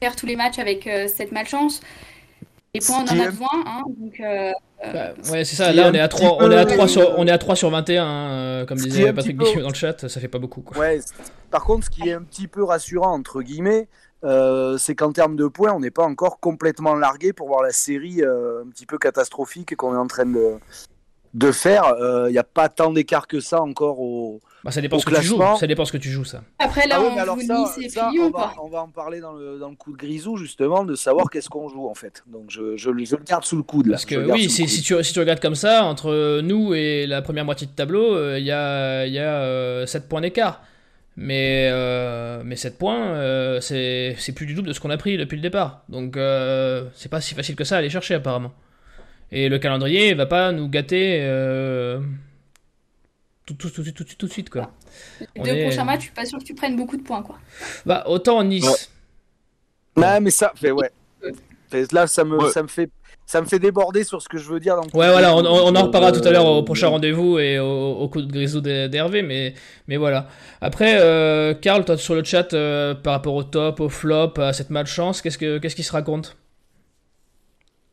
faire 0.00 0.16
tous 0.16 0.26
les 0.26 0.36
matchs 0.36 0.58
avec 0.58 0.86
euh, 0.86 1.08
cette 1.08 1.32
malchance. 1.32 1.80
Les 2.74 2.80
points, 2.80 3.04
on 3.08 3.16
en 3.16 3.20
a 3.20 3.26
besoin, 3.30 3.48
hein, 3.66 3.82
donc 3.86 4.18
euh, 4.18 4.50
Bah, 4.92 5.12
ouais, 5.30 5.44
c'est 5.44 5.54
ça. 5.54 5.72
Là, 5.72 5.88
on 5.88 5.94
est 5.94 6.00
à 6.00 6.08
petit 6.08 6.22
3, 6.24 6.38
on 6.40 6.50
est 6.50 6.56
à 6.56 6.66
peu- 6.66 6.74
3 6.74 6.88
sur, 6.88 7.14
on 7.16 7.26
est 7.26 7.30
à 7.30 7.38
3 7.38 7.54
sur 7.54 7.70
21, 7.70 8.04
hein, 8.04 8.66
comme 8.66 8.78
disait 8.78 9.12
Patrick 9.12 9.38
Guillou 9.38 9.60
dans 9.62 9.68
le 9.68 9.74
chat, 9.74 10.08
ça 10.08 10.20
fait 10.20 10.26
pas 10.28 10.40
beaucoup. 10.40 10.60
Quoi. 10.60 10.78
Ouais, 10.78 10.98
par 11.52 11.62
contre, 11.62 11.86
ce 11.86 11.90
qui 11.90 12.08
est 12.08 12.12
un 12.14 12.22
petit 12.22 12.48
peu 12.48 12.64
rassurant, 12.64 13.12
entre 13.12 13.42
guillemets, 13.42 13.86
euh, 14.24 14.76
c'est 14.76 14.96
qu'en 14.96 15.12
termes 15.12 15.36
de 15.36 15.46
points, 15.46 15.72
on 15.72 15.80
n'est 15.80 15.92
pas 15.92 16.04
encore 16.04 16.40
complètement 16.40 16.94
largué 16.96 17.32
pour 17.32 17.46
voir 17.46 17.62
la 17.62 17.70
série 17.70 18.22
euh, 18.22 18.64
un 18.64 18.70
petit 18.70 18.86
peu 18.86 18.98
catastrophique 18.98 19.76
qu'on 19.76 19.94
est 19.94 19.98
en 19.98 20.08
train 20.08 20.26
de, 20.26 20.54
de 21.34 21.52
faire. 21.52 21.94
Il 22.28 22.32
n'y 22.32 22.38
a 22.38 22.44
pas 22.44 22.68
tant 22.68 22.92
d'écart 22.92 23.26
que 23.26 23.40
ça 23.40 23.60
encore 23.60 24.00
au. 24.00 24.40
Bah, 24.64 24.70
ça 24.70 24.80
dépend 24.80 24.96
Au 24.96 25.00
ce 25.00 25.04
que 25.04 25.14
tu 25.14 25.22
joues. 25.22 25.42
Ça 25.60 25.66
dépend 25.66 25.84
ce 25.84 25.92
que 25.92 25.98
tu 25.98 26.10
joues, 26.10 26.24
ça. 26.24 26.42
après 26.58 26.86
là, 26.86 26.96
Ah 26.98 27.02
on 27.02 27.38
ça, 27.40 27.66
ça, 27.90 28.10
on, 28.18 28.30
va, 28.30 28.30
quoi. 28.30 28.54
on 28.64 28.68
va 28.68 28.80
en 28.82 28.88
parler 28.88 29.20
dans 29.20 29.32
le, 29.34 29.58
dans 29.58 29.68
le 29.68 29.76
coup 29.76 29.92
de 29.92 29.98
grisou, 29.98 30.38
justement, 30.38 30.84
de 30.84 30.94
savoir 30.94 31.28
qu'est-ce 31.28 31.50
qu'on 31.50 31.68
joue 31.68 31.86
en 31.86 31.94
fait. 31.94 32.24
Donc 32.26 32.44
je, 32.48 32.76
je, 32.78 32.90
je 33.04 33.16
le 33.16 33.24
garde 33.24 33.44
sous 33.44 33.58
le 33.58 33.62
coude 33.62 33.88
là. 33.88 33.92
Parce 33.92 34.06
que 34.06 34.30
oui, 34.32 34.48
si, 34.48 34.64
tu, 34.80 35.04
si 35.04 35.12
tu 35.12 35.20
regardes 35.20 35.40
comme 35.40 35.54
ça, 35.54 35.84
entre 35.84 36.40
nous 36.40 36.72
et 36.72 37.06
la 37.06 37.20
première 37.20 37.44
moitié 37.44 37.66
de 37.66 37.72
tableau, 37.72 38.14
euh, 38.14 38.38
il 38.38 38.46
y 38.46 38.52
a, 38.52 39.06
y 39.06 39.18
a 39.18 39.34
euh, 39.42 39.84
7 39.86 40.08
points 40.08 40.22
d'écart. 40.22 40.62
Mais, 41.16 41.68
euh, 41.70 42.42
mais 42.44 42.56
7 42.56 42.76
points, 42.78 43.14
euh, 43.14 43.60
c'est 43.60 44.16
c'est 44.18 44.32
plus 44.32 44.46
du 44.46 44.54
double 44.54 44.68
de 44.68 44.72
ce 44.72 44.80
qu'on 44.80 44.90
a 44.90 44.96
pris 44.96 45.16
depuis 45.16 45.36
le 45.36 45.42
départ. 45.42 45.82
Donc 45.88 46.16
euh, 46.16 46.84
c'est 46.94 47.08
pas 47.10 47.20
si 47.20 47.34
facile 47.34 47.54
que 47.54 47.64
ça 47.64 47.76
à 47.76 47.78
aller 47.78 47.90
chercher 47.90 48.14
apparemment. 48.14 48.52
Et 49.32 49.48
le 49.48 49.58
calendrier 49.58 50.14
va 50.14 50.26
pas 50.26 50.52
nous 50.52 50.68
gâter 50.68 51.18
euh, 51.22 52.00
tout, 53.46 53.54
tout, 53.54 53.70
tout, 53.70 53.82
tout, 53.82 53.92
tout, 53.92 54.04
tout 54.16 54.26
de 54.26 54.32
suite 54.32 54.50
quoi. 54.50 54.70
Deux 55.36 55.50
est- 55.50 55.62
prochains 55.62 55.84
matchs, 55.84 56.00
je 56.00 56.04
suis 56.06 56.12
pas 56.14 56.24
sûr 56.24 56.38
que 56.38 56.44
tu 56.44 56.54
prennes 56.54 56.76
beaucoup 56.76 56.96
de 56.96 57.02
points, 57.02 57.22
quoi. 57.22 57.38
Bah 57.84 58.04
autant 58.06 58.42
Nice. 58.44 58.90
Ouais, 59.96 60.20
mais 60.20 60.30
ça, 60.30 60.52
fait, 60.56 60.70
ouais. 60.70 60.90
Fait, 61.70 61.90
Là, 61.92 62.06
ça 62.06 62.24
me, 62.24 62.36
Ouais. 62.38 62.50
ça, 62.50 62.62
me 62.62 62.68
fait, 62.68 62.90
ça 63.26 63.40
me 63.40 63.46
fait 63.46 63.58
déborder 63.58 64.04
sur 64.04 64.20
ce 64.22 64.28
que 64.28 64.38
je 64.38 64.48
veux 64.48 64.60
dire. 64.60 64.76
Coup 64.76 64.98
Ouais, 64.98 65.10
voilà, 65.10 65.34
on, 65.34 65.44
en 65.44 65.82
reparlera 65.82 66.12
Euh, 66.12 66.20
tout 66.20 66.26
à 66.26 66.30
l'heure 66.30 66.46
au 66.46 66.62
prochain 66.62 66.88
rendez-vous 66.88 67.38
et 67.38 67.58
au, 67.58 67.92
au 67.94 68.08
coup 68.08 68.22
de 68.22 68.30
grisou 68.30 68.60
d'H- 68.60 68.88
d'Hervé, 68.88 69.22
mais, 69.22 69.54
mais 69.88 69.96
voilà. 69.96 70.28
Après, 70.60 70.98
euh, 71.00 71.54
Karl, 71.54 71.84
toi 71.84 71.96
sur 71.96 72.14
le 72.14 72.22
chat, 72.24 72.54
euh, 72.54 72.94
par 72.94 73.12
rapport 73.14 73.34
au 73.34 73.42
top, 73.44 73.80
au 73.80 73.88
flop, 73.88 74.34
à 74.38 74.52
cette 74.52 74.70
malchance, 74.70 75.22
qu'est-ce, 75.22 75.38
que, 75.38 75.58
qu'est-ce 75.58 75.76
qui 75.76 75.82
se 75.84 75.92
raconte 75.92 76.36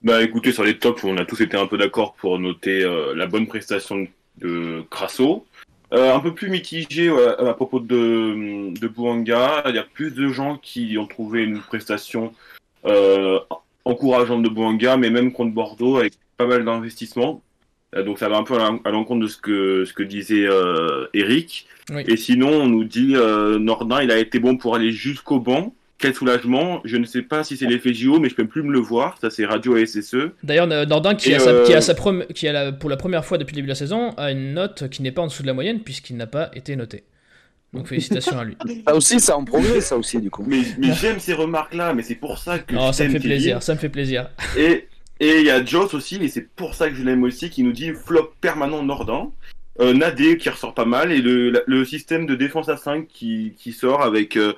Bah 0.04 0.24
écoutez, 0.24 0.52
sur 0.52 0.64
les 0.64 0.80
tops, 0.80 1.04
on 1.04 1.18
a 1.18 1.26
tous 1.26 1.42
été 1.42 1.56
un 1.56 1.68
peu 1.68 1.78
d'accord 1.78 2.16
pour 2.16 2.40
noter 2.40 2.84
euh, 2.84 3.14
la 3.16 3.28
bonne 3.28 3.46
prestation 3.46 4.08
de 4.40 4.84
Crasso. 4.90 5.46
Euh, 5.94 6.16
un 6.16 6.20
peu 6.20 6.34
plus 6.34 6.50
mitigé 6.50 7.12
ouais, 7.12 7.28
à 7.38 7.54
propos 7.54 7.80
de, 7.80 8.74
de 8.80 8.88
Bouanga. 8.88 9.64
Il 9.68 9.76
y 9.76 9.78
a 9.78 9.84
plus 9.84 10.12
de 10.12 10.28
gens 10.30 10.58
qui 10.58 10.98
ont 10.98 11.06
trouvé 11.06 11.44
une 11.44 11.60
prestation 11.60 12.34
euh, 12.86 13.40
encourageante 13.86 14.42
de 14.42 14.50
Bouanga, 14.50 14.98
mais 14.98 15.12
même 15.12 15.32
contre 15.32 15.52
Bordeaux 15.52 15.98
avec 15.98 16.14
pas 16.38 16.48
mal 16.48 16.66
d'investissements. 16.66 17.44
Donc 17.96 18.18
ça 18.18 18.30
va 18.30 18.38
un 18.38 18.44
peu 18.44 18.56
à 18.56 18.58
l'en- 18.58 18.82
à 18.86 18.90
l'encontre 18.90 19.22
de 19.22 19.28
ce 19.28 19.38
que, 19.38 19.86
ce 19.86 19.94
que 19.94 20.02
disait 20.02 20.48
Eric. 21.14 21.68
Oui. 21.92 22.04
Et 22.08 22.16
sinon, 22.16 22.50
on 22.50 22.68
nous 22.68 22.86
dit 22.86 23.14
Nordin, 23.60 24.02
il 24.02 24.12
a 24.12 24.18
été 24.18 24.40
bon 24.40 24.56
pour 24.58 24.76
aller 24.76 24.94
jusqu'au 24.94 25.40
banc. 25.40 25.76
Quel 26.02 26.14
soulagement. 26.16 26.82
Je 26.84 26.98
ne 26.98 27.06
sais 27.06 27.22
pas 27.22 27.44
si 27.44 27.56
c'est 27.58 27.66
l'effet 27.68 27.94
JO, 27.94 28.20
mais 28.20 28.30
je 28.30 28.36
peux 28.36 28.48
plus 28.48 28.64
me 28.64 28.72
le 28.72 28.80
voir. 28.80 29.18
Ça, 29.22 29.30
c'est 29.30 29.46
Radio 29.46 29.78
SSE. 29.78 30.32
D'ailleurs, 30.44 30.68
Nordin, 30.68 31.16
qui, 31.16 31.34
a 31.34 31.40
sa, 31.40 31.50
euh, 31.52 31.66
qui, 31.66 31.74
a 31.74 31.82
sa 31.82 31.94
prom- 31.94 32.26
qui 32.34 32.48
a 32.48 32.52
la- 32.54 32.72
pour 32.72 32.90
la 32.90 32.98
première 32.98 33.24
fois 33.24 33.38
depuis 33.38 33.54
le 33.54 33.58
début 33.58 33.68
de 33.68 33.72
la 33.72 33.76
saison, 33.76 34.12
a 34.18 34.32
une 34.32 34.54
note 34.54 34.90
qui 34.90 35.02
n'est 35.04 35.12
pas 35.12 35.22
en 35.22 35.28
dessous 35.28 35.44
de 35.44 35.48
la 35.48 35.54
moyenne, 35.54 35.80
puisqu'il 35.82 36.18
n'a 36.18 36.28
pas 36.28 36.50
été 36.56 36.76
noté. 36.76 37.04
Donc 37.74 37.88
félicitations 37.88 38.38
à 38.38 38.44
lui. 38.44 38.58
Ça 38.88 38.96
aussi, 38.96 39.20
ça 39.22 39.38
en 39.38 39.46
progresse, 39.46 39.86
ça 39.86 39.98
aussi, 39.98 40.20
du 40.20 40.30
coup. 40.30 40.44
Mais, 40.46 40.62
mais 40.78 40.92
j'aime 40.94 41.20
ces 41.20 41.34
remarques-là, 41.34 41.94
mais 41.94 42.02
c'est 42.04 42.16
pour 42.16 42.38
ça 42.38 42.60
que 42.60 42.74
Non, 42.76 42.88
je 42.92 42.98
ça 42.98 43.06
me 43.06 43.12
fait 43.12 43.20
plaisir, 43.20 43.64
ça 43.64 43.74
me 43.76 43.80
fait 43.80 43.90
plaisir. 43.90 44.28
Et 44.58 44.88
et 45.22 45.38
il 45.40 45.46
y 45.46 45.52
a 45.52 45.64
Joss 45.64 45.94
aussi, 45.94 46.16
et 46.16 46.28
c'est 46.30 46.50
pour 46.56 46.74
ça 46.74 46.90
que 46.90 46.96
je 46.96 47.04
l'aime 47.04 47.22
aussi, 47.24 47.50
qui 47.52 47.62
nous 47.64 47.72
dit 47.72 47.92
flop 47.94 48.34
permanent 48.42 48.82
Nordin. 48.84 49.32
Euh, 49.80 49.94
Nadé 49.94 50.38
qui 50.38 50.50
ressort 50.50 50.74
pas 50.74 50.84
mal 50.84 51.12
et 51.14 51.22
le, 51.22 51.64
le 51.66 51.86
système 51.86 52.26
de 52.26 52.36
défense 52.36 52.68
à 52.68 52.76
5 52.76 53.08
qui, 53.08 53.54
qui 53.58 53.72
sort 53.72 54.02
avec 54.02 54.36
euh, 54.36 54.52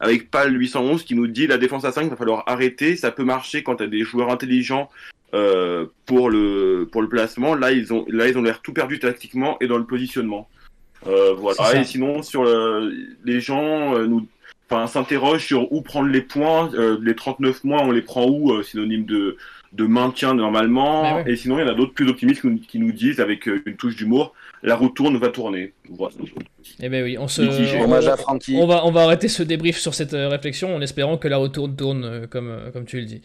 avec 0.00 0.30
PAL 0.30 0.54
811 0.54 1.04
qui 1.04 1.14
nous 1.14 1.26
dit 1.26 1.46
la 1.46 1.58
défense 1.58 1.84
à 1.84 1.92
5 1.92 2.02
il 2.04 2.10
va 2.10 2.16
falloir 2.16 2.44
arrêter. 2.46 2.96
Ça 2.96 3.10
peut 3.10 3.24
marcher 3.24 3.62
quand 3.62 3.76
tu 3.76 3.84
as 3.84 3.86
des 3.86 4.02
joueurs 4.02 4.30
intelligents 4.30 4.90
euh, 5.34 5.86
pour 6.06 6.30
le 6.30 6.88
pour 6.90 7.02
le 7.02 7.08
placement. 7.08 7.54
Là 7.54 7.72
ils 7.72 7.92
ont 7.92 8.04
là 8.08 8.28
ils 8.28 8.36
ont 8.38 8.42
l'air 8.42 8.60
tout 8.62 8.72
perdu 8.72 8.98
tactiquement 8.98 9.56
et 9.60 9.66
dans 9.66 9.78
le 9.78 9.84
positionnement. 9.84 10.48
Euh, 11.06 11.34
voilà. 11.34 11.80
Et 11.80 11.84
sinon 11.84 12.22
sur 12.22 12.44
le- 12.44 12.92
les 13.24 13.40
gens 13.40 13.94
euh, 13.96 14.06
nous 14.06 14.26
enfin 14.68 14.86
s'interrogent 14.86 15.44
sur 15.46 15.72
où 15.72 15.80
prendre 15.82 16.08
les 16.08 16.22
points. 16.22 16.70
Euh, 16.74 16.98
les 17.00 17.14
39 17.14 17.64
mois 17.64 17.82
on 17.82 17.90
les 17.90 18.02
prend 18.02 18.26
où 18.28 18.52
euh, 18.52 18.62
synonyme 18.62 19.04
de 19.06 19.36
de 19.76 19.84
maintien 19.84 20.34
normalement 20.34 21.16
ouais. 21.16 21.32
et 21.32 21.36
sinon 21.36 21.58
il 21.58 21.62
y 21.62 21.64
en 21.64 21.72
a 21.72 21.74
d'autres 21.74 21.92
plus 21.92 22.08
optimistes 22.08 22.42
qui 22.66 22.78
nous, 22.78 22.92
disent 22.92 23.20
avec 23.20 23.46
euh, 23.48 23.62
une 23.66 23.76
touche 23.76 23.96
d'humour 23.96 24.32
la 24.62 24.74
roue 24.74 24.88
tourne 24.88 25.16
va 25.18 25.28
tourner 25.28 25.72
voilà. 25.90 26.14
Eh 26.80 26.88
ben 26.88 27.04
oui, 27.04 27.16
on 27.18 27.28
se. 27.28 27.42
On- 27.42 27.84
Hommage 27.84 28.08
à 28.08 28.16
Francky. 28.16 28.56
On 28.60 28.66
va, 28.66 28.84
on 28.84 28.90
va 28.90 29.02
arrêter 29.02 29.28
ce 29.28 29.42
débrief 29.42 29.78
sur 29.78 29.94
cette 29.94 30.14
euh, 30.14 30.28
réflexion 30.28 30.74
en 30.74 30.80
espérant 30.80 31.16
que 31.16 31.28
la 31.28 31.36
retourne 31.36 31.76
tourne 31.76 32.04
euh, 32.04 32.26
comme, 32.26 32.52
comme 32.72 32.84
tu 32.84 32.98
le 32.98 33.06
dis. 33.06 33.22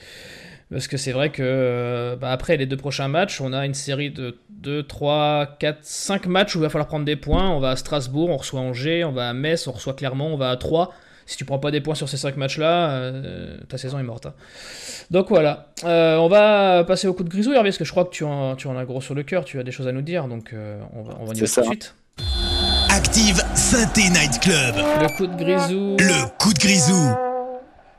Parce 0.69 0.87
que 0.87 0.95
c'est 0.95 1.11
vrai 1.11 1.31
que 1.31 2.15
bah, 2.21 2.31
après 2.31 2.55
les 2.55 2.65
deux 2.65 2.77
prochains 2.77 3.09
matchs, 3.09 3.41
on 3.41 3.51
a 3.51 3.65
une 3.65 3.73
série 3.73 4.09
de 4.09 4.37
2, 4.49 4.83
3, 4.83 5.57
4, 5.59 5.79
5 5.81 6.27
matchs 6.27 6.55
où 6.55 6.59
il 6.59 6.61
va 6.61 6.69
falloir 6.69 6.87
prendre 6.87 7.03
des 7.03 7.17
points. 7.17 7.49
On 7.49 7.59
va 7.59 7.71
à 7.71 7.75
Strasbourg, 7.75 8.29
on 8.29 8.37
reçoit 8.37 8.61
Angers, 8.61 9.03
on 9.03 9.11
va 9.11 9.29
à 9.29 9.33
Metz, 9.33 9.67
on 9.67 9.73
reçoit 9.73 9.93
Clermont, 9.93 10.33
on 10.33 10.37
va 10.37 10.49
à 10.49 10.55
3. 10.55 10.93
Si 11.31 11.37
tu 11.37 11.45
prends 11.45 11.59
pas 11.59 11.71
des 11.71 11.79
points 11.79 11.95
sur 11.95 12.09
ces 12.09 12.17
5 12.17 12.35
matchs-là, 12.35 12.91
euh, 12.91 13.57
ta 13.69 13.77
saison 13.77 13.97
est 13.99 14.03
morte. 14.03 14.25
hein. 14.25 14.33
Donc 15.11 15.29
voilà. 15.29 15.67
Euh, 15.85 16.17
on 16.17 16.27
va 16.27 16.83
passer 16.83 17.07
au 17.07 17.13
coup 17.13 17.23
de 17.23 17.29
grisou, 17.29 17.53
Hervé, 17.53 17.69
parce 17.69 17.77
que 17.77 17.85
je 17.85 17.91
crois 17.91 18.03
que 18.03 18.09
tu 18.09 18.25
en, 18.25 18.57
tu 18.57 18.67
en 18.67 18.77
as 18.77 18.83
gros 18.83 18.99
sur 18.99 19.15
le 19.15 19.23
cœur, 19.23 19.45
tu 19.45 19.57
as 19.57 19.63
des 19.63 19.71
choses 19.71 19.87
à 19.87 19.93
nous 19.93 20.01
dire, 20.01 20.27
donc 20.27 20.51
euh, 20.51 20.81
on 20.93 21.03
va, 21.03 21.13
on 21.21 21.23
va 21.23 21.33
y 21.33 21.37
aller 21.39 21.47
tout 21.47 21.61
de 21.61 21.65
suite. 21.67 21.95
Active 22.89 23.41
Synthé 23.55 24.09
Night 24.09 24.41
Club. 24.41 24.75
Le 24.75 25.15
coup 25.15 25.25
de 25.25 25.37
grisou. 25.37 25.95
Le 25.99 26.37
coup 26.37 26.53
de 26.53 26.59
grisou. 26.59 27.09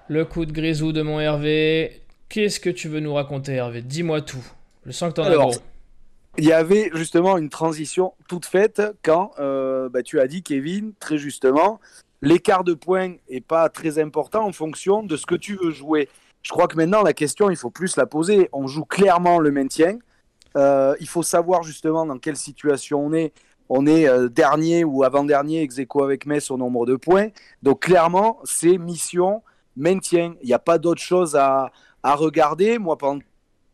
Le 0.09 0.25
coup 0.27 0.45
de 0.45 0.53
grisou 0.53 0.93
de 0.93 1.01
mon 1.01 1.19
Hervé. 1.19 2.03
Qu'est-ce 2.29 2.61
que 2.61 2.69
tu 2.69 2.89
veux 2.89 3.01
nous 3.01 3.15
raconter, 3.15 3.55
Hervé? 3.55 3.81
Dis-moi 3.81 4.21
tout. 4.21 4.45
Je 4.85 4.93
sens 4.93 5.09
que 5.09 5.15
t'en 5.15 5.25
as 5.25 5.35
gros. 5.35 5.55
Il 6.37 6.45
y 6.45 6.53
avait 6.53 6.91
justement 6.95 7.39
une 7.39 7.49
transition 7.49 8.13
toute 8.29 8.45
faite 8.45 8.83
quand 9.03 9.31
euh, 9.39 9.89
bah, 9.89 10.03
tu 10.03 10.21
as 10.21 10.27
dit, 10.27 10.43
Kevin, 10.43 10.93
très 11.01 11.17
justement, 11.17 11.81
l'écart 12.23 12.65
de 12.65 12.73
points 12.73 13.17
est 13.29 13.41
pas 13.41 13.69
très 13.69 13.99
important 13.99 14.47
en 14.47 14.53
fonction 14.53 15.03
de 15.03 15.17
ce 15.17 15.27
que 15.27 15.35
tu 15.35 15.59
veux 15.63 15.71
jouer. 15.71 16.09
Je 16.43 16.51
crois 16.51 16.69
que 16.69 16.77
maintenant, 16.77 17.03
la 17.03 17.13
question, 17.13 17.51
il 17.51 17.57
faut 17.57 17.71
plus 17.71 17.97
la 17.97 18.07
poser. 18.07 18.49
On 18.53 18.67
joue 18.67 18.85
clairement 18.85 19.39
le 19.39 19.51
maintien. 19.51 19.99
Euh, 20.57 20.95
il 21.01 21.09
faut 21.09 21.23
savoir 21.23 21.63
justement 21.63 22.07
dans 22.07 22.19
quelle 22.19 22.37
situation 22.37 23.05
on 23.05 23.13
est. 23.13 23.33
On 23.69 23.87
est 23.87 24.09
euh, 24.09 24.29
dernier 24.29 24.85
ou 24.85 25.03
avant-dernier 25.03 25.63
ex 25.63 25.81
avec 26.01 26.27
Metz 26.27 26.51
au 26.51 26.57
nombre 26.57 26.87
de 26.87 26.97
points. 26.97 27.29
Donc 27.63 27.83
clairement, 27.83 28.39
c'est 28.45 28.79
mission 28.79 29.43
maintien. 29.77 30.35
Il 30.43 30.47
n'y 30.47 30.53
a 30.53 30.59
pas 30.59 30.79
d'autre 30.79 31.01
chose 31.01 31.37
à, 31.37 31.73
à 32.03 32.15
regarder. 32.15 32.79
Moi, 32.79 32.99
pendant 32.99 33.21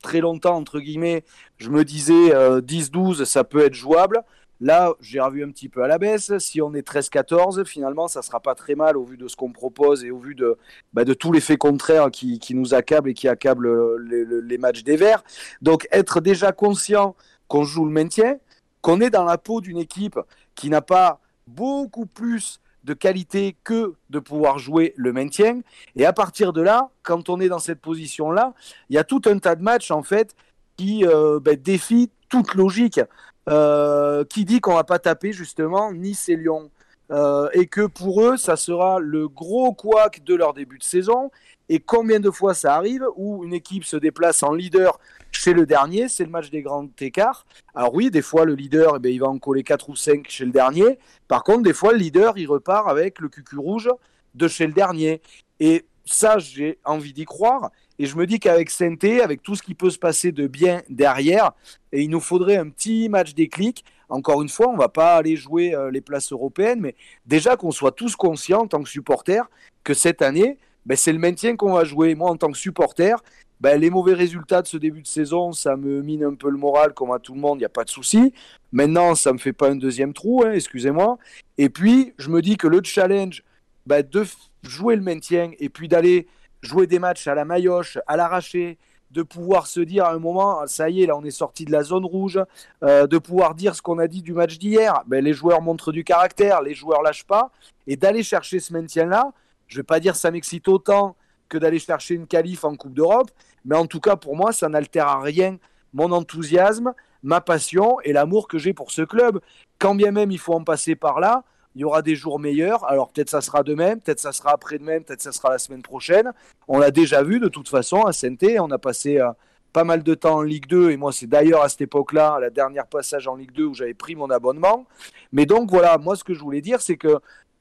très 0.02 0.20
longtemps, 0.20 0.56
entre 0.56 0.78
guillemets, 0.78 1.24
je 1.56 1.70
me 1.70 1.84
disais 1.84 2.34
euh, 2.34 2.60
10-12, 2.60 3.24
ça 3.24 3.44
peut 3.44 3.64
être 3.64 3.74
jouable. 3.74 4.22
Là, 4.60 4.92
j'ai 5.00 5.20
revu 5.20 5.44
un 5.44 5.50
petit 5.50 5.68
peu 5.68 5.82
à 5.84 5.86
la 5.86 5.98
baisse. 5.98 6.36
Si 6.38 6.60
on 6.60 6.74
est 6.74 6.86
13-14, 6.86 7.64
finalement, 7.64 8.08
ça 8.08 8.22
sera 8.22 8.40
pas 8.40 8.54
très 8.54 8.74
mal 8.74 8.96
au 8.96 9.04
vu 9.04 9.16
de 9.16 9.28
ce 9.28 9.36
qu'on 9.36 9.52
propose 9.52 10.04
et 10.04 10.10
au 10.10 10.18
vu 10.18 10.34
de, 10.34 10.58
bah, 10.92 11.04
de 11.04 11.14
tous 11.14 11.30
les 11.32 11.40
faits 11.40 11.58
contraires 11.58 12.10
qui, 12.10 12.38
qui 12.40 12.54
nous 12.54 12.74
accablent 12.74 13.10
et 13.10 13.14
qui 13.14 13.28
accablent 13.28 13.96
les, 14.04 14.24
les- 14.42 14.58
matchs 14.58 14.82
des 14.82 14.96
Verts. 14.96 15.22
Donc, 15.62 15.86
être 15.92 16.20
déjà 16.20 16.50
conscient 16.52 17.14
qu'on 17.46 17.62
joue 17.62 17.84
le 17.84 17.92
maintien, 17.92 18.38
qu'on 18.82 19.00
est 19.00 19.10
dans 19.10 19.24
la 19.24 19.38
peau 19.38 19.60
d'une 19.60 19.78
équipe 19.78 20.18
qui 20.56 20.70
n'a 20.70 20.82
pas 20.82 21.20
beaucoup 21.46 22.06
plus 22.06 22.60
de 22.84 22.94
qualité 22.94 23.56
que 23.64 23.94
de 24.10 24.18
pouvoir 24.18 24.58
jouer 24.58 24.92
le 24.96 25.12
maintien. 25.12 25.60
Et 25.94 26.04
à 26.04 26.12
partir 26.12 26.52
de 26.52 26.62
là, 26.62 26.90
quand 27.04 27.28
on 27.28 27.38
est 27.38 27.48
dans 27.48 27.58
cette 27.60 27.80
position-là, 27.80 28.54
il 28.88 28.96
y 28.96 28.98
a 28.98 29.04
tout 29.04 29.22
un 29.26 29.38
tas 29.38 29.54
de 29.54 29.62
matchs, 29.62 29.90
en 29.92 30.02
fait, 30.02 30.34
qui 30.76 31.04
euh, 31.06 31.38
ben, 31.40 31.56
défient 31.56 32.10
toute 32.28 32.54
logique. 32.54 33.00
Euh, 33.48 34.24
qui 34.24 34.44
dit 34.44 34.60
qu'on 34.60 34.74
va 34.74 34.84
pas 34.84 34.98
taper 34.98 35.32
justement 35.32 35.92
Nice 35.92 36.28
et 36.28 36.36
Lyon. 36.36 36.70
Euh, 37.10 37.48
et 37.54 37.66
que 37.66 37.86
pour 37.86 38.22
eux 38.22 38.36
ça 38.36 38.56
sera 38.56 38.98
le 39.00 39.28
gros 39.28 39.72
couac 39.72 40.22
de 40.24 40.34
leur 40.34 40.52
début 40.52 40.76
de 40.76 40.84
saison. 40.84 41.30
Et 41.70 41.80
combien 41.80 42.20
de 42.20 42.30
fois 42.30 42.52
ça 42.52 42.74
arrive 42.74 43.04
où 43.16 43.44
une 43.44 43.54
équipe 43.54 43.84
se 43.84 43.96
déplace 43.96 44.42
en 44.42 44.52
leader 44.52 44.98
chez 45.32 45.54
le 45.54 45.64
dernier 45.64 46.08
c'est 46.08 46.24
le 46.24 46.30
match 46.30 46.50
des 46.50 46.60
grands 46.60 46.86
écarts. 47.00 47.46
Alors 47.74 47.94
oui 47.94 48.10
des 48.10 48.20
fois 48.20 48.44
le 48.44 48.54
leader 48.54 48.96
eh 48.96 48.98
ben, 48.98 49.10
il 49.10 49.20
va 49.20 49.28
en 49.28 49.38
coller 49.38 49.62
4 49.62 49.88
ou 49.88 49.96
5 49.96 50.26
chez 50.28 50.44
le 50.44 50.52
dernier. 50.52 50.98
Par 51.28 51.44
contre 51.44 51.62
des 51.62 51.72
fois 51.72 51.92
le 51.92 51.98
leader 51.98 52.36
il 52.36 52.46
repart 52.46 52.88
avec 52.88 53.18
le 53.20 53.30
cucu 53.30 53.56
rouge 53.56 53.88
de 54.34 54.46
chez 54.46 54.66
le 54.66 54.74
dernier. 54.74 55.22
Et 55.60 55.86
ça 56.04 56.38
j'ai 56.38 56.78
envie 56.84 57.14
d'y 57.14 57.24
croire 57.24 57.70
et 57.98 58.06
je 58.06 58.16
me 58.16 58.26
dis 58.26 58.38
qu'avec 58.38 58.70
Sainté, 58.70 59.20
avec 59.20 59.42
tout 59.42 59.56
ce 59.56 59.62
qui 59.62 59.74
peut 59.74 59.90
se 59.90 59.98
passer 59.98 60.30
de 60.30 60.46
bien 60.46 60.82
derrière, 60.88 61.52
et 61.92 62.02
il 62.02 62.10
nous 62.10 62.20
faudrait 62.20 62.56
un 62.56 62.68
petit 62.68 63.08
match 63.08 63.34
déclic. 63.34 63.84
Encore 64.08 64.40
une 64.40 64.48
fois, 64.48 64.68
on 64.68 64.76
va 64.76 64.88
pas 64.88 65.16
aller 65.16 65.36
jouer 65.36 65.74
euh, 65.74 65.90
les 65.90 66.00
places 66.00 66.32
européennes, 66.32 66.80
mais 66.80 66.94
déjà 67.26 67.56
qu'on 67.56 67.72
soit 67.72 67.92
tous 67.92 68.14
conscients 68.16 68.62
en 68.62 68.66
tant 68.66 68.82
que 68.82 68.88
supporters 68.88 69.50
que 69.84 69.94
cette 69.94 70.22
année, 70.22 70.58
ben, 70.86 70.96
c'est 70.96 71.12
le 71.12 71.18
maintien 71.18 71.56
qu'on 71.56 71.72
va 71.72 71.84
jouer. 71.84 72.14
Moi, 72.14 72.30
en 72.30 72.36
tant 72.36 72.50
que 72.50 72.56
supporter, 72.56 73.16
ben, 73.60 73.78
les 73.80 73.90
mauvais 73.90 74.14
résultats 74.14 74.62
de 74.62 74.68
ce 74.68 74.76
début 74.76 75.02
de 75.02 75.06
saison, 75.06 75.52
ça 75.52 75.76
me 75.76 76.00
mine 76.00 76.24
un 76.24 76.34
peu 76.34 76.50
le 76.50 76.56
moral, 76.56 76.94
comme 76.94 77.10
à 77.10 77.18
tout 77.18 77.34
le 77.34 77.40
monde, 77.40 77.58
il 77.58 77.62
n'y 77.62 77.66
a 77.66 77.70
pas 77.70 77.84
de 77.84 77.90
souci. 77.90 78.32
Maintenant, 78.70 79.16
ça 79.16 79.32
me 79.32 79.38
fait 79.38 79.52
pas 79.52 79.70
un 79.70 79.76
deuxième 79.76 80.12
trou, 80.12 80.44
hein, 80.44 80.52
excusez-moi. 80.52 81.18
Et 81.58 81.68
puis, 81.68 82.14
je 82.18 82.30
me 82.30 82.40
dis 82.40 82.56
que 82.56 82.68
le 82.68 82.80
challenge 82.84 83.42
ben, 83.86 84.06
de 84.08 84.24
jouer 84.62 84.94
le 84.94 85.02
maintien 85.02 85.50
et 85.58 85.68
puis 85.68 85.88
d'aller 85.88 86.28
jouer 86.62 86.86
des 86.86 86.98
matchs 86.98 87.26
à 87.26 87.34
la 87.34 87.44
maillotche, 87.44 87.98
à 88.06 88.16
l'arraché, 88.16 88.78
de 89.10 89.22
pouvoir 89.22 89.66
se 89.66 89.80
dire 89.80 90.04
à 90.04 90.12
un 90.12 90.18
moment, 90.18 90.66
ça 90.66 90.90
y 90.90 91.02
est, 91.02 91.06
là 91.06 91.16
on 91.16 91.24
est 91.24 91.30
sorti 91.30 91.64
de 91.64 91.72
la 91.72 91.82
zone 91.82 92.04
rouge, 92.04 92.40
euh, 92.82 93.06
de 93.06 93.18
pouvoir 93.18 93.54
dire 93.54 93.74
ce 93.74 93.82
qu'on 93.82 93.98
a 93.98 94.06
dit 94.06 94.22
du 94.22 94.34
match 94.34 94.58
d'hier, 94.58 95.02
ben, 95.06 95.24
les 95.24 95.32
joueurs 95.32 95.62
montrent 95.62 95.92
du 95.92 96.04
caractère, 96.04 96.62
les 96.62 96.74
joueurs 96.74 97.02
lâchent 97.02 97.26
pas, 97.26 97.50
et 97.86 97.96
d'aller 97.96 98.22
chercher 98.22 98.60
ce 98.60 98.72
maintien-là, 98.72 99.32
je 99.66 99.78
vais 99.78 99.84
pas 99.84 100.00
dire 100.00 100.16
ça 100.16 100.30
m'excite 100.30 100.68
autant 100.68 101.16
que 101.48 101.56
d'aller 101.56 101.78
chercher 101.78 102.14
une 102.14 102.26
qualif 102.26 102.64
en 102.64 102.76
Coupe 102.76 102.92
d'Europe, 102.92 103.30
mais 103.64 103.76
en 103.76 103.86
tout 103.86 104.00
cas 104.00 104.16
pour 104.16 104.36
moi 104.36 104.52
ça 104.52 104.68
n'altère 104.68 105.08
à 105.08 105.20
rien 105.20 105.56
mon 105.94 106.12
enthousiasme, 106.12 106.92
ma 107.22 107.40
passion 107.40 107.98
et 108.04 108.12
l'amour 108.12 108.46
que 108.46 108.58
j'ai 108.58 108.74
pour 108.74 108.90
ce 108.90 109.02
club. 109.02 109.40
Quand 109.78 109.94
bien 109.94 110.10
même 110.10 110.30
il 110.30 110.38
faut 110.38 110.54
en 110.54 110.64
passer 110.64 110.96
par 110.96 111.18
là, 111.18 111.44
il 111.74 111.82
y 111.82 111.84
aura 111.84 112.02
des 112.02 112.16
jours 112.16 112.38
meilleurs. 112.38 112.84
Alors 112.84 113.10
peut-être 113.10 113.30
ça 113.30 113.40
sera 113.40 113.62
demain, 113.62 113.96
peut-être 113.96 114.20
ça 114.20 114.32
sera 114.32 114.52
après-demain, 114.52 115.00
peut-être 115.00 115.22
ça 115.22 115.32
sera 115.32 115.50
la 115.50 115.58
semaine 115.58 115.82
prochaine. 115.82 116.32
On 116.66 116.78
l'a 116.78 116.90
déjà 116.90 117.22
vu 117.22 117.40
de 117.40 117.48
toute 117.48 117.68
façon 117.68 118.02
à 118.02 118.12
Sainté. 118.12 118.58
On 118.60 118.70
a 118.70 118.78
passé 118.78 119.18
euh, 119.18 119.30
pas 119.72 119.84
mal 119.84 120.02
de 120.02 120.14
temps 120.14 120.36
en 120.36 120.42
Ligue 120.42 120.66
2 120.66 120.90
et 120.90 120.96
moi 120.96 121.12
c'est 121.12 121.26
d'ailleurs 121.26 121.62
à 121.62 121.68
cette 121.68 121.82
époque-là, 121.82 122.38
la 122.40 122.50
dernière 122.50 122.86
passage 122.86 123.28
en 123.28 123.36
Ligue 123.36 123.52
2 123.52 123.64
où 123.64 123.74
j'avais 123.74 123.94
pris 123.94 124.16
mon 124.16 124.30
abonnement. 124.30 124.86
Mais 125.32 125.46
donc 125.46 125.70
voilà, 125.70 125.98
moi 125.98 126.16
ce 126.16 126.24
que 126.24 126.34
je 126.34 126.40
voulais 126.40 126.60
dire 126.60 126.80
c'est 126.80 126.96
que 126.96 127.18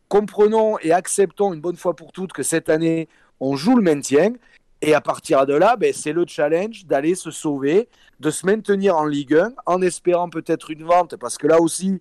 comprenons 0.07 0.79
et 0.79 0.91
acceptons 0.91 1.53
une 1.53 1.61
bonne 1.61 1.75
fois 1.75 1.95
pour 1.95 2.11
toutes 2.11 2.33
que 2.33 2.43
cette 2.43 2.69
année 2.69 3.07
on 3.39 3.55
joue 3.55 3.75
le 3.75 3.83
maintien. 3.83 4.33
Et 4.81 4.93
à 4.93 5.01
partir 5.01 5.45
de 5.47 5.55
là, 5.55 5.75
ben, 5.75 5.91
c'est 5.91 6.13
le 6.13 6.25
challenge 6.27 6.85
d'aller 6.85 7.15
se 7.15 7.31
sauver, 7.31 7.89
de 8.19 8.29
se 8.29 8.45
maintenir 8.45 8.95
en 8.95 9.05
Ligue 9.05 9.33
1, 9.33 9.53
en 9.65 9.81
espérant 9.81 10.29
peut-être 10.29 10.69
une 10.69 10.83
vente, 10.83 11.15
parce 11.15 11.39
que 11.39 11.47
là 11.47 11.59
aussi, 11.59 11.99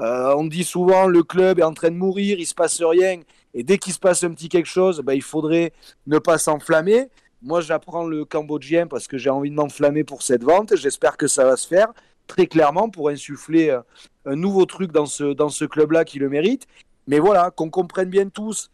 euh, 0.00 0.34
on 0.36 0.44
dit 0.44 0.64
souvent 0.64 1.06
le 1.06 1.22
club 1.22 1.58
est 1.58 1.64
en 1.64 1.74
train 1.74 1.90
de 1.90 1.96
mourir, 1.96 2.38
il 2.38 2.46
se 2.46 2.54
passe 2.54 2.82
rien, 2.82 3.20
et 3.54 3.62
dès 3.62 3.78
qu'il 3.78 3.92
se 3.92 3.98
passe 3.98 4.22
un 4.24 4.30
petit 4.30 4.48
quelque 4.48 4.68
chose, 4.68 5.00
ben, 5.00 5.14
il 5.14 5.22
faudrait 5.22 5.72
ne 6.06 6.18
pas 6.18 6.38
s'enflammer. 6.38 7.08
Moi, 7.42 7.60
j'apprends 7.60 8.06
le 8.06 8.24
cambodgien 8.24 8.86
parce 8.86 9.06
que 9.06 9.18
j'ai 9.18 9.30
envie 9.30 9.50
de 9.50 9.54
m'enflammer 9.54 10.04
pour 10.04 10.22
cette 10.22 10.42
vente. 10.42 10.76
J'espère 10.76 11.16
que 11.16 11.26
ça 11.26 11.44
va 11.44 11.56
se 11.56 11.66
faire 11.66 11.92
très 12.26 12.46
clairement 12.46 12.90
pour 12.90 13.08
insuffler 13.08 13.70
euh, 13.70 13.80
un 14.24 14.36
nouveau 14.36 14.66
truc 14.66 14.92
dans 14.92 15.06
ce, 15.06 15.32
dans 15.32 15.48
ce 15.48 15.64
club-là 15.64 16.04
qui 16.04 16.18
le 16.18 16.28
mérite. 16.28 16.66
Mais 17.06 17.18
voilà, 17.18 17.50
qu'on 17.50 17.70
comprenne 17.70 18.10
bien 18.10 18.28
tous 18.28 18.70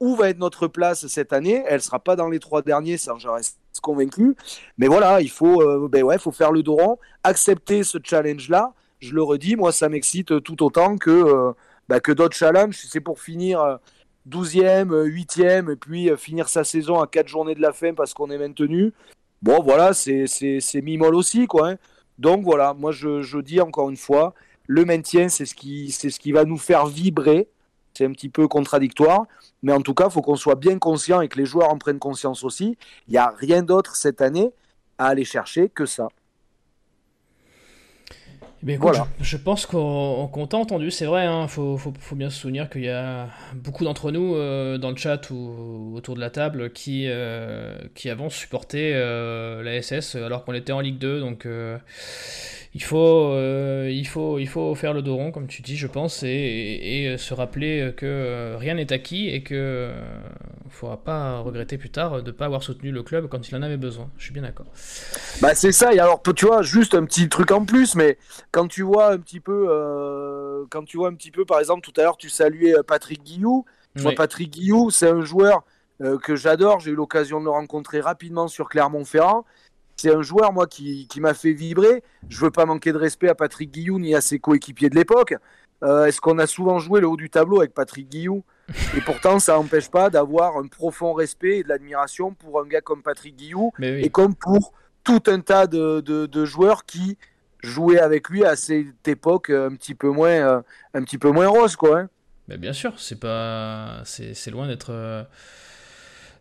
où 0.00 0.16
va 0.16 0.30
être 0.30 0.38
notre 0.38 0.66
place 0.66 1.06
cette 1.06 1.32
année. 1.32 1.62
Elle 1.66 1.82
sera 1.82 1.98
pas 1.98 2.16
dans 2.16 2.28
les 2.28 2.40
trois 2.40 2.62
derniers, 2.62 2.96
ça 2.96 3.14
j'en 3.18 3.34
reste 3.34 3.58
convaincu. 3.82 4.34
Mais 4.78 4.86
voilà, 4.86 5.20
il 5.20 5.30
faut, 5.30 5.62
euh, 5.62 5.88
ben 5.88 6.02
ouais, 6.02 6.18
faut 6.18 6.32
faire 6.32 6.52
le 6.52 6.62
dos 6.62 6.98
accepter 7.22 7.84
ce 7.84 7.98
challenge-là. 8.02 8.72
Je 9.00 9.14
le 9.14 9.22
redis, 9.22 9.56
moi 9.56 9.72
ça 9.72 9.88
m'excite 9.88 10.42
tout 10.42 10.62
autant 10.62 10.96
que, 10.96 11.10
euh, 11.10 11.52
bah, 11.88 12.00
que 12.00 12.12
d'autres 12.12 12.36
challenges. 12.36 12.78
C'est 12.88 13.00
pour 13.00 13.20
finir 13.20 13.60
euh, 13.60 13.76
12e, 14.28 14.90
euh, 14.92 15.06
8e, 15.06 15.72
et 15.72 15.76
puis 15.76 16.10
euh, 16.10 16.16
finir 16.16 16.48
sa 16.48 16.64
saison 16.64 17.00
à 17.00 17.06
4 17.06 17.28
journées 17.28 17.54
de 17.54 17.60
la 17.60 17.72
fin 17.72 17.94
parce 17.94 18.14
qu'on 18.14 18.30
est 18.30 18.38
maintenu. 18.38 18.92
Bon, 19.42 19.62
voilà, 19.62 19.92
c'est 19.92 20.26
mi-molle 20.82 21.14
aussi, 21.14 21.46
quoi. 21.46 21.70
hein. 21.70 21.76
Donc 22.18 22.44
voilà, 22.44 22.72
moi 22.74 22.92
je, 22.92 23.22
je 23.22 23.38
dis 23.38 23.60
encore 23.60 23.90
une 23.90 23.96
fois, 23.96 24.34
le 24.66 24.84
maintien, 24.84 25.28
c'est 25.28 25.44
ce, 25.44 25.54
qui, 25.54 25.90
c'est 25.92 26.10
ce 26.10 26.18
qui 26.18 26.32
va 26.32 26.44
nous 26.44 26.56
faire 26.56 26.86
vibrer. 26.86 27.48
C'est 27.92 28.06
un 28.06 28.12
petit 28.12 28.28
peu 28.28 28.48
contradictoire, 28.48 29.26
mais 29.62 29.72
en 29.72 29.80
tout 29.80 29.94
cas, 29.94 30.06
il 30.06 30.12
faut 30.12 30.22
qu'on 30.22 30.34
soit 30.36 30.56
bien 30.56 30.78
conscient 30.78 31.20
et 31.20 31.28
que 31.28 31.38
les 31.38 31.46
joueurs 31.46 31.70
en 31.70 31.78
prennent 31.78 32.00
conscience 32.00 32.42
aussi. 32.42 32.76
Il 33.06 33.12
n'y 33.12 33.18
a 33.18 33.28
rien 33.38 33.62
d'autre 33.62 33.94
cette 33.94 34.20
année 34.20 34.52
à 34.98 35.06
aller 35.08 35.24
chercher 35.24 35.68
que 35.68 35.86
ça. 35.86 36.08
Eh 38.66 38.76
voilà. 38.76 39.06
je, 39.20 39.36
pense 39.36 39.66
qu'on 39.66 40.46
t'a 40.48 40.56
entendu, 40.56 40.90
c'est 40.90 41.04
vrai, 41.04 41.24
il 41.24 41.28
hein, 41.28 41.48
faut, 41.48 41.78
bien 42.12 42.30
se 42.30 42.40
souvenir 42.40 42.70
qu'il 42.70 42.84
y 42.84 42.88
a 42.88 43.28
beaucoup 43.54 43.84
d'entre 43.84 44.10
nous 44.10 44.34
euh, 44.34 44.78
dans 44.78 44.90
le 44.90 44.96
chat 44.96 45.30
ou 45.30 45.92
autour 45.94 46.14
de 46.14 46.20
la 46.20 46.30
table 46.30 46.72
qui, 46.72 47.04
euh, 47.06 47.76
qui 47.94 48.08
avons 48.08 48.30
supporté 48.30 48.92
euh, 48.94 49.62
la 49.62 49.82
SS 49.82 50.14
alors 50.14 50.44
qu'on 50.44 50.54
était 50.54 50.72
en 50.72 50.80
Ligue 50.80 50.98
2, 50.98 51.20
donc 51.20 51.46
il 52.76 52.82
faut, 52.82 53.30
euh, 53.30 53.88
il, 53.92 54.06
faut, 54.06 54.40
il 54.40 54.48
faut 54.48 54.74
faire 54.74 54.92
le 54.92 55.00
dos 55.00 55.14
rond, 55.14 55.30
comme 55.30 55.46
tu 55.46 55.62
dis, 55.62 55.76
je 55.76 55.86
pense, 55.86 56.24
et, 56.24 57.14
se 57.18 57.32
rappeler 57.32 57.92
que 57.96 58.04
euh, 58.04 58.56
rien 58.58 58.74
n'est 58.74 58.92
acquis 58.92 59.28
et 59.28 59.44
qu'il 59.44 59.56
ne 59.56 59.92
faudra 60.74 60.96
pas 60.96 61.38
regretter 61.38 61.78
plus 61.78 61.90
tard 61.90 62.22
de 62.22 62.30
ne 62.30 62.36
pas 62.36 62.46
avoir 62.46 62.62
soutenu 62.62 62.90
le 62.90 63.02
club 63.02 63.28
quand 63.28 63.48
il 63.48 63.56
en 63.56 63.62
avait 63.62 63.76
besoin. 63.76 64.10
Je 64.18 64.24
suis 64.24 64.32
bien 64.32 64.42
d'accord. 64.42 64.66
Bah, 65.40 65.54
c'est 65.54 65.72
ça, 65.72 65.94
et 65.94 65.98
alors 65.98 66.22
tu 66.22 66.46
vois, 66.46 66.62
juste 66.62 66.94
un 66.94 67.04
petit 67.04 67.28
truc 67.28 67.50
en 67.50 67.64
plus, 67.64 67.94
mais 67.94 68.18
quand 68.50 68.68
tu 68.68 68.82
vois 68.82 69.12
un 69.12 69.18
petit 69.18 69.40
peu, 69.40 69.66
euh, 69.68 70.64
quand 70.70 70.84
tu 70.84 70.96
vois 70.96 71.08
un 71.08 71.14
petit 71.14 71.30
peu, 71.30 71.44
par 71.44 71.60
exemple, 71.60 71.80
tout 71.80 71.98
à 72.00 72.04
l'heure, 72.04 72.16
tu 72.16 72.28
saluais 72.28 72.74
Patrick 72.86 73.22
Guillou. 73.22 73.64
Moi, 73.96 74.12
Patrick 74.16 74.50
Guillou, 74.50 74.90
c'est 74.90 75.08
un 75.08 75.20
joueur 75.20 75.62
que 76.22 76.34
j'adore. 76.34 76.80
J'ai 76.80 76.90
eu 76.90 76.96
l'occasion 76.96 77.38
de 77.38 77.44
le 77.44 77.50
rencontrer 77.50 78.00
rapidement 78.00 78.48
sur 78.48 78.68
Clermont-Ferrand 78.68 79.44
c'est 79.96 80.14
un 80.14 80.22
joueur, 80.22 80.52
moi, 80.52 80.66
qui, 80.66 81.08
m'a 81.18 81.34
fait 81.34 81.52
vibrer. 81.52 82.02
Je 82.28 82.40
veux 82.40 82.50
pas 82.50 82.66
manquer 82.66 82.92
de 82.92 82.98
respect 82.98 83.28
à 83.28 83.34
Patrick 83.34 83.70
Guillou 83.70 83.98
ni 83.98 84.14
à 84.14 84.20
ses 84.20 84.38
coéquipiers 84.38 84.90
de 84.90 84.96
l'époque. 84.96 85.34
Euh, 85.82 86.06
est-ce 86.06 86.20
qu'on 86.20 86.38
a 86.38 86.46
souvent 86.46 86.78
joué 86.78 87.00
le 87.00 87.08
haut 87.08 87.16
du 87.16 87.30
tableau 87.30 87.60
avec 87.60 87.74
Patrick 87.74 88.08
Guillou? 88.08 88.44
Et 88.96 89.00
pourtant, 89.00 89.38
ça 89.38 89.54
n'empêche 89.54 89.90
pas 89.90 90.10
d'avoir 90.10 90.56
un 90.56 90.66
profond 90.66 91.12
respect 91.12 91.58
et 91.58 91.62
de 91.62 91.68
l'admiration 91.68 92.34
pour 92.34 92.60
un 92.60 92.66
gars 92.66 92.80
comme 92.80 93.02
Patrick 93.02 93.36
Guillou 93.36 93.72
et 93.80 94.08
comme 94.10 94.34
pour 94.34 94.72
tout 95.04 95.22
un 95.26 95.40
tas 95.40 95.66
de, 95.66 96.44
joueurs 96.44 96.84
qui 96.84 97.18
jouaient 97.62 98.00
avec 98.00 98.28
lui 98.28 98.44
à 98.44 98.56
cette 98.56 99.06
époque 99.06 99.50
un 99.50 99.74
petit 99.74 99.94
peu 99.94 100.10
moins, 100.10 100.30
euh, 100.30 100.62
un 100.92 101.02
petit 101.02 101.18
peu 101.18 101.30
moins 101.30 101.48
rose, 101.48 101.76
quoi. 101.76 102.00
Hein. 102.00 102.08
Mais 102.48 102.58
bien 102.58 102.74
sûr, 102.74 102.98
c'est 102.98 103.18
pas, 103.18 104.02
c'est 104.04 104.50
loin 104.50 104.66
d'être. 104.66 104.90
Euh, 104.90 105.22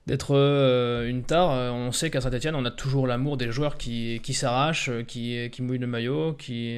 d'être 0.05 0.35
euh, 0.35 1.07
une 1.07 1.23
tare. 1.23 1.51
On 1.73 1.93
sait 1.93 2.09
qu'à 2.09 2.19
Saint-Etienne, 2.19 2.55
on 2.55 2.65
a 2.65 2.71
toujours 2.71 3.07
l'amour 3.07 3.37
des 3.37 3.53
joueurs 3.53 3.77
qui, 3.77 4.19
qui 4.21 4.33
s'arrachent, 4.33 4.91
qui, 5.07 5.49
qui 5.49 5.61
mouillent 5.61 5.77
le 5.77 5.87
maillot, 5.87 6.33
qui, 6.33 6.77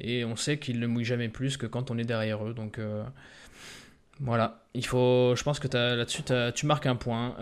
et 0.00 0.24
on 0.24 0.34
sait 0.34 0.58
qu'ils 0.58 0.80
ne 0.80 0.88
mouillent 0.88 1.04
jamais 1.04 1.28
plus 1.28 1.56
que 1.56 1.66
quand 1.66 1.92
on 1.92 1.98
est 1.98 2.04
derrière 2.04 2.44
eux. 2.44 2.52
Donc 2.52 2.80
voilà, 4.22 4.62
il 4.74 4.86
faut, 4.86 5.34
je 5.36 5.42
pense 5.42 5.58
que 5.58 5.68
là-dessus, 5.76 6.22
tu 6.54 6.66
marques 6.66 6.86
un 6.86 6.96
point. 6.96 7.34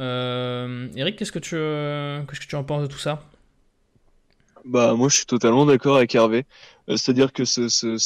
Eric, 0.97 1.17
qu'est-ce 1.17 1.33
que 1.33 1.39
tu, 1.39 1.55
qu'est-ce 2.27 2.41
que 2.41 2.47
tu 2.47 2.57
en 2.57 2.65
penses 2.65 2.83
de 2.83 2.89
tout 2.89 2.99
ça? 2.99 3.23
Bah 4.67 4.93
moi 4.95 5.09
je 5.09 5.17
suis 5.17 5.27
totalement 5.27 5.65
d'accord 5.65 5.97
avec 5.97 6.15
Hervé. 6.15 6.45
C'est-à-dire 6.89 7.33
que 7.33 7.45
ce, 7.45 7.69
ce, 7.69 7.97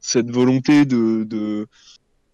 cette 0.00 0.30
volonté 0.30 0.84
de, 0.84 1.66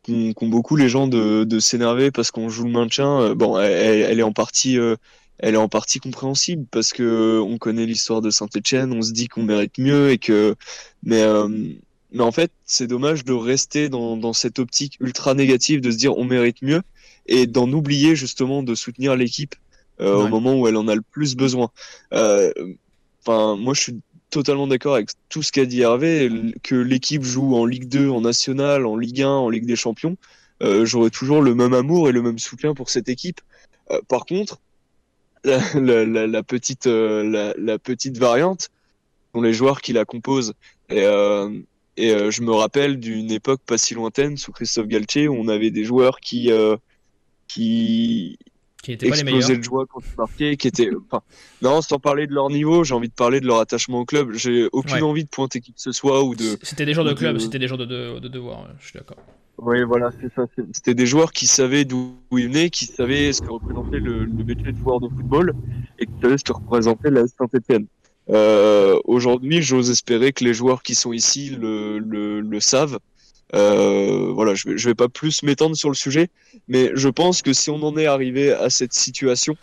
qu'ont 0.05 0.49
beaucoup 0.49 0.77
les 0.77 0.89
gens 0.89 1.07
de, 1.07 1.45
de 1.45 1.59
s'énerver 1.59 2.11
parce 2.11 2.31
qu'on 2.31 2.49
joue 2.49 2.65
le 2.65 2.71
maintien. 2.71 3.21
Euh, 3.21 3.35
bon, 3.35 3.59
elle, 3.59 4.19
est 4.19 4.23
en 4.23 4.33
partie, 4.33 4.79
euh, 4.79 4.97
elle 5.39 5.55
est 5.55 5.59
en 5.59 5.69
partie 5.69 6.01
compréhensible 6.01 6.67
parce 6.71 6.93
que 6.93 7.41
on 7.41 7.59
connaît 7.59 7.87
l'histoire 7.87 8.21
de 8.21 8.31
Saint-Etienne, 8.31 8.93
on 8.93 9.03
se 9.03 9.13
dit 9.13 9.29
qu'on 9.29 9.43
mérite 9.43 9.79
mieux 9.79 10.11
et 10.11 10.19
que, 10.19 10.55
mais 11.03 11.23
euh, 11.23 11.49
mais 12.13 12.23
en 12.23 12.33
fait, 12.33 12.51
c'est 12.65 12.87
dommage 12.87 13.25
de 13.25 13.33
rester 13.33 13.89
dans, 13.89 14.17
dans 14.17 14.33
cette 14.33 14.59
optique 14.59 14.97
ultra 15.01 15.35
négative 15.35 15.81
de 15.81 15.91
se 15.91 15.97
dire 15.97 16.17
on 16.17 16.25
mérite 16.25 16.63
mieux 16.63 16.83
et 17.27 17.47
d'en 17.47 17.71
oublier 17.73 18.17
justement 18.17 18.63
de 18.63 18.75
soutenir 18.75 19.17
l'équipe 19.17 19.55
au 20.01 20.27
moment 20.27 20.59
où 20.59 20.67
elle 20.67 20.77
en 20.77 20.89
a 20.89 20.97
le 20.97 21.03
plus 21.03 21.37
besoin. 21.37 21.71
Enfin, 22.11 23.57
moi, 23.57 23.73
je 23.73 23.81
suis 23.81 24.01
totalement 24.31 24.67
d'accord 24.67 24.95
avec 24.95 25.11
tout 25.29 25.43
ce 25.43 25.53
qu'a 25.53 25.65
dit 25.65 25.83
Hervé, 25.83 26.29
que 26.65 26.75
l'équipe 26.75 27.23
joue 27.23 27.55
en 27.55 27.67
Ligue 27.67 27.89
2, 27.89 28.09
en 28.09 28.23
National, 28.23 28.85
en 28.87 28.97
Ligue 28.97 29.23
1, 29.23 29.29
en 29.29 29.49
Ligue 29.49 29.67
des 29.67 29.77
Champions, 29.77 30.17
euh, 30.63 30.85
j'aurais 30.85 31.11
toujours 31.11 31.43
le 31.43 31.55
même 31.55 31.75
amour 31.75 32.09
et 32.09 32.13
le 32.13 32.23
même 32.23 32.39
soutien 32.39 32.75
pour 32.75 32.91
cette 32.91 33.09
équipe. 33.09 33.41
Euh, 33.91 34.01
par 34.09 34.25
contre, 34.25 34.59
la, 35.45 36.43
petite, 36.43 36.87
euh, 36.87 37.53
la, 37.59 37.79
petite 37.79 38.19
variante 38.19 38.71
sont 39.35 39.43
les 39.43 39.53
joueurs 39.53 39.81
qui 39.81 39.93
la 39.93 40.05
composent. 40.05 40.55
Et, 40.89 41.05
et 41.97 42.31
je 42.31 42.43
me 42.43 42.53
rappelle 42.53 42.99
d'une 42.99 43.31
époque 43.31 43.61
pas 43.67 43.79
si 43.79 43.95
lointaine 43.95 44.37
sous 44.37 44.53
Christophe 44.53 44.87
Galtier 44.87 45.29
où 45.29 45.35
on 45.35 45.49
avait 45.49 45.71
des 45.71 45.85
joueurs 45.85 46.21
qui, 46.21 46.51
qui 47.49 48.39
qui 48.83 48.97
pas 48.97 49.15
les 49.15 49.23
meilleurs. 49.23 49.49
de 49.49 49.63
joie 49.63 49.87
quand 49.87 50.01
ils 50.01 50.17
marquaient, 50.19 50.57
qui 50.57 50.67
étaient, 50.67 50.91
enfin, 51.07 51.23
non, 51.63 51.81
sans 51.81 52.01
parler 52.01 52.27
de 52.27 52.35
leur 52.35 52.51
niveau, 52.51 52.83
j'ai 52.83 52.95
envie 52.95 53.09
de 53.09 53.15
parler 53.15 53.41
de 53.41 53.47
leur 53.47 53.61
attachement 53.61 54.01
au 54.01 54.05
club. 54.05 54.33
J'ai 54.33 54.69
aucune 54.73 55.05
envie 55.05 55.23
de 55.23 55.29
pointer 55.29 55.61
qui 55.61 55.73
que 55.73 55.81
ce 55.81 55.93
soit 55.93 56.25
ou 56.25 56.35
de. 56.35 56.59
C'était 56.63 56.85
des 56.85 56.93
joueurs 56.93 57.07
de 57.07 57.15
club, 57.15 57.39
c'était 57.39 57.61
des 57.61 57.69
joueurs 57.69 57.79
de, 57.79 58.19
de, 58.19 58.29
devoir, 58.29 58.69
je 58.81 58.89
suis 58.89 58.99
d'accord. 58.99 59.19
Oui, 59.59 59.85
voilà, 59.85 60.11
c'est 60.21 60.33
ça. 60.35 60.47
C'était 60.73 60.95
des 60.95 61.07
joueurs 61.07 61.31
qui 61.31 61.47
savaient 61.47 61.85
d'où 61.85 62.17
ils 62.33 62.49
venaient, 62.49 62.71
qui 62.71 62.87
savaient 62.87 63.33
ce 63.33 63.43
que 63.43 63.51
représentait 63.51 64.01
le, 64.01 64.25
le 64.25 64.45
métier 64.45 64.73
de 64.73 64.79
joueur 64.79 64.99
de 64.99 65.09
football 65.09 65.55
et 66.01 66.07
qui 66.07 66.13
savaient 66.21 66.39
ce 66.39 66.45
que 66.45 66.53
représentait 66.53 67.11
la 67.11 67.27
Saint-Etienne. 67.29 67.87
Euh, 68.31 68.99
Aujourd'hui, 69.05 69.63
j'ose 69.63 69.91
espérer 69.91 70.33
que 70.33 70.45
les 70.45 70.55
joueurs 70.55 70.83
qui 70.83 70.95
sont 70.95 71.13
ici 71.13 71.51
le, 71.51 71.99
le, 71.99 72.41
le 72.41 72.61
savent 72.61 72.99
euh, 73.55 74.33
voilà, 74.33 74.55
je 74.55 74.69
vais, 74.69 74.77
vais 74.77 74.95
pas 74.95 75.09
plus 75.09 75.43
m'étendre 75.43 75.77
sur 75.77 75.91
le 75.91 75.95
sujet, 75.95 76.29
mais 76.69 76.91
je 76.95 77.09
pense 77.09 77.43
que 77.43 77.53
si 77.53 77.71
on 77.71 77.83
en 77.83 77.97
est 77.97 78.07
arrivé 78.07 78.53
à 78.53 78.71
cette 78.71 78.95
situation, 78.95 79.57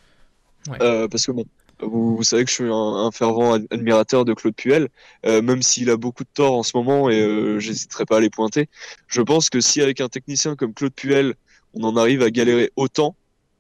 euh, 0.81 1.07
parce 1.07 1.25
que 1.25 1.31
bon, 1.31 1.45
vous, 1.81 2.21
savez 2.23 2.43
que 2.43 2.49
je 2.49 2.55
suis 2.55 2.69
un, 2.71 3.09
fervent 3.11 3.53
admirateur 3.71 4.25
de 4.25 4.33
Claude 4.33 4.55
Puel, 4.55 4.89
euh, 5.25 5.41
même 5.41 5.63
s'il 5.63 5.89
a 5.89 5.97
beaucoup 5.97 6.23
de 6.23 6.29
tort 6.31 6.53
en 6.53 6.63
ce 6.63 6.75
moment 6.75 7.09
et 7.09 7.55
j'hésiterai 7.59 8.05
pas 8.05 8.17
à 8.17 8.19
les 8.19 8.29
pointer. 8.29 8.67
Je 9.07 9.21
pense 9.21 9.49
que 9.49 9.59
si 9.59 9.81
avec 9.81 10.01
un 10.01 10.09
technicien 10.09 10.55
comme 10.55 10.73
Claude 10.73 10.93
Puel, 10.93 11.33
on 11.73 11.83
en 11.83 11.95
arrive 11.95 12.21
à 12.21 12.29
galérer 12.29 12.71
autant, 12.75 13.15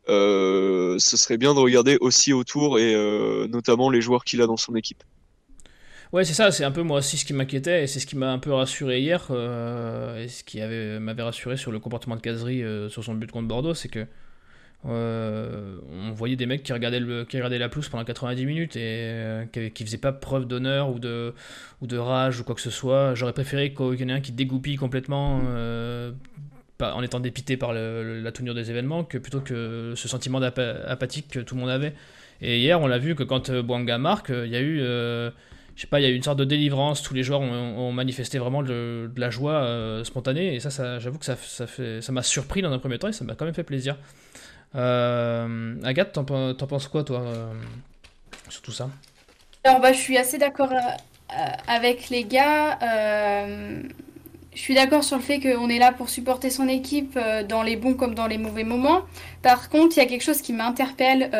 ce 0.09 1.17
serait 1.17 1.37
bien 1.37 1.53
de 1.53 1.59
regarder 1.59 1.97
aussi 2.01 2.33
autour 2.33 2.79
et 2.79 2.93
notamment 3.47 3.89
les 3.89 4.01
joueurs 4.01 4.23
qu'il 4.23 4.41
a 4.41 4.47
dans 4.47 4.57
son 4.57 4.75
équipe. 4.75 5.03
Ouais, 6.11 6.25
c'est 6.25 6.33
ça, 6.33 6.51
c'est 6.51 6.63
un 6.63 6.71
peu 6.71 6.81
moi 6.81 6.97
aussi 6.99 7.17
ce 7.17 7.25
qui 7.25 7.33
m'inquiétait, 7.33 7.83
et 7.83 7.87
c'est 7.87 7.99
ce 7.99 8.07
qui 8.07 8.17
m'a 8.17 8.31
un 8.31 8.39
peu 8.39 8.51
rassuré 8.51 8.99
hier, 8.99 9.27
euh, 9.29 10.23
et 10.23 10.27
ce 10.27 10.43
qui 10.43 10.59
m'avait 10.59 11.21
rassuré 11.21 11.55
sur 11.55 11.71
le 11.71 11.79
comportement 11.79 12.15
de 12.15 12.21
Casery 12.21 12.63
euh, 12.63 12.89
sur 12.89 13.03
son 13.03 13.13
but 13.13 13.31
contre 13.31 13.47
Bordeaux, 13.47 13.75
c'est 13.75 13.89
que 13.89 14.07
euh, 14.85 15.77
on 15.91 16.11
voyait 16.11 16.35
des 16.35 16.47
mecs 16.47 16.63
qui 16.63 16.73
regardaient, 16.73 16.99
le, 16.99 17.25
qui 17.25 17.37
regardaient 17.37 17.59
la 17.59 17.69
pelouse 17.69 17.89
pendant 17.89 18.05
90 18.05 18.45
minutes 18.47 18.75
et 18.75 19.45
qui, 19.53 19.69
qui 19.71 19.83
faisaient 19.85 19.97
pas 19.99 20.11
preuve 20.11 20.45
d'honneur 20.47 20.89
ou 20.89 20.97
de, 20.97 21.35
ou 21.81 21.87
de 21.87 21.97
rage 21.97 22.39
ou 22.39 22.43
quoi 22.43 22.55
que 22.55 22.61
ce 22.61 22.71
soit. 22.71 23.13
J'aurais 23.13 23.33
préféré 23.33 23.73
qu'il 23.73 24.01
y 24.01 24.03
en 24.05 24.09
ait 24.09 24.13
un 24.13 24.21
qui 24.21 24.31
dégoupille 24.31 24.77
complètement 24.77 25.41
en 26.81 27.01
étant 27.01 27.19
dépité 27.19 27.57
par 27.57 27.73
la 27.73 28.31
tournure 28.31 28.55
des 28.55 28.69
événements 28.71 29.03
que 29.03 29.17
plutôt 29.17 29.41
que 29.41 29.93
ce 29.95 30.07
sentiment 30.07 30.39
d'apathique 30.39 31.27
que 31.29 31.39
tout 31.39 31.55
le 31.55 31.61
monde 31.61 31.69
avait. 31.69 31.93
Et 32.41 32.59
hier, 32.59 32.79
on 32.79 32.87
l'a 32.87 32.97
vu 32.97 33.15
que 33.15 33.23
quand 33.23 33.51
Boanga 33.51 33.97
marque, 33.97 34.29
il 34.29 34.49
y 34.49 34.55
a 34.55 34.61
eu 34.61 34.81
je 35.79 35.83
sais 35.83 35.87
pas, 35.87 36.01
il 36.01 36.03
y 36.03 36.05
a 36.07 36.09
eu 36.09 36.15
une 36.15 36.23
sorte 36.23 36.37
de 36.37 36.43
délivrance, 36.43 37.01
tous 37.01 37.13
les 37.13 37.23
joueurs 37.23 37.39
ont, 37.39 37.93
manifesté 37.93 38.37
vraiment 38.37 38.61
de, 38.63 39.09
la 39.15 39.29
joie 39.29 39.63
euh, 39.63 40.03
spontanée, 40.03 40.53
et 40.53 40.59
ça, 40.59 40.99
j'avoue 40.99 41.17
que 41.17 41.23
ça, 41.23 41.37
ça, 41.37 42.11
m'a 42.11 42.21
surpris 42.21 42.61
dans 42.61 42.73
un 42.73 42.79
premier 42.79 42.99
temps, 42.99 43.07
et 43.07 43.13
ça 43.13 43.23
m'a 43.23 43.33
quand 43.33 43.45
même 43.45 43.53
fait 43.53 43.63
plaisir. 43.63 43.95
Euh, 44.75 45.81
Agathe, 45.85 46.11
t'en, 46.11 46.25
penses 46.25 46.89
quoi, 46.89 47.05
toi, 47.05 47.21
euh, 47.21 47.53
sur 48.49 48.61
tout 48.61 48.73
ça? 48.73 48.89
Alors, 49.63 49.79
bah, 49.79 49.93
je 49.93 49.99
suis 49.99 50.17
assez 50.17 50.37
d'accord 50.37 50.73
avec 51.65 52.09
les 52.09 52.25
gars. 52.25 52.77
Je 54.59 54.65
suis 54.65 54.75
d'accord 54.75 55.03
sur 55.03 55.17
le 55.17 55.23
fait 55.23 55.39
qu'on 55.39 55.69
est 55.69 55.79
là 55.79 55.91
pour 55.91 56.09
supporter 56.09 56.49
son 56.49 56.67
équipe 56.67 57.17
dans 57.47 57.63
les 57.63 57.75
bons 57.77 57.93
comme 57.93 58.13
dans 58.13 58.27
les 58.27 58.37
mauvais 58.37 58.65
moments. 58.65 59.03
Par 59.41 59.69
contre, 59.69 59.97
il 59.97 60.01
y 60.01 60.03
a 60.03 60.05
quelque 60.05 60.23
chose 60.23 60.41
qui 60.41 60.53
m'interpelle, 60.53 61.31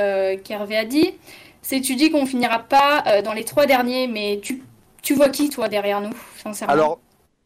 qu'Hervé 0.44 0.78
a 0.78 0.86
dit 0.86 1.14
c'est 1.62 1.82
tu 1.82 1.96
dis 1.96 2.10
qu'on 2.10 2.26
finira 2.26 2.60
pas 2.60 3.04
euh, 3.06 3.22
dans 3.22 3.34
les 3.34 3.44
trois 3.44 3.66
derniers, 3.66 4.08
mais 4.08 4.40
tu, 4.42 4.64
tu 5.02 5.14
vois 5.14 5.30
qui 5.30 5.50
toi 5.50 5.70
derrière 5.70 6.02
nous, 6.02 6.16
sincèrement? 6.38 6.74
Alors, 6.74 7.00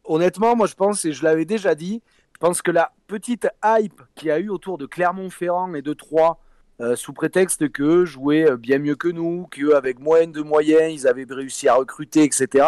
honnêtement, 0.04 0.56
moi 0.56 0.66
je 0.66 0.74
pense, 0.74 1.04
et 1.04 1.12
je 1.12 1.24
l'avais 1.24 1.44
déjà 1.44 1.74
dit, 1.74 2.02
je 2.32 2.38
pense 2.38 2.62
que 2.62 2.70
la 2.70 2.92
petite 3.06 3.48
hype 3.64 4.00
qu'il 4.14 4.28
y 4.28 4.30
a 4.30 4.38
eu 4.38 4.48
autour 4.48 4.78
de 4.78 4.86
Clermont-Ferrand 4.86 5.74
et 5.74 5.82
de 5.82 5.92
Troyes, 5.92 6.38
euh, 6.80 6.96
sous 6.96 7.12
prétexte 7.12 7.70
qu'eux 7.70 8.04
jouaient 8.04 8.50
euh, 8.50 8.56
bien 8.56 8.78
mieux 8.78 8.96
que 8.96 9.08
nous, 9.08 9.46
qu'eux 9.50 9.76
avec 9.76 9.98
de 9.98 10.40
moyens, 10.42 10.92
ils 10.92 11.06
avaient 11.06 11.26
réussi 11.28 11.68
à 11.68 11.74
recruter, 11.74 12.24
etc. 12.24 12.66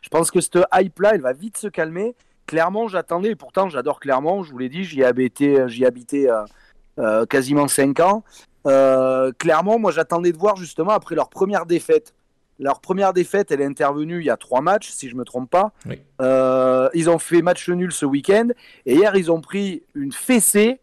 Je 0.00 0.08
pense 0.08 0.30
que 0.30 0.40
cette 0.40 0.58
hype-là, 0.72 1.14
elle 1.14 1.20
va 1.20 1.34
vite 1.34 1.58
se 1.58 1.66
calmer. 1.66 2.14
Clermont, 2.46 2.88
j'attendais, 2.88 3.34
pourtant 3.34 3.68
j'adore 3.68 4.00
Clermont, 4.00 4.42
je 4.42 4.52
vous 4.52 4.58
l'ai 4.58 4.68
dit, 4.68 4.84
j'y 4.84 5.04
habitais, 5.04 5.68
j'y 5.68 5.84
habitais 5.84 6.28
quasiment 7.28 7.68
5 7.68 8.00
ans. 8.00 8.24
Euh, 8.66 9.32
clairement, 9.38 9.78
moi 9.78 9.90
j'attendais 9.90 10.32
de 10.32 10.38
voir 10.38 10.56
justement 10.56 10.92
après 10.92 11.14
leur 11.14 11.28
première 11.28 11.66
défaite. 11.66 12.14
Leur 12.58 12.80
première 12.80 13.12
défaite, 13.12 13.50
elle 13.50 13.60
est 13.60 13.66
intervenue 13.66 14.20
il 14.20 14.26
y 14.26 14.30
a 14.30 14.36
trois 14.36 14.60
matchs, 14.60 14.90
si 14.90 15.08
je 15.08 15.16
me 15.16 15.24
trompe 15.24 15.50
pas. 15.50 15.72
Euh, 16.20 16.88
ils 16.94 17.10
ont 17.10 17.18
fait 17.18 17.42
match 17.42 17.68
nul 17.68 17.90
ce 17.92 18.06
week-end. 18.06 18.48
Et 18.86 18.94
hier, 18.94 19.16
ils 19.16 19.32
ont 19.32 19.40
pris 19.40 19.82
une 19.94 20.12
fessée 20.12 20.78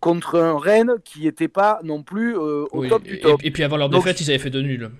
contre 0.00 0.40
un 0.40 0.58
Rennes 0.58 0.94
qui 1.04 1.22
n'était 1.22 1.48
pas 1.48 1.78
non 1.84 2.02
plus 2.02 2.34
euh, 2.36 2.64
au 2.72 2.86
top 2.86 3.04
du 3.04 3.20
top. 3.20 3.40
Et, 3.44 3.52
puis 3.52 3.62
avant 3.62 3.76
leur 3.76 3.88
défaite, 3.88 4.20
ils 4.20 4.30
avaient 4.30 4.38
fait 4.38 4.50
deux 4.50 4.62
nuls. 4.62 4.90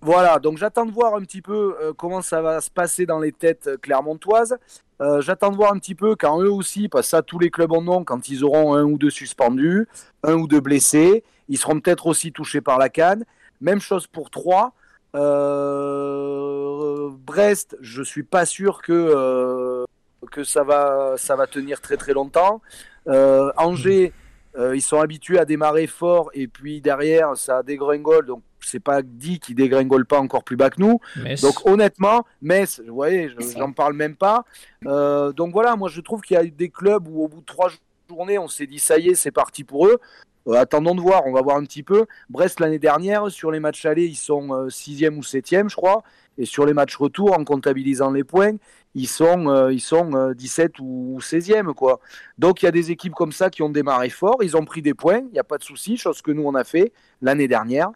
Voilà, 0.00 0.38
donc 0.38 0.58
j'attends 0.58 0.86
de 0.86 0.92
voir 0.92 1.14
un 1.16 1.22
petit 1.22 1.42
peu 1.42 1.76
euh, 1.80 1.92
comment 1.92 2.22
ça 2.22 2.40
va 2.40 2.60
se 2.60 2.70
passer 2.70 3.04
dans 3.04 3.18
les 3.18 3.32
têtes 3.32 3.80
clermontoises. 3.80 4.56
Euh, 5.00 5.20
j'attends 5.20 5.50
de 5.50 5.56
voir 5.56 5.72
un 5.72 5.78
petit 5.78 5.94
peu 5.94 6.14
quand 6.16 6.40
eux 6.40 6.50
aussi, 6.50 6.88
parce 6.88 7.06
que 7.06 7.10
ça 7.10 7.22
tous 7.22 7.38
les 7.38 7.50
clubs 7.50 7.72
en 7.72 7.86
ont, 7.88 8.04
quand 8.04 8.28
ils 8.28 8.44
auront 8.44 8.74
un 8.74 8.84
ou 8.84 8.96
deux 8.98 9.10
suspendus, 9.10 9.88
un 10.22 10.34
ou 10.34 10.46
deux 10.46 10.60
blessés, 10.60 11.24
ils 11.48 11.58
seront 11.58 11.80
peut-être 11.80 12.06
aussi 12.06 12.32
touchés 12.32 12.60
par 12.60 12.78
la 12.78 12.88
canne. 12.88 13.24
Même 13.60 13.80
chose 13.80 14.06
pour 14.06 14.30
Troyes. 14.30 14.72
Euh, 15.14 17.08
Brest, 17.10 17.76
je 17.80 18.02
suis 18.02 18.22
pas 18.22 18.46
sûr 18.46 18.82
que, 18.82 18.92
euh, 18.92 19.84
que 20.30 20.44
ça, 20.44 20.62
va, 20.62 21.14
ça 21.16 21.34
va 21.36 21.46
tenir 21.46 21.80
très 21.80 21.96
très 21.96 22.12
longtemps. 22.12 22.60
Euh, 23.08 23.50
Angers, 23.56 24.12
euh, 24.56 24.76
ils 24.76 24.82
sont 24.82 25.00
habitués 25.00 25.38
à 25.38 25.44
démarrer 25.44 25.86
fort 25.86 26.30
et 26.34 26.46
puis 26.48 26.80
derrière 26.80 27.36
ça 27.36 27.62
dégringole. 27.62 28.26
Donc 28.26 28.42
c'est 28.60 28.80
pas 28.80 29.02
dit 29.02 29.38
qu'ils 29.40 29.54
dégringolent 29.54 30.06
pas 30.06 30.18
encore 30.20 30.44
plus 30.44 30.56
bas 30.56 30.70
que 30.70 30.80
nous. 30.80 31.00
Metz. 31.16 31.40
Donc 31.40 31.66
honnêtement, 31.66 32.24
Metz, 32.42 32.80
vous 32.86 32.94
voyez, 32.94 33.28
je- 33.28 33.56
j'en 33.56 33.72
parle 33.72 33.94
même 33.94 34.16
pas. 34.16 34.44
Euh, 34.86 35.32
donc 35.32 35.52
voilà, 35.52 35.76
moi 35.76 35.88
je 35.88 36.00
trouve 36.00 36.20
qu'il 36.22 36.34
y 36.34 36.38
a 36.38 36.44
eu 36.44 36.50
des 36.50 36.68
clubs 36.70 37.06
où 37.08 37.22
au 37.24 37.28
bout 37.28 37.40
de 37.40 37.46
trois 37.46 37.70
journées, 38.10 38.38
on 38.38 38.48
s'est 38.48 38.66
dit 38.66 38.78
ça 38.78 38.98
y 38.98 39.08
est, 39.10 39.14
c'est 39.14 39.30
parti 39.30 39.64
pour 39.64 39.86
eux. 39.86 39.98
Euh, 40.46 40.52
attendons 40.54 40.94
de 40.94 41.00
voir, 41.00 41.26
on 41.26 41.32
va 41.32 41.42
voir 41.42 41.56
un 41.56 41.64
petit 41.64 41.82
peu. 41.82 42.06
Brest 42.30 42.60
l'année 42.60 42.78
dernière, 42.78 43.30
sur 43.30 43.50
les 43.50 43.60
matchs 43.60 43.84
allés, 43.84 44.06
ils 44.06 44.14
sont 44.16 44.52
euh, 44.54 44.70
sixième 44.70 45.18
ou 45.18 45.22
septième, 45.22 45.68
je 45.68 45.76
crois. 45.76 46.02
Et 46.38 46.46
sur 46.46 46.64
les 46.64 46.72
matchs 46.72 46.96
retour, 46.96 47.36
en 47.38 47.44
comptabilisant 47.44 48.12
les 48.12 48.22
points, 48.24 48.52
ils 48.94 49.08
sont, 49.08 49.48
euh, 49.48 49.72
ils 49.72 49.80
sont 49.80 50.14
euh, 50.14 50.34
17 50.34 50.78
ou 50.80 51.18
16e. 51.20 51.74
Quoi. 51.74 52.00
Donc 52.38 52.62
il 52.62 52.64
y 52.64 52.68
a 52.68 52.70
des 52.70 52.90
équipes 52.92 53.12
comme 53.14 53.32
ça 53.32 53.50
qui 53.50 53.62
ont 53.62 53.68
démarré 53.68 54.08
fort, 54.08 54.38
ils 54.42 54.56
ont 54.56 54.64
pris 54.64 54.80
des 54.80 54.94
points, 54.94 55.18
il 55.18 55.32
n'y 55.32 55.38
a 55.38 55.44
pas 55.44 55.58
de 55.58 55.64
souci, 55.64 55.96
chose 55.96 56.22
que 56.22 56.30
nous 56.30 56.44
on 56.44 56.54
a 56.54 56.64
fait 56.64 56.92
l'année 57.20 57.48
dernière. 57.48 57.90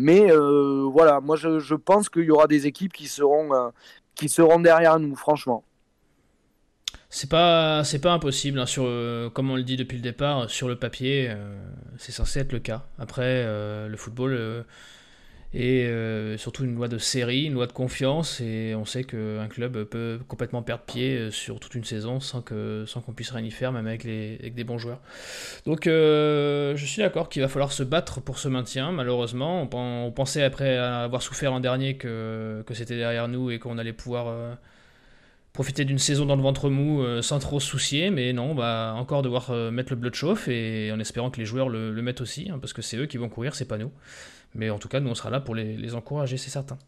Mais 0.00 0.30
euh, 0.30 0.88
voilà, 0.92 1.20
moi 1.20 1.34
je, 1.34 1.74
pense 1.74 2.08
qu'il 2.08 2.22
y 2.22 2.30
aura 2.30 2.46
des 2.46 2.68
équipes 2.68 2.92
qui 2.92 3.08
seront, 3.08 3.52
euh, 3.52 3.70
qui 4.14 4.28
seront 4.28 4.60
derrière 4.60 5.00
nous, 5.00 5.16
franchement. 5.16 5.64
C'est 7.10 7.28
pas, 7.28 7.82
pas 8.00 8.12
impossible, 8.12 8.60
hein, 8.60 8.66
sur, 8.66 8.84
euh, 8.86 9.28
comme 9.28 9.50
on 9.50 9.56
le 9.56 9.64
dit 9.64 9.76
depuis 9.76 9.96
le 9.96 10.02
départ, 10.02 10.48
sur 10.48 10.68
le 10.68 10.78
papier, 10.78 11.26
euh, 11.28 11.58
c'est 11.96 12.12
censé 12.12 12.38
être 12.38 12.52
le 12.52 12.60
cas. 12.60 12.86
Après, 12.96 13.44
le 13.44 13.96
football 13.96 14.64
est 15.54 15.86
euh, 15.86 16.36
surtout 16.36 16.64
une 16.64 16.74
loi 16.74 16.88
de 16.88 16.98
série, 16.98 17.44
une 17.44 17.54
loi 17.54 17.66
de 17.66 17.72
confiance, 17.72 18.40
et 18.40 18.74
on 18.74 18.84
sait 18.84 19.04
qu'un 19.04 19.48
club 19.48 19.84
peut 19.84 20.18
complètement 20.28 20.62
perdre 20.62 20.84
pied 20.84 21.16
euh, 21.16 21.30
sur 21.30 21.58
toute 21.58 21.74
une 21.74 21.84
saison 21.84 22.20
sans 22.20 22.42
que 22.42 22.84
sans 22.86 23.00
qu'on 23.00 23.12
puisse 23.12 23.30
rien 23.30 23.44
y 23.44 23.50
faire, 23.50 23.72
même 23.72 23.86
avec, 23.86 24.04
les, 24.04 24.36
avec 24.40 24.54
des 24.54 24.64
bons 24.64 24.78
joueurs. 24.78 25.00
Donc, 25.64 25.86
euh, 25.86 26.76
je 26.76 26.84
suis 26.84 27.00
d'accord 27.00 27.28
qu'il 27.28 27.42
va 27.42 27.48
falloir 27.48 27.72
se 27.72 27.82
battre 27.82 28.20
pour 28.20 28.38
ce 28.38 28.48
maintien, 28.48 28.92
malheureusement. 28.92 29.62
On, 29.62 29.66
pen- 29.66 30.04
on 30.06 30.12
pensait, 30.12 30.42
après 30.42 30.76
avoir 30.76 31.22
souffert 31.22 31.50
l'an 31.50 31.60
dernier, 31.60 31.96
que, 31.96 32.62
que 32.66 32.74
c'était 32.74 32.96
derrière 32.96 33.28
nous 33.28 33.50
et 33.50 33.58
qu'on 33.58 33.78
allait 33.78 33.92
pouvoir... 33.92 34.58
profiter 35.54 35.84
d'une 35.84 35.98
saison 35.98 36.24
dans 36.24 36.36
le 36.36 36.42
ventre 36.42 36.70
mou 36.70 37.02
sans 37.20 37.40
trop 37.40 37.58
se 37.58 37.66
soucier, 37.66 38.10
mais 38.10 38.32
non, 38.32 38.52
on 38.52 38.54
va 38.54 38.94
encore 38.96 39.22
devoir 39.22 39.50
mettre 39.72 39.90
le 39.92 39.96
bleu 39.96 40.10
de 40.10 40.14
chauffe 40.14 40.46
et 40.46 40.92
en 40.92 41.00
espérant 41.00 41.30
que 41.30 41.40
les 41.40 41.46
joueurs 41.46 41.68
le, 41.68 41.90
le 41.92 42.02
mettent 42.02 42.20
aussi, 42.20 42.48
hein, 42.48 42.58
parce 42.60 42.72
que 42.72 42.80
c'est 42.80 42.96
eux 42.96 43.06
qui 43.06 43.16
vont 43.16 43.28
courir, 43.28 43.56
c'est 43.56 43.64
pas 43.66 43.78
nous. 43.78 43.90
Mais 44.54 44.70
en 44.70 44.78
tout 44.78 44.88
cas, 44.88 45.00
nous 45.00 45.10
on 45.10 45.14
sera 45.14 45.30
là 45.30 45.40
pour 45.40 45.54
les, 45.54 45.76
les 45.76 45.94
encourager, 45.94 46.36
c'est 46.36 46.50
certain. 46.50 46.78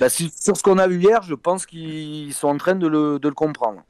Bah, 0.00 0.08
si- 0.08 0.30
sur 0.40 0.56
ce 0.56 0.62
qu'on 0.62 0.78
a 0.78 0.86
vu 0.88 1.00
hier, 1.00 1.22
je 1.22 1.34
pense 1.34 1.66
qu'ils 1.66 2.32
sont 2.34 2.48
en 2.48 2.56
train 2.58 2.74
de 2.74 2.86
le, 2.86 3.18
de 3.18 3.28
le 3.28 3.34
comprendre. 3.34 3.82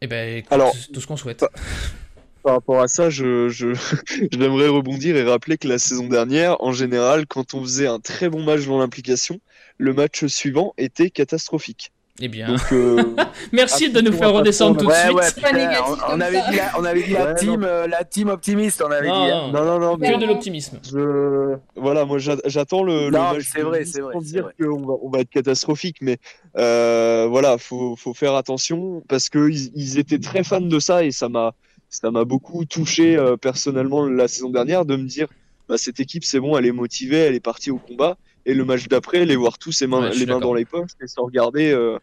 Et 0.00 0.06
ben, 0.06 0.38
écoute, 0.38 0.52
Alors, 0.52 0.72
c'est 0.72 0.92
tout 0.92 1.00
ce 1.00 1.06
qu'on 1.06 1.16
souhaite. 1.16 1.44
Par 2.42 2.54
rapport 2.54 2.80
à 2.80 2.88
ça, 2.88 3.10
je, 3.10 3.48
je, 3.48 3.74
j'aimerais 4.32 4.68
rebondir 4.68 5.16
et 5.16 5.22
rappeler 5.24 5.58
que 5.58 5.68
la 5.68 5.78
saison 5.78 6.06
dernière, 6.08 6.62
en 6.62 6.72
général, 6.72 7.26
quand 7.26 7.54
on 7.54 7.62
faisait 7.62 7.88
un 7.88 8.00
très 8.00 8.28
bon 8.30 8.42
match 8.44 8.66
dans 8.66 8.78
l'implication, 8.78 9.40
le 9.78 9.92
match 9.92 10.24
suivant 10.26 10.72
était 10.78 11.10
catastrophique. 11.10 11.92
Eh 12.20 12.28
bien, 12.28 12.46
Donc, 12.48 12.72
euh, 12.72 13.14
merci 13.52 13.90
de 13.90 14.00
nous 14.00 14.12
faire 14.12 14.32
redescendre 14.32 14.78
tout 14.78 14.86
de 14.86 14.90
Ouais, 14.90 15.02
suite. 15.04 15.12
ouais, 15.14 15.30
putain, 15.50 15.82
on, 16.08 16.18
avait 16.20 16.40
dit 16.50 16.56
la, 16.56 16.72
on 16.78 16.84
avait 16.84 17.02
dit 17.02 17.12
la 17.12 17.24
Ouais, 17.26 17.34
team, 17.34 17.62
euh, 17.62 17.86
la 17.86 18.04
team 18.04 18.28
optimiste, 18.30 18.82
on 18.86 18.90
avait 18.90 19.08
Non, 19.08 19.24
dit. 19.26 19.30
hein. 19.32 19.50
non, 19.52 19.64
non, 19.66 19.78
non, 19.78 19.96
mais 19.98 20.12
que 20.12 20.18
de 20.18 20.24
l'optimisme. 20.26 20.80
je, 20.90 21.56
voilà, 21.76 22.06
moi 22.06 22.16
j'a- 22.16 22.36
j'attends 22.46 22.82
le, 22.82 23.10
Non, 23.10 23.32
c'est 23.40 23.60
vrai, 23.60 23.84
c'est 23.84 24.00
vrai, 24.00 24.12
pour 24.12 24.22
dire 24.22 24.44
vrai. 24.44 24.54
qu'on 24.58 24.80
va, 24.80 24.94
on 25.02 25.10
va 25.10 25.18
être 25.20 25.28
catastrophique, 25.28 25.98
mais 26.00 26.16
euh, 26.56 27.26
voilà, 27.28 27.58
faut, 27.58 27.96
faut 27.96 28.14
faire 28.14 28.34
attention 28.34 29.02
parce 29.08 29.28
que 29.28 29.50
ils, 29.50 29.70
ils 29.74 29.98
étaient 29.98 30.18
très 30.18 30.42
fans 30.42 30.60
de 30.62 30.78
ça 30.80 31.04
et 31.04 31.10
ça 31.10 31.28
m'a, 31.28 31.52
ça 31.90 32.10
m'a 32.10 32.24
beaucoup 32.24 32.64
touché 32.64 33.16
euh, 33.16 33.36
personnellement 33.36 34.06
la 34.06 34.26
saison 34.26 34.48
dernière 34.48 34.86
de 34.86 34.96
me 34.96 35.04
dire, 35.04 35.26
bah, 35.68 35.76
cette 35.76 36.00
équipe 36.00 36.24
c'est 36.24 36.40
bon, 36.40 36.56
elle 36.56 36.64
est 36.64 36.72
motivée, 36.72 37.18
elle 37.18 37.34
est 37.34 37.40
partie 37.40 37.70
au 37.70 37.78
combat 37.78 38.16
et 38.46 38.54
le 38.54 38.64
match 38.64 38.88
d'après, 38.88 39.26
les 39.26 39.36
voir 39.36 39.58
tous 39.58 39.72
les 39.72 39.86
mains, 39.86 40.02
Ouais, 40.08 40.14
les 40.14 40.24
dans 40.40 40.54
les 40.54 40.64
poches 40.64 40.90
et 41.02 41.06
se 41.06 41.20
regarder. 41.20 41.70
euh, 41.72 41.98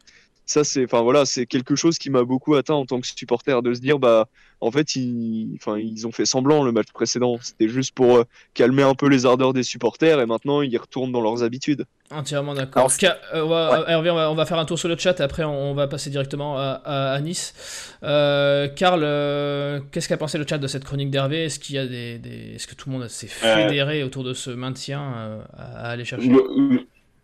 ça 0.45 0.63
c'est, 0.63 0.83
enfin 0.85 1.01
voilà, 1.01 1.25
c'est 1.25 1.45
quelque 1.45 1.75
chose 1.75 1.97
qui 1.97 2.09
m'a 2.09 2.23
beaucoup 2.23 2.55
atteint 2.55 2.73
en 2.73 2.85
tant 2.85 2.99
que 2.99 3.07
supporter 3.07 3.61
de 3.61 3.73
se 3.73 3.79
dire, 3.79 3.99
bah 3.99 4.27
en 4.61 4.71
fait 4.71 4.95
ils, 4.95 5.55
enfin 5.55 5.77
ils 5.77 6.05
ont 6.07 6.11
fait 6.11 6.25
semblant 6.25 6.63
le 6.63 6.71
match 6.71 6.87
précédent, 6.93 7.37
c'était 7.41 7.67
juste 7.69 7.93
pour 7.93 8.17
euh, 8.17 8.23
calmer 8.53 8.83
un 8.83 8.95
peu 8.95 9.07
les 9.07 9.25
ardeurs 9.25 9.53
des 9.53 9.63
supporters 9.63 10.19
et 10.19 10.25
maintenant 10.25 10.61
ils 10.61 10.77
retournent 10.77 11.11
dans 11.11 11.21
leurs 11.21 11.43
habitudes. 11.43 11.85
Entièrement 12.11 12.53
d'accord. 12.53 12.91
Euh, 13.33 13.41
on 13.43 13.47
va- 13.47 13.85
Hervé, 13.87 14.09
on 14.11 14.15
va, 14.15 14.31
on 14.31 14.35
va 14.35 14.45
faire 14.45 14.59
un 14.59 14.65
tour 14.65 14.77
sur 14.77 14.87
le 14.89 14.97
chat 14.97 15.19
et 15.19 15.23
après 15.23 15.43
on, 15.43 15.71
on 15.71 15.73
va 15.73 15.87
passer 15.87 16.09
directement 16.09 16.57
à, 16.57 16.81
à- 16.85 17.13
à 17.13 17.19
Nice. 17.21 17.95
Euh, 18.03 18.67
Karl, 18.67 19.01
euh, 19.03 19.79
qu'est-ce 19.91 20.07
qu'a 20.07 20.17
pensé 20.17 20.37
le 20.37 20.45
chat 20.47 20.57
de 20.59 20.67
cette 20.67 20.83
chronique 20.83 21.09
d'Hervé? 21.09 21.45
Est-ce 21.45 21.59
qu'il 21.59 21.75
y 21.75 21.79
a 21.79 21.87
des, 21.87 22.19
des- 22.19 22.53
est-ce 22.55 22.67
que 22.67 22.75
tout 22.75 22.89
le 22.89 22.97
monde 22.97 23.07
s'est 23.07 23.27
fédéré 23.27 24.03
autour 24.03 24.23
de 24.23 24.33
ce 24.33 24.51
maintien 24.51 25.01
euh, 25.01 25.41
à, 25.57 25.87
à 25.87 25.89
aller 25.91 26.05
chercher? 26.05 26.29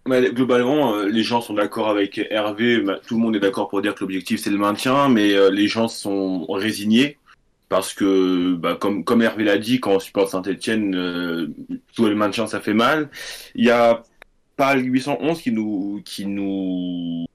Globalement, 0.07 0.95
euh, 0.95 1.05
les 1.07 1.23
gens 1.23 1.41
sont 1.41 1.53
d'accord 1.53 1.89
avec 1.89 2.19
Hervé. 2.31 2.81
bah, 2.81 2.99
Tout 3.05 3.15
le 3.15 3.21
monde 3.21 3.35
est 3.35 3.39
d'accord 3.39 3.69
pour 3.69 3.81
dire 3.81 3.93
que 3.93 4.01
l'objectif 4.01 4.41
c'est 4.41 4.49
le 4.49 4.57
maintien, 4.57 5.09
mais 5.09 5.33
euh, 5.33 5.51
les 5.51 5.67
gens 5.67 5.87
sont 5.87 6.45
résignés 6.47 7.17
parce 7.67 7.93
que, 7.93 8.55
bah, 8.55 8.75
comme, 8.79 9.03
comme 9.03 9.21
Hervé 9.21 9.43
l'a 9.43 9.59
dit, 9.59 9.79
quand 9.79 9.91
on 9.93 9.99
supporte 9.99 10.29
Saint-Etienne, 10.31 10.95
euh, 10.95 11.47
jouer 11.95 12.09
le 12.09 12.15
maintien 12.15 12.47
ça 12.47 12.59
fait 12.59 12.73
mal. 12.73 13.09
Il 13.55 13.65
y 13.65 13.69
a 13.69 14.03
pas 14.55 14.75
811 14.75 15.41
qui 15.41 15.51
nous, 15.51 16.01
qui 16.03 16.25
nous 16.25 17.25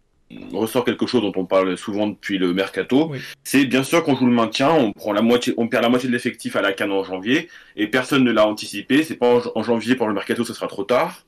ressort 0.53 0.85
quelque 0.85 1.07
chose 1.07 1.23
dont 1.23 1.33
on 1.37 1.45
parle 1.45 1.77
souvent 1.77 2.07
depuis 2.07 2.39
le 2.39 2.53
mercato. 2.53 3.09
Oui. 3.11 3.19
C'est 3.43 3.65
bien 3.67 3.83
sûr 3.83 4.03
qu'on 4.03 4.17
joue 4.17 4.27
le 4.27 4.33
maintien, 4.33 4.71
on 4.71 4.93
prend 4.93 5.13
la 5.13 5.23
moitié, 5.23 5.55
on 5.57 5.69
perd 5.69 5.83
la 5.83 5.89
moitié 5.89 6.09
de 6.09 6.15
l'effectif 6.15 6.57
à 6.57 6.63
la 6.63 6.73
canne 6.73 6.93
en 6.93 7.05
janvier 7.05 7.49
et 7.77 7.87
personne 7.87 8.25
ne 8.25 8.33
l'a 8.33 8.47
anticipé. 8.47 9.03
C'est 9.03 9.17
pas 9.17 9.37
en, 9.37 9.43
en 9.55 9.63
janvier 9.63 9.95
pour 9.95 10.09
le 10.09 10.15
mercato, 10.15 10.45
ce 10.45 10.55
sera 10.55 10.67
trop 10.67 10.85
tard. 10.85 11.25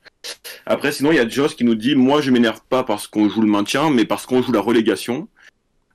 Après, 0.64 0.92
sinon, 0.92 1.12
il 1.12 1.16
y 1.16 1.20
a 1.20 1.28
Joss 1.28 1.54
qui 1.54 1.64
nous 1.64 1.74
dit 1.74 1.94
Moi, 1.94 2.20
je 2.20 2.30
m'énerve 2.30 2.60
pas 2.68 2.82
parce 2.82 3.06
qu'on 3.06 3.28
joue 3.28 3.42
le 3.42 3.48
maintien, 3.48 3.90
mais 3.90 4.04
parce 4.04 4.26
qu'on 4.26 4.42
joue 4.42 4.52
la 4.52 4.60
relégation. 4.60 5.28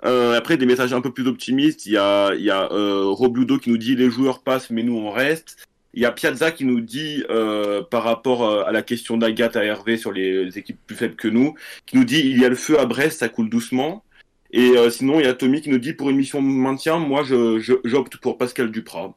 Euh, 0.04 0.38
après, 0.38 0.58
des 0.58 0.66
messages 0.66 0.94
un 0.94 1.02
peu 1.02 1.12
plus 1.12 1.28
optimistes. 1.28 1.86
Il 1.86 1.94
y 1.94 1.98
a, 1.98 2.34
il 2.34 2.44
y 2.44 2.52
a 2.52 2.72
euh, 2.72 3.06
Robludo 3.06 3.58
qui 3.58 3.70
nous 3.70 3.78
dit 3.78 3.96
Les 3.96 4.10
joueurs 4.10 4.42
passent, 4.42 4.70
mais 4.70 4.84
nous, 4.84 4.98
on 4.98 5.12
reste. 5.12 5.58
Il 5.94 6.02
y 6.02 6.06
a 6.06 6.12
Piazza 6.12 6.52
qui 6.52 6.64
nous 6.66 6.80
dit, 6.80 7.24
euh, 7.30 7.82
par 7.84 8.04
rapport 8.04 8.44
euh, 8.46 8.64
à 8.64 8.72
la 8.72 8.82
question 8.82 9.18
d'Agathe 9.18 9.58
à 9.58 9.64
Hervé 9.66 9.98
sur 9.98 10.12
les, 10.14 10.46
les 10.46 10.58
équipes 10.58 10.80
plus 10.88 10.96
faibles 10.96 11.16
que 11.16 11.28
nous, 11.28 11.54
qui 11.86 11.98
nous 11.98 12.06
dit 12.06 12.20
Il 12.22 12.40
y 12.40 12.46
a 12.46 12.50
le 12.50 12.56
feu 12.56 12.80
à 12.80 12.86
Brest, 12.86 13.20
ça 13.20 13.28
coule 13.30 13.50
doucement. 13.50 14.04
Et 14.54 14.70
euh, 14.78 14.90
sinon, 14.90 15.20
il 15.20 15.26
y 15.26 15.30
a 15.30 15.34
Tommy 15.34 15.62
qui 15.62 15.70
nous 15.70 15.80
dit 15.80 15.94
Pour 15.94 16.10
une 16.10 16.18
mission 16.18 16.42
maintien, 16.42 16.98
moi, 16.98 17.24
je, 17.24 17.60
je, 17.60 17.74
j'opte 17.84 18.18
pour 18.18 18.38
Pascal 18.38 18.72
Duprat. 18.72 19.14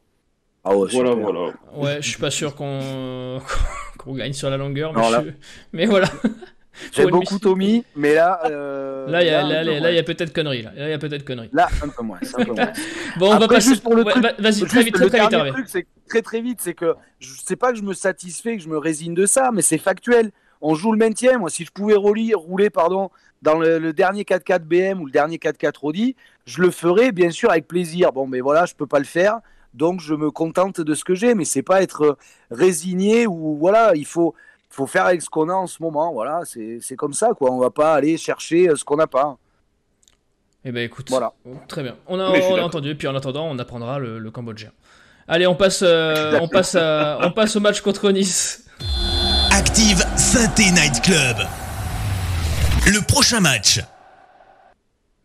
Ah 0.65 0.75
ouais, 0.75 0.89
Voilà, 0.91 1.11
super. 1.11 1.23
voilà. 1.31 1.53
Ouais, 1.75 2.01
je 2.01 2.09
suis 2.09 2.19
pas 2.19 2.31
sûr 2.31 2.55
qu'on 2.55 3.39
qu'on 3.97 4.13
gagne 4.13 4.33
sur 4.33 4.49
la 4.49 4.57
longueur, 4.57 4.93
mais, 4.93 5.01
Non, 5.01 5.09
là- 5.09 5.23
je- 5.25 5.31
mais 5.73 5.85
voilà. 5.85 6.07
J'aime 6.91 7.09
beaucoup 7.09 7.39
Tommy, 7.39 7.83
mais 7.95 8.13
là. 8.15 8.39
euh, 8.45 9.07
Là, 9.09 9.23
il 9.23 9.27
y 9.27 9.29
a, 9.29 9.45
un 9.45 9.49
là, 9.49 9.59
peu 9.61 9.65
là, 9.67 9.73
là, 9.73 9.79
moins. 9.81 9.89
il 9.89 9.95
y 9.95 9.99
a 9.99 10.03
peut-être 10.03 10.33
connerie. 10.33 10.61
Là, 10.63 10.71
il 10.75 10.89
y 10.89 10.93
a 10.93 10.97
peut-être 10.97 11.23
connerie. 11.25 11.49
Là, 11.53 11.67
un 11.83 11.89
peu 11.89 12.03
moins. 12.03 12.19
un 12.37 12.43
peu 12.45 12.51
moins. 12.53 12.71
Bon, 13.17 13.33
on 13.33 13.37
va 13.37 13.47
passer. 13.47 13.69
juste 13.69 13.83
pour 13.83 13.95
le 13.95 14.03
truc- 14.03 14.21
va- 14.23 14.33
Vas-y, 14.39 14.61
très 14.65 14.83
vite, 14.83 14.93
très, 14.95 15.05
le 15.05 15.09
très 15.09 15.19
vite, 15.21 15.53
truc, 15.53 15.65
c'est 15.67 15.87
très 16.09 16.21
très 16.21 16.41
vite, 16.41 16.59
c'est 16.61 16.73
que 16.73 16.95
je 17.19 17.29
sais 17.43 17.55
pas 17.55 17.71
que 17.71 17.77
je 17.77 17.83
me 17.83 17.93
satisfais, 17.93 18.57
que 18.57 18.63
je 18.63 18.67
me 18.69 18.77
résigne 18.77 19.13
de 19.13 19.25
ça, 19.25 19.51
mais 19.53 19.61
c'est 19.61 19.77
factuel. 19.77 20.31
On 20.61 20.73
joue 20.75 20.91
le 20.91 20.97
maintien. 20.97 21.37
Moi, 21.37 21.49
si 21.49 21.65
je 21.65 21.71
pouvais 21.71 21.95
rouler, 21.95 22.33
rouler 22.33 22.69
pardon, 22.69 23.09
dans 23.41 23.59
le, 23.59 23.77
le 23.77 23.93
dernier 23.93 24.23
4x4 24.23 24.59
BM 24.63 25.01
ou 25.01 25.05
le 25.05 25.11
dernier 25.11 25.37
4x4 25.37 25.73
Audi, 25.83 26.15
je 26.45 26.61
le 26.61 26.71
ferais 26.71 27.11
bien 27.11 27.29
sûr 27.29 27.51
avec 27.51 27.67
plaisir. 27.67 28.11
Bon, 28.11 28.25
mais 28.27 28.39
voilà, 28.41 28.65
je 28.65 28.73
peux 28.73 28.87
pas 28.87 28.99
le 28.99 29.05
faire, 29.05 29.39
donc 29.73 29.99
je 30.01 30.13
me 30.15 30.31
contente 30.31 30.81
de 30.81 30.93
ce 30.95 31.03
que 31.03 31.13
j'ai. 31.13 31.35
Mais 31.35 31.45
c'est 31.45 31.61
pas 31.61 31.81
être 31.83 32.17
résigné 32.51 33.27
ou 33.27 33.55
voilà, 33.57 33.91
il 33.95 34.05
faut 34.05 34.33
faut 34.75 34.87
faire 34.87 35.05
avec 35.05 35.21
ce 35.21 35.29
qu'on 35.29 35.47
a 35.49 35.53
en 35.53 35.67
ce 35.67 35.81
moment. 35.81 36.11
Voilà, 36.13 36.41
c'est 36.45 36.79
c'est 36.81 36.95
comme 36.95 37.13
ça 37.13 37.29
quoi. 37.37 37.51
On 37.51 37.59
va 37.59 37.69
pas 37.69 37.93
aller 37.93 38.17
chercher 38.17 38.69
euh, 38.69 38.75
ce 38.75 38.83
qu'on 38.83 38.97
n'a 38.97 39.07
pas. 39.07 39.37
Eh 40.65 40.71
ben 40.71 40.83
écoute, 40.83 41.09
Voilà. 41.09 41.31
très 41.67 41.83
bien. 41.83 41.95
On 42.07 42.19
a, 42.19 42.27
on 42.29 42.59
entendu, 42.63 42.95
puis 42.95 43.07
en 43.07 43.15
attendant, 43.15 43.45
on 43.45 43.57
apprendra 43.59 43.99
le, 43.99 44.17
le 44.19 44.31
cambodgien. 44.31 44.71
Allez, 45.27 45.45
on 45.47 45.55
passe, 45.55 45.81
euh, 45.83 46.39
on 46.41 46.47
passe, 46.47 46.73
à- 46.75 47.19
on 47.21 47.31
passe 47.31 47.55
au 47.55 47.59
match 47.59 47.81
contre 47.81 48.11
Nice. 48.11 48.65
Active 49.51 50.03
Synthé 50.17 50.71
Night 50.71 51.01
Club. 51.01 51.37
Le 52.87 52.99
prochain 53.05 53.39
match. 53.39 53.79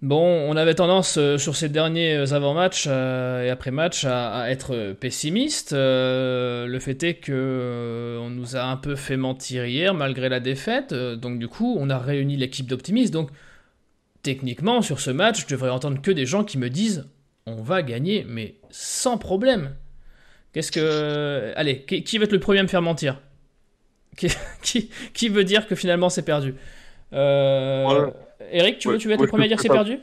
Bon, 0.02 0.48
on 0.48 0.56
avait 0.56 0.74
tendance 0.74 1.18
euh, 1.18 1.36
sur 1.36 1.56
ces 1.56 1.68
derniers 1.68 2.14
euh, 2.14 2.32
avant-matchs 2.32 2.86
euh, 2.88 3.44
et 3.44 3.50
après-match 3.50 4.06
à, 4.06 4.50
être 4.50 4.94
pessimiste. 4.98 5.72
le 5.72 6.78
fait 6.80 7.02
est 7.02 7.14
que 7.16 8.16
on 8.18 8.30
nous 8.30 8.56
a 8.56 8.62
un 8.62 8.78
peu 8.78 8.96
fait 8.96 9.18
mentir 9.18 9.66
hier 9.66 9.92
malgré 9.92 10.30
la 10.30 10.40
défaite. 10.40 10.94
donc 10.94 11.38
du 11.38 11.48
coup, 11.48 11.76
on 11.78 11.90
a 11.90 11.98
réuni 11.98 12.36
l'équipe 12.38 12.66
d'optimistes. 12.66 13.12
Donc 13.12 13.28
techniquement, 14.22 14.80
sur 14.80 15.00
ce 15.00 15.10
match, 15.10 15.42
je 15.42 15.46
devrais 15.48 15.70
entendre 15.70 16.00
que 16.00 16.10
des 16.10 16.24
gens 16.24 16.44
qui 16.44 16.56
me 16.56 16.70
disent 16.70 17.06
on 17.44 17.60
va 17.60 17.82
gagner, 17.82 18.24
mais 18.26 18.54
sans 18.70 19.18
problème. 19.18 19.74
Qu'est-ce 20.52 20.72
que... 20.72 21.52
Allez, 21.56 21.82
qui, 21.82 22.18
va 22.18 22.24
être 22.24 22.32
le 22.32 22.40
premier 22.40 22.60
à 22.60 22.62
me 22.62 22.68
faire 22.68 22.82
mentir? 22.82 23.20
Qui, 24.62 24.90
qui, 25.14 25.28
veut 25.28 25.44
dire 25.44 25.66
que 25.66 25.74
finalement 25.74 26.10
c'est 26.10 26.24
perdu? 26.24 26.54
Eric, 28.50 28.78
tu 28.78 28.88
veux, 28.88 28.98
tu 28.98 29.08
veux 29.08 29.14
être 29.14 29.22
le 29.22 29.28
premier 29.28 29.44
à 29.44 29.48
dire 29.48 29.60
c'est 29.60 29.68
perdu 29.68 29.98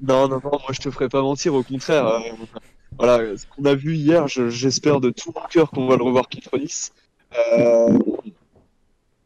Non, 0.00 0.28
non, 0.28 0.40
non, 0.42 0.50
moi 0.50 0.70
je 0.70 0.80
te 0.80 0.90
ferai 0.90 1.08
pas 1.08 1.22
mentir, 1.22 1.54
au 1.54 1.62
contraire. 1.62 2.06
Euh, 2.06 2.20
voilà, 2.98 3.36
ce 3.36 3.46
qu'on 3.46 3.64
a 3.64 3.74
vu 3.74 3.94
hier, 3.94 4.28
j'espère 4.28 5.00
de 5.00 5.10
tout 5.10 5.32
mon 5.34 5.42
cœur 5.48 5.70
qu'on 5.70 5.86
va 5.86 5.96
le 5.96 6.02
revoir 6.02 6.28
contre 6.28 6.58
Nice. 6.58 6.92
Euh, 7.36 7.98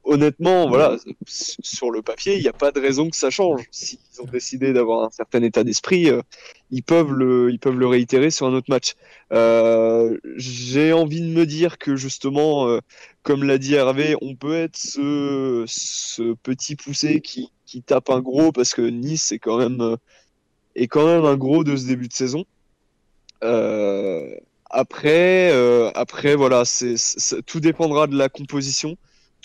honnêtement, 0.06 0.68
voilà, 0.68 0.96
sur 1.26 1.90
le 1.90 2.00
papier, 2.00 2.36
il 2.36 2.42
n'y 2.42 2.48
a 2.48 2.52
pas 2.52 2.70
de 2.70 2.80
raison 2.80 3.10
que 3.10 3.16
ça 3.16 3.30
change. 3.30 3.62
S'ils 3.70 3.98
ont 4.20 4.26
décidé 4.26 4.72
d'avoir 4.72 5.04
un 5.04 5.10
certain 5.10 5.42
état 5.42 5.64
d'esprit, 5.64 6.08
euh, 6.08 6.22
ils, 6.70 6.82
peuvent 6.82 7.12
le, 7.12 7.50
ils 7.50 7.58
peuvent 7.58 7.78
le 7.78 7.86
réitérer 7.86 8.30
sur 8.30 8.46
un 8.46 8.54
autre 8.54 8.70
match. 8.70 8.94
Euh, 9.32 10.16
j'ai 10.36 10.92
envie 10.92 11.20
de 11.20 11.28
me 11.28 11.44
dire 11.44 11.78
que 11.78 11.96
justement, 11.96 12.68
euh, 12.68 12.78
comme 13.22 13.42
l'a 13.42 13.58
dit 13.58 13.74
Hervé, 13.74 14.16
on 14.22 14.36
peut 14.36 14.54
être 14.54 14.76
ce, 14.76 15.64
ce 15.66 16.34
petit 16.34 16.76
poussé 16.76 17.20
qui, 17.20 17.50
qui, 17.66 17.82
tape 17.82 18.10
un 18.10 18.20
gros 18.20 18.52
parce 18.52 18.72
que 18.74 18.82
Nice 18.82 19.32
est 19.32 19.38
quand 19.38 19.58
même, 19.58 19.96
est 20.74 20.86
quand 20.88 21.06
même 21.06 21.24
un 21.24 21.36
gros 21.36 21.64
de 21.64 21.76
ce 21.76 21.86
début 21.86 22.08
de 22.08 22.12
saison. 22.12 22.44
après, 24.70 25.50
après, 25.94 26.34
voilà, 26.34 26.62
tout 27.46 27.60
dépendra 27.60 28.06
de 28.06 28.16
la 28.16 28.28
composition 28.28 28.96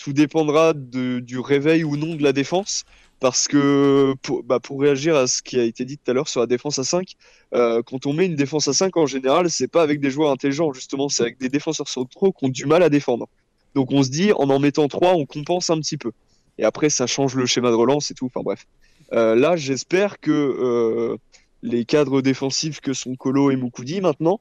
tout 0.02 0.12
dépendra 0.12 0.72
du 0.74 1.38
réveil 1.38 1.84
ou 1.84 1.96
non 1.96 2.14
de 2.16 2.22
la 2.22 2.32
défense. 2.32 2.84
Parce 3.20 3.46
que 3.46 4.14
pour, 4.20 4.42
bah, 4.42 4.58
pour 4.58 4.80
réagir 4.80 5.14
à 5.14 5.28
ce 5.28 5.42
qui 5.42 5.56
a 5.56 5.62
été 5.62 5.84
dit 5.84 5.96
tout 5.96 6.10
à 6.10 6.14
l'heure 6.14 6.26
sur 6.26 6.40
la 6.40 6.48
défense 6.48 6.80
à 6.80 6.84
5, 6.84 7.12
euh, 7.54 7.80
quand 7.80 8.04
on 8.06 8.12
met 8.12 8.26
une 8.26 8.34
défense 8.34 8.66
à 8.66 8.72
5 8.72 8.96
en 8.96 9.06
général, 9.06 9.48
c'est 9.48 9.68
pas 9.68 9.82
avec 9.82 10.00
des 10.00 10.10
joueurs 10.10 10.32
intelligents, 10.32 10.72
justement, 10.72 11.08
c'est 11.08 11.22
avec 11.22 11.38
des 11.38 11.48
défenseurs 11.48 11.86
trop 11.86 12.32
qui 12.32 12.44
ont 12.44 12.48
du 12.48 12.66
mal 12.66 12.82
à 12.82 12.88
défendre. 12.88 13.28
Donc 13.76 13.92
on 13.92 14.02
se 14.02 14.10
dit, 14.10 14.32
en 14.32 14.50
en 14.50 14.58
mettant 14.58 14.88
3, 14.88 15.14
on 15.14 15.24
compense 15.24 15.70
un 15.70 15.78
petit 15.78 15.96
peu. 15.96 16.10
Et 16.58 16.64
après, 16.64 16.90
ça 16.90 17.06
change 17.06 17.34
le 17.34 17.46
schéma 17.46 17.70
de 17.70 17.76
relance 17.76 18.10
et 18.10 18.14
tout. 18.14 18.26
Enfin 18.26 18.42
bref. 18.42 18.66
Euh, 19.12 19.34
là, 19.34 19.56
j'espère 19.56 20.20
que 20.20 20.30
euh, 20.30 21.16
les 21.62 21.84
cadres 21.84 22.22
défensifs 22.22 22.80
que 22.80 22.92
sont 22.92 23.14
Colo 23.14 23.50
et 23.50 23.56
Mukudi 23.56 24.00
maintenant 24.00 24.40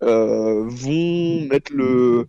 vont 0.00 1.46
mettre 1.46 1.72
le, 1.72 2.26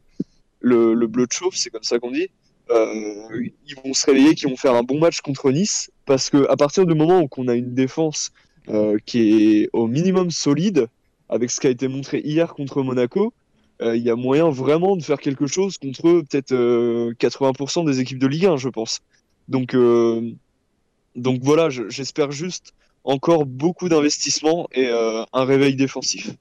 le, 0.59 0.93
le 0.93 1.07
bleu 1.07 1.25
de 1.27 1.31
chauffe, 1.31 1.55
c'est 1.55 1.69
comme 1.69 1.83
ça 1.83 1.97
qu'on 1.99 2.11
dit, 2.11 2.29
euh, 2.71 3.47
ils 3.67 3.75
vont 3.83 3.93
se 3.93 4.05
réveiller, 4.05 4.35
qu'ils 4.35 4.49
vont 4.49 4.55
faire 4.55 4.73
un 4.73 4.83
bon 4.83 4.99
match 4.99 5.21
contre 5.21 5.51
Nice, 5.51 5.91
parce 6.05 6.29
que 6.29 6.49
à 6.49 6.55
partir 6.55 6.85
du 6.85 6.95
moment 6.95 7.21
où 7.21 7.27
on 7.37 7.47
a 7.47 7.55
une 7.55 7.73
défense 7.73 8.31
euh, 8.69 8.97
qui 9.05 9.61
est 9.61 9.69
au 9.73 9.87
minimum 9.87 10.31
solide, 10.31 10.87
avec 11.29 11.51
ce 11.51 11.59
qui 11.59 11.67
a 11.67 11.69
été 11.69 11.87
montré 11.87 12.21
hier 12.23 12.53
contre 12.53 12.81
Monaco, 12.81 13.33
euh, 13.81 13.95
il 13.97 14.03
y 14.03 14.09
a 14.09 14.15
moyen 14.15 14.49
vraiment 14.49 14.95
de 14.95 15.03
faire 15.03 15.19
quelque 15.19 15.47
chose 15.47 15.77
contre 15.77 16.21
peut-être 16.21 16.53
80% 16.53 17.85
des 17.85 17.99
équipes 17.99 18.19
de 18.19 18.27
Ligue 18.27 18.45
1, 18.45 18.57
je 18.57 18.69
pense. 18.69 19.01
Donc, 19.47 19.75
donc 21.15 21.41
voilà, 21.43 21.69
j'espère 21.69 22.31
juste 22.31 22.73
encore 23.03 23.45
beaucoup 23.45 23.89
d'investissement 23.89 24.67
et 24.73 24.89
un 24.89 25.45
réveil 25.45 25.75
défensif. 25.75 26.31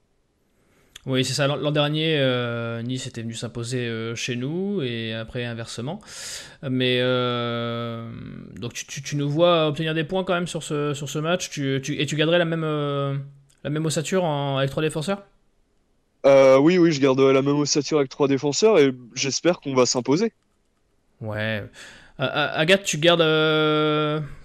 Oui, 1.05 1.25
c'est 1.25 1.33
ça. 1.33 1.47
L'an 1.47 1.71
dernier, 1.71 2.17
euh, 2.17 2.81
Nice 2.81 3.07
était 3.07 3.21
venu 3.21 3.33
s'imposer 3.33 3.79
euh, 3.79 4.15
chez 4.15 4.37
nous 4.37 4.81
et 4.81 5.13
après 5.13 5.43
inversement. 5.43 5.99
Mais 6.61 6.99
euh, 7.01 8.09
donc 8.57 8.73
tu, 8.73 9.15
nous 9.17 9.29
vois 9.29 9.67
obtenir 9.67 9.93
des 9.93 10.05
points 10.05 10.23
quand 10.23 10.33
même 10.33 10.47
sur 10.47 10.63
ce, 10.63 10.93
sur 10.93 11.09
ce 11.09 11.19
match. 11.19 11.49
Tu, 11.49 11.75
et 11.75 12.05
tu 12.05 12.15
garderais 12.15 12.37
la 12.37 12.45
même, 12.45 12.63
la 13.63 13.69
même 13.69 13.85
ossature 13.85 14.25
avec 14.25 14.69
trois 14.69 14.83
défenseurs? 14.83 15.23
Oui, 16.25 16.77
oui, 16.77 16.93
je 16.93 17.01
garderai 17.01 17.33
la 17.33 17.41
même 17.41 17.57
ossature 17.59 17.97
avec 17.97 18.09
trois 18.09 18.29
défenseurs 18.29 18.79
et 18.79 18.93
j'espère 19.13 19.59
qu'on 19.59 19.75
va 19.75 19.85
s'imposer. 19.85 20.31
Ouais. 21.19 21.63
Agathe, 22.31 22.83
tu 22.83 22.97
gardes 22.97 23.23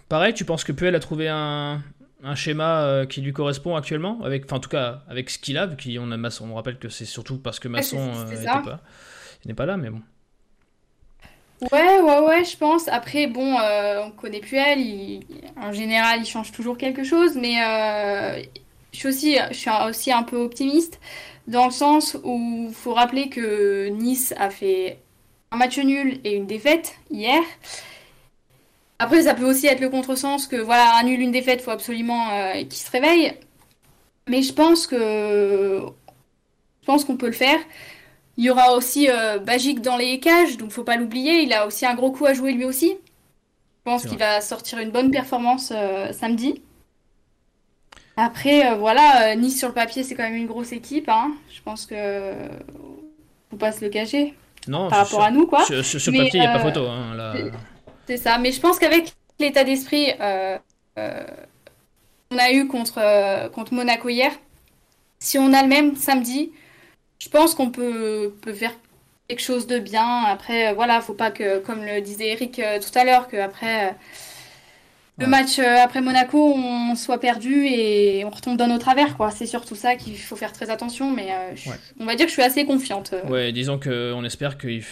pareil. 0.08 0.34
Tu 0.34 0.44
penses 0.44 0.64
que 0.64 0.72
Puel 0.72 0.94
a 0.94 1.00
trouvé 1.00 1.28
un, 1.28 1.82
un 2.22 2.34
schéma 2.34 2.82
euh, 2.82 3.06
qui 3.06 3.20
lui 3.20 3.32
correspond 3.32 3.76
actuellement 3.76 4.20
avec 4.24 4.44
enfin 4.44 4.56
en 4.56 4.60
tout 4.60 4.68
cas 4.68 5.02
avec 5.08 5.30
ce 5.30 5.38
qu'il 5.38 5.56
a 5.56 5.66
vu 5.66 5.76
qu'on 5.76 6.10
a 6.10 6.16
Masson 6.16 6.48
on 6.50 6.54
rappelle 6.54 6.78
que 6.78 6.88
c'est 6.88 7.04
surtout 7.04 7.38
parce 7.38 7.60
que 7.60 7.68
Masson 7.68 7.96
n'est 8.28 8.38
euh, 8.38 8.44
pas 8.44 8.80
n'est 9.46 9.54
pas 9.54 9.66
là 9.66 9.76
mais 9.76 9.90
bon 9.90 10.02
ouais 11.72 12.00
ouais 12.00 12.18
ouais 12.20 12.44
je 12.44 12.56
pense 12.56 12.88
après 12.88 13.28
bon 13.28 13.58
euh, 13.58 14.02
on 14.04 14.10
connaît 14.10 14.40
plus 14.40 14.56
elle 14.56 15.20
en 15.56 15.72
général 15.72 16.20
il 16.20 16.26
change 16.26 16.50
toujours 16.50 16.76
quelque 16.76 17.04
chose 17.04 17.36
mais 17.36 17.56
je 18.92 18.98
suis 18.98 19.08
aussi 19.08 19.36
je 19.50 19.56
suis 19.56 19.70
aussi 19.88 20.12
un 20.12 20.24
peu 20.24 20.36
optimiste 20.36 21.00
dans 21.46 21.66
le 21.66 21.72
sens 21.72 22.16
où 22.24 22.66
il 22.68 22.74
faut 22.74 22.94
rappeler 22.94 23.28
que 23.28 23.88
Nice 23.88 24.34
a 24.38 24.50
fait 24.50 24.98
un 25.51 25.57
match 25.57 25.78
nul 25.78 26.20
et 26.24 26.34
une 26.36 26.46
défaite 26.46 26.94
hier 27.11 27.42
après, 28.99 29.22
ça 29.22 29.34
peut 29.34 29.49
aussi 29.49 29.66
être 29.66 29.80
le 29.80 29.90
contresens 29.90 30.46
que 30.49 30.57
voilà, 30.57 30.96
un 30.96 31.05
nul, 31.05 31.20
une 31.20 31.30
défaite, 31.30 31.62
faut 31.62 31.70
absolument 31.70 32.30
euh, 32.32 32.55
qu'il 32.55 32.72
se 32.72 32.90
réveille. 32.90 33.32
Mais 34.28 34.42
je 34.42 34.53
pense 34.53 34.86
que 34.86 35.82
je 36.80 36.86
pense 36.86 37.05
qu'on 37.05 37.16
peut 37.16 37.26
le 37.26 37.32
faire. 37.32 37.59
Il 38.36 38.44
y 38.44 38.51
aura 38.51 38.74
aussi 38.76 39.09
euh, 39.09 39.38
Bagic 39.38 39.80
dans 39.80 39.96
les 39.96 40.20
cages, 40.20 40.57
donc 40.57 40.70
faut 40.72 40.84
pas 40.84 40.96
l'oublier. 40.96 41.42
Il 41.42 41.53
a 41.53 41.66
aussi 41.66 41.86
un 41.86 41.94
gros 41.94 42.11
coup 42.11 42.26
à 42.26 42.34
jouer 42.34 42.53
lui 42.53 42.64
aussi. 42.64 42.88
Je 42.90 43.90
pense 43.90 44.05
qu'il 44.05 44.18
va 44.18 44.40
sortir 44.40 44.78
une 44.80 44.90
bonne 44.90 45.11
performance 45.11 45.72
euh, 45.74 46.12
samedi. 46.12 46.61
Après, 48.16 48.76
voilà, 48.76 49.36
Nice 49.36 49.59
sur 49.59 49.68
le 49.68 49.74
papier, 49.74 50.03
c'est 50.03 50.16
quand 50.16 50.24
même 50.24 50.34
une 50.34 50.49
grosse 50.49 50.72
équipe. 50.72 51.09
Hein. 51.09 51.32
Je 51.55 51.62
pense 51.62 51.86
que 51.86 52.32
faut 53.51 53.57
pas 53.57 53.70
se 53.70 53.84
le 53.84 53.90
cacher. 53.90 54.34
Non, 54.68 54.88
par 54.88 55.00
rapport 55.00 55.22
à 55.22 55.30
nous, 55.30 55.46
quoi. 55.46 55.64
Sur, 55.64 56.12
papier, 56.12 56.30
il 56.34 56.40
n'y 56.40 56.46
a 56.46 56.52
pas 56.52 56.60
photo. 56.60 56.86
Hein, 56.86 57.14
là... 57.16 57.34
C'est 58.06 58.16
ça, 58.16 58.38
mais 58.38 58.52
je 58.52 58.60
pense 58.60 58.78
qu'avec 58.78 59.12
l'état 59.38 59.64
d'esprit 59.64 60.12
euh, 60.20 60.58
euh, 60.98 61.26
qu'on 62.30 62.38
a 62.38 62.52
eu 62.52 62.66
contre, 62.66 62.98
euh, 62.98 63.48
contre 63.48 63.74
Monaco 63.74 64.08
hier, 64.08 64.32
si 65.18 65.38
on 65.38 65.52
a 65.52 65.62
le 65.62 65.68
même 65.68 65.96
samedi, 65.96 66.52
je 67.18 67.28
pense 67.28 67.54
qu'on 67.54 67.70
peut, 67.70 68.34
peut 68.40 68.52
faire 68.52 68.72
quelque 69.28 69.42
chose 69.42 69.66
de 69.66 69.78
bien. 69.78 70.24
Après, 70.24 70.72
voilà, 70.74 71.00
faut 71.00 71.14
pas 71.14 71.30
que, 71.30 71.58
comme 71.58 71.84
le 71.84 72.00
disait 72.00 72.28
Eric 72.28 72.54
tout 72.54 72.98
à 72.98 73.04
l'heure, 73.04 73.28
qu'après 73.28 73.96
le 75.18 75.26
match 75.26 75.58
euh, 75.58 75.82
après 75.82 76.00
Monaco, 76.00 76.54
on 76.54 76.94
soit 76.94 77.18
perdu 77.18 77.66
et 77.66 78.24
on 78.24 78.30
retombe 78.30 78.56
dans 78.56 78.68
nos 78.68 78.78
travers. 78.78 79.16
quoi. 79.16 79.32
C'est 79.32 79.46
surtout 79.46 79.74
ça 79.74 79.96
qu'il 79.96 80.16
faut 80.16 80.36
faire 80.36 80.52
très 80.52 80.70
attention, 80.70 81.12
mais 81.12 81.28
euh, 81.32 81.54
on 81.98 82.06
va 82.06 82.14
dire 82.14 82.26
que 82.26 82.30
je 82.30 82.34
suis 82.34 82.42
assez 82.42 82.64
confiante. 82.64 83.12
Euh. 83.12 83.28
Ouais, 83.28 83.50
disons 83.50 83.80
qu'on 83.80 84.24
espère 84.24 84.58
qu'il 84.58 84.84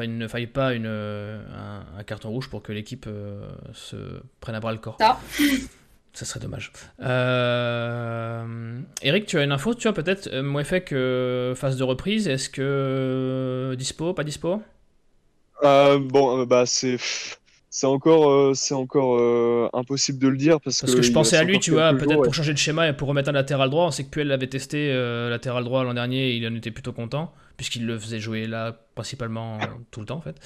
ne 0.00 0.28
faille 0.28 0.46
pas 0.46 0.74
une, 0.74 0.86
un, 0.86 2.02
carton 2.04 2.30
rouge 2.30 2.48
pour 2.48 2.62
que 2.62 2.72
l'équipe 2.72 3.08
se 3.72 3.96
prenne 4.40 4.54
à 4.54 4.60
bras 4.60 4.72
le 4.72 4.78
corps. 4.78 4.96
Ça. 5.00 5.18
Ça 6.14 6.26
serait 6.26 6.40
dommage. 6.40 6.72
Eric, 9.02 9.26
tu 9.26 9.38
as 9.38 9.44
une 9.44 9.52
info, 9.52 9.74
tu 9.74 9.84
vois, 9.84 9.94
peut-être, 9.94 10.28
que 10.84 11.54
phase 11.56 11.78
de 11.78 11.84
reprise, 11.84 12.28
est-ce 12.28 12.50
que 12.50 13.74
dispo, 13.78 14.12
pas 14.12 14.22
dispo? 14.22 14.62
Bon, 15.62 16.44
bah 16.44 16.66
c'est 16.66 16.98
c'est 17.74 17.86
encore, 17.86 18.30
euh, 18.30 18.52
c'est 18.54 18.74
encore 18.74 19.18
euh, 19.18 19.66
impossible 19.72 20.18
de 20.18 20.28
le 20.28 20.36
dire 20.36 20.60
parce, 20.60 20.82
parce 20.82 20.94
que, 20.94 21.00
je 21.00 21.10
pensais 21.10 21.38
à 21.38 21.42
lui, 21.42 21.58
tu 21.58 21.70
vois, 21.70 21.94
peut-être 21.94 22.20
pour 22.20 22.34
changer 22.34 22.52
de 22.52 22.58
schéma 22.58 22.90
et 22.90 22.92
pour 22.92 23.08
remettre 23.08 23.30
un 23.30 23.32
latéral 23.32 23.70
droit. 23.70 23.86
On 23.86 23.90
sait 23.90 24.04
que 24.04 24.10
Puel 24.10 24.28
l'avait 24.28 24.46
testé 24.46 24.92
euh, 24.92 25.30
latéral 25.30 25.64
droit 25.64 25.82
l'an 25.82 25.94
dernier 25.94 26.32
et 26.32 26.36
il 26.36 26.46
en 26.46 26.54
était 26.54 26.70
plutôt 26.70 26.92
content 26.92 27.32
puisqu'il 27.56 27.86
le 27.86 27.98
faisait 27.98 28.20
jouer 28.20 28.46
là 28.46 28.76
principalement 28.94 29.58
tout 29.90 30.00
le 30.00 30.06
temps 30.06 30.18
en 30.18 30.20
fait. 30.20 30.36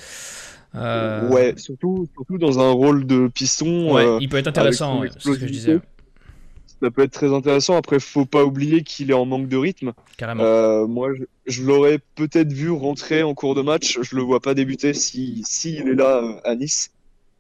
Ouais, 1.33 1.55
surtout, 1.57 2.07
surtout 2.15 2.39
dans 2.39 2.61
un 2.61 2.71
rôle 2.71 3.05
de 3.07 3.27
piston. 3.27 3.93
Ouais, 3.93 4.19
il 4.21 4.29
peut 4.29 4.37
être 4.37 4.47
intéressant, 4.47 5.03
c'est 5.03 5.21
ce 5.21 5.31
que 5.31 5.47
je 5.49 5.53
disais. 5.53 5.81
Ça 6.81 6.91
peut 6.93 7.03
être 7.03 7.13
très 7.13 7.35
intéressant. 7.35 7.75
Après, 7.75 7.99
faut 7.99 8.27
pas 8.27 8.45
oublier 8.45 8.83
qu'il 8.83 9.11
est 9.11 9.15
en 9.15 9.25
manque 9.25 9.49
de 9.49 9.57
rythme. 9.57 9.95
Carrément. 10.17 10.87
moi, 10.87 11.09
je, 11.47 11.63
l'aurais 11.63 11.99
peut-être 12.15 12.53
vu 12.53 12.71
rentrer 12.71 13.25
en 13.25 13.35
cours 13.35 13.57
de 13.57 13.63
match. 13.63 13.99
Je 14.03 14.15
le 14.15 14.23
vois 14.23 14.41
pas 14.41 14.55
débuter 14.55 14.93
si, 14.93 15.43
si 15.45 15.77
il 15.77 15.89
est 15.89 15.95
là 15.95 16.23
à 16.45 16.55
Nice. 16.55 16.93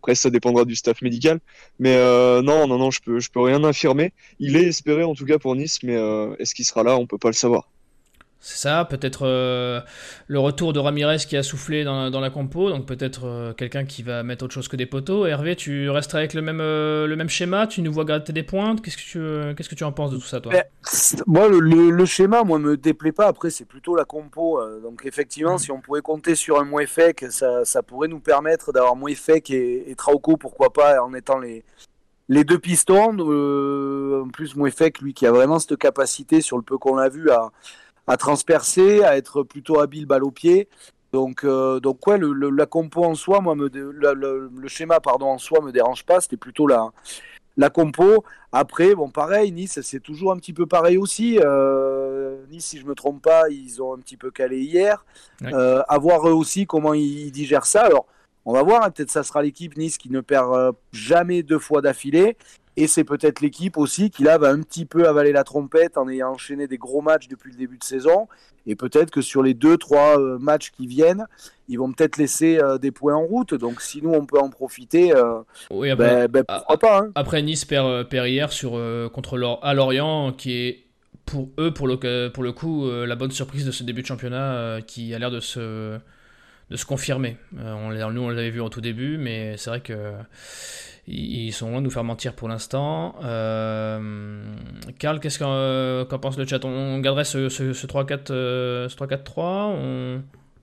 Après, 0.06 0.14
ça 0.14 0.30
dépendra 0.30 0.64
du 0.64 0.76
staff 0.76 1.02
médical. 1.02 1.40
Mais 1.80 1.96
euh, 1.96 2.40
non, 2.40 2.68
non, 2.68 2.78
non, 2.78 2.92
je 2.92 3.00
peux, 3.00 3.18
je 3.18 3.28
peux 3.28 3.40
rien 3.40 3.64
affirmer. 3.64 4.12
Il 4.38 4.54
est 4.54 4.62
espéré 4.62 5.02
en 5.02 5.14
tout 5.16 5.24
cas 5.26 5.40
pour 5.40 5.56
Nice, 5.56 5.82
mais 5.82 5.96
euh, 5.96 6.36
est-ce 6.38 6.54
qu'il 6.54 6.64
sera 6.64 6.84
là? 6.84 6.96
On 6.96 7.08
peut 7.08 7.18
pas 7.18 7.28
le 7.28 7.34
savoir. 7.34 7.68
C'est 8.48 8.58
ça, 8.68 8.84
peut-être 8.84 9.26
euh, 9.26 9.80
le 10.28 10.38
retour 10.38 10.72
de 10.72 10.78
Ramirez 10.78 11.16
qui 11.16 11.36
a 11.36 11.42
soufflé 11.42 11.82
dans, 11.82 12.10
dans 12.12 12.20
la 12.20 12.30
compo, 12.30 12.70
donc 12.70 12.86
peut-être 12.86 13.22
euh, 13.24 13.52
quelqu'un 13.52 13.84
qui 13.84 14.04
va 14.04 14.22
mettre 14.22 14.44
autre 14.44 14.54
chose 14.54 14.68
que 14.68 14.76
des 14.76 14.86
poteaux. 14.86 15.26
Hervé, 15.26 15.56
tu 15.56 15.90
resteras 15.90 16.20
avec 16.20 16.32
le 16.32 16.42
même, 16.42 16.60
euh, 16.60 17.08
le 17.08 17.16
même 17.16 17.28
schéma, 17.28 17.66
tu 17.66 17.82
nous 17.82 17.92
vois 17.92 18.04
gratter 18.04 18.32
des 18.32 18.44
pointes, 18.44 18.82
qu'est-ce 18.82 18.96
que 18.96 19.02
tu, 19.02 19.54
qu'est-ce 19.56 19.68
que 19.68 19.74
tu 19.74 19.82
en 19.82 19.90
penses 19.90 20.12
de 20.12 20.16
tout 20.18 20.26
ça, 20.28 20.40
toi? 20.40 20.52
Ben, 20.52 20.62
Moi, 21.26 21.48
le, 21.48 21.58
le- 21.58 21.90
le 21.90 22.04
schéma, 22.06 22.44
moi, 22.44 22.60
me 22.60 22.76
déplaît 22.76 23.10
pas. 23.10 23.26
Après, 23.26 23.50
c'est 23.50 23.64
plutôt 23.64 23.96
la 23.96 24.04
compo. 24.04 24.60
Donc, 24.80 25.02
effectivement, 25.04 25.58
si 25.58 25.72
on 25.72 25.80
pouvait 25.80 26.00
compter 26.00 26.36
sur 26.36 26.60
un 26.60 26.64
Mouefek, 26.64 27.26
ça, 27.30 27.64
ça 27.64 27.82
pourrait 27.82 28.06
nous 28.06 28.20
permettre 28.20 28.70
d'avoir 28.70 28.94
Mouefek 28.94 29.50
et, 29.50 29.90
et 29.90 29.94
Trauco, 29.96 30.36
pourquoi 30.36 30.72
pas, 30.72 31.02
en 31.02 31.12
étant 31.14 31.38
les, 31.38 31.64
les 32.28 32.44
deux 32.44 32.60
pistons. 32.60 33.10
En 34.22 34.28
plus, 34.28 34.54
Mouefek, 34.54 35.00
lui, 35.00 35.14
qui 35.14 35.26
a 35.26 35.32
vraiment 35.32 35.58
cette 35.58 35.76
capacité, 35.78 36.40
sur 36.40 36.56
le 36.58 36.62
peu 36.62 36.78
qu'on 36.78 36.98
a 36.98 37.08
vu, 37.08 37.28
à, 37.30 37.50
à 38.06 38.16
transpercer, 38.16 39.02
à 39.02 39.16
être 39.16 39.42
plutôt 39.42 39.80
habile 39.80 40.06
balle 40.06 40.24
au 40.24 40.30
pied. 40.30 40.68
Donc, 41.12 41.44
euh, 41.44 41.80
donc 41.80 42.06
ouais, 42.06 42.18
le, 42.18 42.32
le- 42.32 42.50
la 42.50 42.66
compo 42.66 43.04
en 43.04 43.14
soi, 43.14 43.40
moi, 43.40 43.54
me, 43.54 43.68
le, 43.72 44.50
le 44.54 44.68
schéma, 44.68 45.00
pardon, 45.00 45.26
en 45.26 45.38
soi, 45.38 45.60
me 45.62 45.72
dérange 45.72 46.04
pas. 46.04 46.20
C'était 46.20 46.36
plutôt 46.36 46.66
la, 46.66 46.90
la 47.56 47.70
compo. 47.70 48.24
Après, 48.52 48.94
bon, 48.94 49.08
pareil, 49.08 49.52
Nice, 49.52 49.80
c'est 49.82 50.00
toujours 50.00 50.32
un 50.32 50.36
petit 50.36 50.52
peu 50.52 50.66
pareil 50.66 50.98
aussi. 50.98 51.38
Euh, 51.42 52.44
nice, 52.50 52.66
si 52.66 52.78
je 52.78 52.86
me 52.86 52.94
trompe 52.94 53.22
pas, 53.22 53.48
ils 53.50 53.82
ont 53.82 53.94
un 53.94 53.98
petit 53.98 54.16
peu 54.16 54.30
calé 54.30 54.60
hier. 54.60 55.04
Ouais. 55.40 55.54
Euh, 55.54 55.82
à 55.88 55.98
voir 55.98 56.28
eux 56.28 56.32
aussi 56.32 56.66
comment 56.66 56.92
ils, 56.92 57.30
digèrent 57.30 57.66
ça. 57.66 57.82
Alors, 57.82 58.06
on 58.44 58.52
va 58.52 58.62
voir. 58.62 58.82
hein, 58.84 58.90
peut-être 58.90 59.10
ça 59.10 59.22
sera 59.22 59.42
l'équipe 59.42 59.76
Nice 59.76 59.96
qui 59.98 60.10
ne 60.10 60.20
perd 60.20 60.74
jamais 60.92 61.42
deux 61.42 61.58
fois 61.58 61.80
d'affilée. 61.80 62.36
Et 62.78 62.86
c'est 62.86 63.04
peut-être 63.04 63.40
l'équipe 63.40 63.78
aussi 63.78 64.10
qui 64.10 64.22
là 64.22 64.36
va 64.36 64.50
un 64.50 64.60
petit 64.60 64.84
peu 64.84 65.08
avaler 65.08 65.32
la 65.32 65.44
trompette 65.44 65.96
en 65.96 66.08
ayant 66.08 66.32
enchaîné 66.32 66.66
des 66.68 66.76
gros 66.76 67.00
matchs 67.00 67.26
depuis 67.28 67.50
le 67.52 67.56
début 67.56 67.78
de 67.78 67.84
saison. 67.84 68.28
Et 68.66 68.76
peut-être 68.76 69.10
que 69.10 69.22
sur 69.22 69.42
les 69.42 69.54
deux, 69.54 69.78
trois 69.78 70.20
euh, 70.20 70.38
matchs 70.38 70.72
qui 70.72 70.86
viennent, 70.86 71.24
ils 71.68 71.78
vont 71.78 71.90
peut-être 71.92 72.16
laisser 72.18 72.58
euh, 72.58 72.76
des 72.78 72.90
points 72.90 73.14
en 73.14 73.22
route. 73.24 73.54
Donc 73.54 73.80
si 73.80 74.02
nous 74.02 74.12
on 74.12 74.26
peut 74.26 74.38
en 74.38 74.50
profiter, 74.50 75.14
euh, 75.14 75.38
Oui, 75.70 75.88
après, 75.88 76.28
ben, 76.28 76.42
ben, 76.42 76.44
ah, 76.48 76.56
pourquoi 76.58 76.78
pas. 76.78 76.98
hein. 76.98 77.12
après, 77.14 77.40
Nice 77.42 77.64
perd, 77.64 77.86
euh, 77.86 78.04
perd 78.04 78.26
hier 78.28 78.52
sur, 78.52 78.72
contre 79.12 79.38
Lor- 79.38 79.60
à 79.64 79.72
Lorient, 79.72 80.32
qui 80.32 80.52
est 80.52 80.84
pour 81.24 81.48
eux, 81.58 81.72
pour 81.72 81.88
le, 81.88 82.28
pour 82.28 82.42
le 82.42 82.52
coup, 82.52 82.88
la 82.88 83.16
bonne 83.16 83.30
surprise 83.32 83.64
de 83.66 83.72
ce 83.72 83.82
début 83.82 84.02
de 84.02 84.06
championnat 84.06 84.78
qui 84.86 85.12
a 85.14 85.18
l'air 85.18 85.30
de 85.32 85.40
se, 85.40 85.98
de 86.70 86.76
se 86.76 86.84
confirmer. 86.84 87.36
Euh, 87.58 88.10
nous, 88.10 88.22
on 88.22 88.30
l'avait 88.30 88.50
vu 88.50 88.60
en 88.60 88.68
tout 88.68 88.80
début, 88.80 89.18
mais 89.18 89.56
c'est 89.56 89.70
vrai 89.70 89.80
que 89.80 90.12
ils 91.08 91.52
sont 91.52 91.70
loin 91.70 91.78
de 91.78 91.84
nous 91.84 91.90
faire 91.90 92.04
mentir 92.04 92.34
pour 92.34 92.48
l'instant. 92.48 93.14
Euh, 93.22 94.42
Karl, 94.98 95.20
qu'est-ce 95.20 95.38
qu'en 95.38 95.52
euh, 95.52 96.04
qu'en 96.04 96.18
pense 96.18 96.36
le 96.36 96.46
chat? 96.46 96.64
On, 96.64 96.98
garderait 96.98 97.24
ce, 97.24 97.48
ce, 97.48 97.72
ce 97.72 97.86
3-4, 97.86 98.32
euh, 98.32 98.88
ce 98.88 98.96
3-4-3 98.96 99.22
on... 99.36 100.22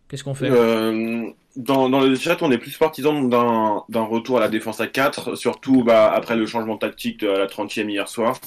Qu'est-ce 0.10 0.24
qu'on 0.24 0.34
fait? 0.34 0.50
Dans, 1.56 1.88
le 2.00 2.16
chat, 2.16 2.42
on 2.42 2.52
est 2.52 2.58
plus 2.58 2.76
partisan 2.78 3.24
d'un 3.24 4.02
retour 4.02 4.38
à 4.38 4.40
la 4.40 4.50
défense 4.50 4.80
à 4.82 4.88
4, 4.88 5.36
surtout 5.36 5.84
bah, 5.84 6.12
après 6.12 6.36
le 6.36 6.46
changement 6.48 6.78
tactique 6.78 7.22
de- 7.22 7.30
à 7.30 7.38
la 7.38 7.46
30e 7.46 7.90
hier 7.90 8.08
soir. 8.08 8.40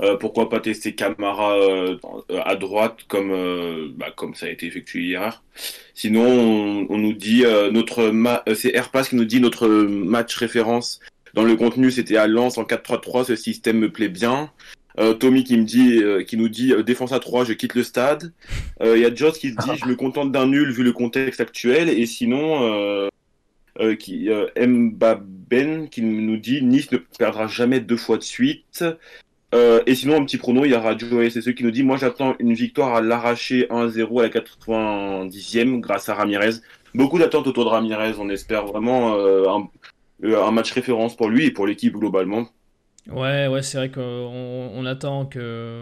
Euh, 0.00 0.16
pourquoi 0.16 0.48
pas 0.48 0.58
tester 0.58 0.94
Camara 0.94 1.56
euh, 1.56 1.96
à 2.44 2.56
droite 2.56 3.04
comme, 3.06 3.30
euh, 3.30 3.88
bah, 3.94 4.10
comme 4.14 4.34
ça 4.34 4.46
a 4.46 4.48
été 4.48 4.66
effectué 4.66 5.02
hier. 5.02 5.42
Sinon, 5.94 6.86
on, 6.90 6.98
nous 6.98 7.12
dit 7.12 7.44
notre 7.72 8.12
c'est 8.54 8.74
Airpass 8.74 9.10
qui 9.10 9.16
nous 9.16 9.24
dit 9.24 9.40
notre 9.40 9.68
match 9.68 10.34
référence 10.36 11.00
dans 11.34 11.44
le 11.44 11.56
contenu 11.56 11.90
c'était 11.90 12.16
à 12.16 12.26
Lens 12.26 12.58
en 12.58 12.64
4-3-3. 12.64 13.24
Ce 13.24 13.36
système 13.36 13.78
me 13.78 13.90
plaît 13.90 14.08
bien. 14.08 14.50
Tommy 15.18 15.42
qui 15.42 15.56
me 15.56 15.64
dit, 15.64 16.00
qui 16.26 16.36
nous 16.36 16.48
dit 16.48 16.72
défense 16.84 17.12
à 17.12 17.18
3, 17.18 17.44
je 17.44 17.52
quitte 17.52 17.74
le 17.74 17.82
stade. 17.82 18.32
Il 18.80 18.98
y 18.98 19.04
a 19.04 19.14
Joss 19.14 19.38
qui 19.38 19.50
se 19.50 19.56
dit 19.56 19.78
je 19.80 19.86
me 19.86 19.94
contente 19.94 20.32
d'un 20.32 20.46
nul 20.46 20.72
vu 20.72 20.82
le 20.82 20.92
contexte 20.92 21.40
actuel. 21.40 21.88
Et 21.88 22.06
sinon, 22.06 23.08
euh, 23.80 24.46
Mbaben 24.56 25.88
qui 25.88 26.02
nous 26.02 26.36
dit 26.36 26.62
Nice 26.62 26.92
ne 26.92 26.98
perdra 26.98 27.46
jamais 27.46 27.80
deux 27.80 27.96
fois 27.96 28.18
de 28.18 28.22
suite. 28.22 28.84
Euh, 29.54 29.82
et 29.86 29.94
sinon, 29.94 30.16
un 30.20 30.24
petit 30.24 30.36
prono, 30.36 30.64
il 30.64 30.72
y 30.72 30.74
a 30.74 30.80
Radio 30.80 31.22
SSE 31.28 31.54
qui 31.54 31.62
nous 31.64 31.70
dit 31.70 31.82
Moi 31.84 31.96
j'attends 31.96 32.34
une 32.40 32.54
victoire 32.54 32.94
à 32.96 33.00
l'arraché 33.00 33.66
1-0 33.70 34.18
à 34.20 34.22
la 34.24 34.28
90e 34.28 35.80
grâce 35.80 36.08
à 36.08 36.14
Ramirez. 36.14 36.54
Beaucoup 36.94 37.18
d'attentes 37.18 37.46
autour 37.46 37.64
de 37.64 37.70
Ramirez. 37.70 38.14
On 38.18 38.28
espère 38.30 38.66
vraiment 38.66 39.14
euh, 39.14 39.48
un, 39.48 39.68
euh, 40.24 40.44
un 40.44 40.50
match 40.50 40.72
référence 40.72 41.16
pour 41.16 41.28
lui 41.28 41.46
et 41.46 41.50
pour 41.50 41.66
l'équipe 41.66 41.94
globalement. 41.94 42.46
Ouais, 43.10 43.46
ouais, 43.48 43.62
c'est 43.62 43.76
vrai 43.76 43.90
qu'on 43.90 44.00
on 44.74 44.86
attend 44.86 45.26
que 45.26 45.78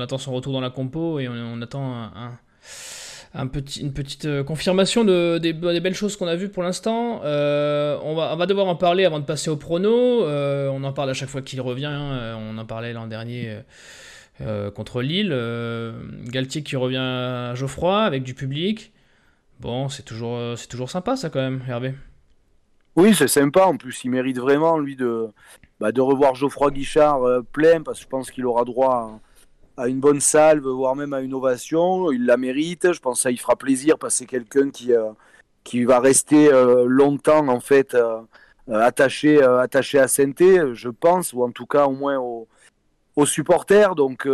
attend 0.00 0.18
son 0.18 0.32
retour 0.32 0.52
dans 0.52 0.60
la 0.60 0.70
compo 0.70 1.18
et 1.18 1.26
on, 1.28 1.60
attend 1.62 1.82
un- 1.94 2.38
un 3.38 3.46
petit, 3.46 3.80
une 3.80 3.92
petite 3.92 4.24
euh, 4.24 4.42
confirmation 4.42 5.04
de, 5.04 5.38
des, 5.38 5.52
be- 5.54 5.72
des 5.72 5.80
belles 5.80 5.94
choses 5.94 6.16
qu'on 6.16 6.26
a 6.26 6.34
vues 6.34 6.48
pour 6.48 6.64
l'instant. 6.64 7.20
Euh, 7.24 7.96
on, 8.02 8.14
va, 8.14 8.46
devoir 8.46 8.66
en 8.66 8.74
parler 8.74 9.04
avant 9.04 9.20
de 9.20 9.24
passer 9.24 9.48
au 9.48 9.56
prono. 9.56 10.24
Euh, 10.24 10.68
on 10.68 10.82
en 10.82 10.92
parle 10.92 11.10
à 11.10 11.14
chaque 11.14 11.28
fois 11.28 11.40
qu'il 11.40 11.60
revient. 11.60 11.86
hein. 11.86 12.36
On 12.36 12.58
en 12.58 12.66
parlait 12.66 12.92
l'an 12.92 13.06
dernier 13.06 13.58
contre 14.74 15.02
Lille. 15.02 15.34
Galtier 16.26 16.62
qui 16.62 16.76
revient 16.76 16.96
à 16.98 17.54
Geoffroy 17.54 18.02
avec 18.02 18.24
du 18.24 18.34
public. 18.34 18.92
Bon, 19.60 19.88
c'est 19.88 20.04
toujours, 20.04 20.56
c'est 20.58 20.68
toujours 20.68 20.90
sympa 20.90 21.16
ça 21.16 21.30
quand 21.30 21.40
même, 21.40 21.62
Hervé. 21.68 21.94
Oui, 22.96 23.14
c'est 23.14 23.28
sympa. 23.28 23.66
En 23.66 23.76
plus, 23.76 24.02
il 24.04 24.10
mérite 24.10 24.38
vraiment, 24.38 24.78
lui, 24.78 24.96
de, 24.96 25.26
bah, 25.80 25.92
de 25.92 26.00
revoir 26.00 26.34
Geoffroy 26.34 26.70
Guichard 26.72 27.20
plein, 27.52 27.82
parce 27.82 27.98
que 27.98 28.04
je 28.04 28.08
pense 28.08 28.30
qu'il 28.30 28.46
aura 28.46 28.64
droit 28.64 28.94
à, 28.94 29.27
à 29.78 29.88
une 29.88 30.00
bonne 30.00 30.20
salve, 30.20 30.66
voire 30.66 30.96
même 30.96 31.12
à 31.14 31.20
une 31.20 31.32
ovation. 31.32 32.10
Il 32.12 32.26
la 32.26 32.36
mérite. 32.36 32.92
Je 32.92 33.00
pense 33.00 33.18
que 33.18 33.22
ça 33.22 33.30
il 33.30 33.38
fera 33.40 33.56
plaisir, 33.56 33.96
parce 33.98 34.14
que 34.14 34.18
c'est 34.18 34.26
quelqu'un 34.26 34.70
qui, 34.70 34.92
euh, 34.92 35.10
qui 35.64 35.84
va 35.84 36.00
rester 36.00 36.52
euh, 36.52 36.84
longtemps, 36.86 37.46
en 37.48 37.60
fait, 37.60 37.94
euh, 37.94 38.20
attaché, 38.70 39.42
attaché 39.42 39.98
à 39.98 40.08
saint 40.08 40.32
je 40.38 40.88
pense, 40.88 41.32
ou 41.32 41.42
en 41.44 41.50
tout 41.52 41.66
cas, 41.66 41.86
au 41.86 41.92
moins 41.92 42.18
au- 42.18 42.48
aux 43.16 43.26
supporters. 43.26 43.94
Donc, 43.94 44.28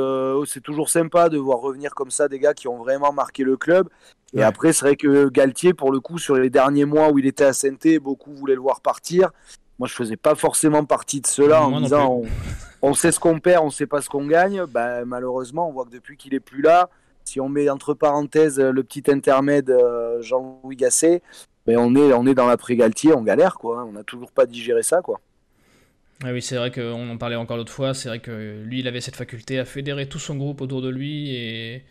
c'est 0.46 0.62
toujours 0.62 0.88
sympa 0.90 1.28
de 1.28 1.38
voir 1.38 1.58
revenir 1.58 1.94
comme 1.94 2.10
ça 2.10 2.26
des 2.28 2.38
gars 2.38 2.54
qui 2.54 2.66
ont 2.68 2.78
vraiment 2.78 3.12
marqué 3.12 3.44
le 3.44 3.56
club. 3.56 3.88
Et 4.34 4.38
Ouais. 4.38 4.42
après, 4.42 4.72
c'est 4.72 4.86
vrai 4.86 4.96
que 4.96 5.28
Galtier, 5.28 5.74
pour 5.74 5.92
le 5.92 6.00
coup, 6.00 6.18
sur 6.18 6.34
les 6.34 6.50
derniers 6.50 6.84
mois 6.84 7.10
où 7.10 7.18
il 7.18 7.26
était 7.26 7.44
à 7.44 7.52
saint 7.52 7.76
beaucoup 8.02 8.32
voulaient 8.34 8.56
le 8.56 8.60
voir 8.60 8.80
partir. 8.80 9.30
Moi, 9.78 9.86
je 9.88 9.94
faisais 9.94 10.16
pas 10.16 10.34
forcément 10.34 10.84
partie 10.84 11.20
de 11.20 11.26
cela 11.26 11.62
en 11.62 11.80
disant 11.80 12.22
on, 12.88 12.94
sait 12.94 13.12
ce 13.12 13.20
qu'on 13.20 13.40
perd, 13.40 13.64
on 13.64 13.70
sait 13.70 13.86
pas 13.86 14.00
ce 14.00 14.08
qu'on 14.08 14.26
gagne. 14.26 14.64
Ben, 14.66 15.04
malheureusement, 15.04 15.68
on 15.68 15.72
voit 15.72 15.84
que 15.84 15.90
depuis 15.90 16.16
qu'il 16.16 16.34
est 16.34 16.40
plus 16.40 16.62
là, 16.62 16.90
si 17.24 17.40
on 17.40 17.48
met 17.48 17.68
entre 17.68 17.94
parenthèses 17.94 18.60
le 18.60 18.82
petit 18.82 19.04
intermède 19.10 19.70
euh, 19.70 20.20
Jean-Louis 20.22 20.76
Gasset, 20.76 21.22
ben, 21.66 21.78
on, 21.78 21.94
est, 21.96 22.12
on 22.12 22.26
est 22.26 22.34
dans 22.34 22.46
l'après-Galtier, 22.46 23.14
on 23.14 23.22
galère. 23.22 23.54
quoi. 23.56 23.80
hein. 23.80 23.86
On 23.88 23.92
n'a 23.92 24.04
toujours 24.04 24.30
pas 24.32 24.46
digéré 24.46 24.82
ça. 24.82 25.00
quoi. 25.00 25.20
Ah 26.22 26.32
oui, 26.32 26.42
c'est 26.42 26.56
vrai 26.56 26.70
qu'on 26.70 27.10
en 27.10 27.16
parlait 27.16 27.36
encore 27.36 27.56
l'autre 27.56 27.72
fois. 27.72 27.94
C'est 27.94 28.08
vrai 28.08 28.20
que 28.20 28.62
lui, 28.62 28.80
il 28.80 28.88
avait 28.88 29.00
cette 29.00 29.16
faculté 29.16 29.58
à 29.58 29.64
fédérer 29.64 30.08
tout 30.08 30.18
son 30.18 30.36
groupe 30.36 30.60
autour 30.60 30.80
de 30.80 30.88
lui 30.88 31.34
et, 31.34 31.84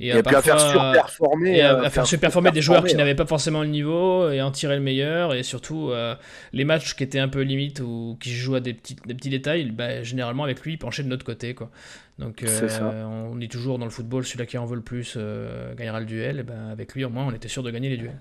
et, 0.00 0.08
Et, 0.10 0.22
puis 0.22 0.34
à 0.36 0.42
faire 0.42 0.56
parfois- 0.56 0.92
surperformer. 0.92 1.56
et 1.58 1.62
à, 1.62 1.74
euh, 1.74 1.82
à 1.84 1.90
faire 1.90 2.06
surperformer 2.06 2.50
des 2.52 2.62
joueurs 2.62 2.84
qui 2.84 2.94
n'avaient 2.94 3.14
pas 3.16 3.26
forcément 3.26 3.62
le 3.62 3.68
niveau 3.68 4.30
et 4.30 4.40
en 4.40 4.50
tirer 4.52 4.76
le 4.76 4.82
meilleur. 4.82 5.34
Et 5.34 5.42
surtout, 5.42 5.90
euh, 5.90 6.14
les 6.52 6.64
matchs 6.64 6.94
qui 6.94 7.02
étaient 7.02 7.18
un 7.18 7.28
peu 7.28 7.40
limites 7.42 7.80
ou 7.80 8.16
qui 8.20 8.30
jouent 8.32 8.54
à 8.54 8.60
des 8.60 8.74
petits, 8.74 8.96
des 9.06 9.14
petits 9.14 9.30
détails, 9.30 9.70
bah, 9.70 10.02
généralement 10.04 10.44
avec 10.44 10.60
lui, 10.60 10.74
il 10.74 10.78
penchait 10.78 11.02
de 11.02 11.08
notre 11.08 11.24
côté. 11.24 11.54
Quoi. 11.54 11.70
Donc 12.18 12.42
euh, 12.42 12.68
ça. 12.68 12.82
on 12.84 13.36
dit 13.36 13.48
toujours 13.48 13.78
dans 13.78 13.84
le 13.84 13.90
football, 13.92 14.24
celui-là 14.24 14.46
qui 14.46 14.58
en 14.58 14.64
veut 14.66 14.76
le 14.76 14.82
plus 14.82 15.14
euh, 15.16 15.74
gagnera 15.74 16.00
le 16.00 16.06
duel. 16.06 16.40
Et 16.40 16.42
ben, 16.42 16.68
avec 16.70 16.94
lui, 16.94 17.04
au 17.04 17.10
moins, 17.10 17.26
on 17.26 17.32
était 17.32 17.48
sûr 17.48 17.62
de 17.62 17.70
gagner 17.70 17.88
les 17.88 17.96
duels. 17.96 18.18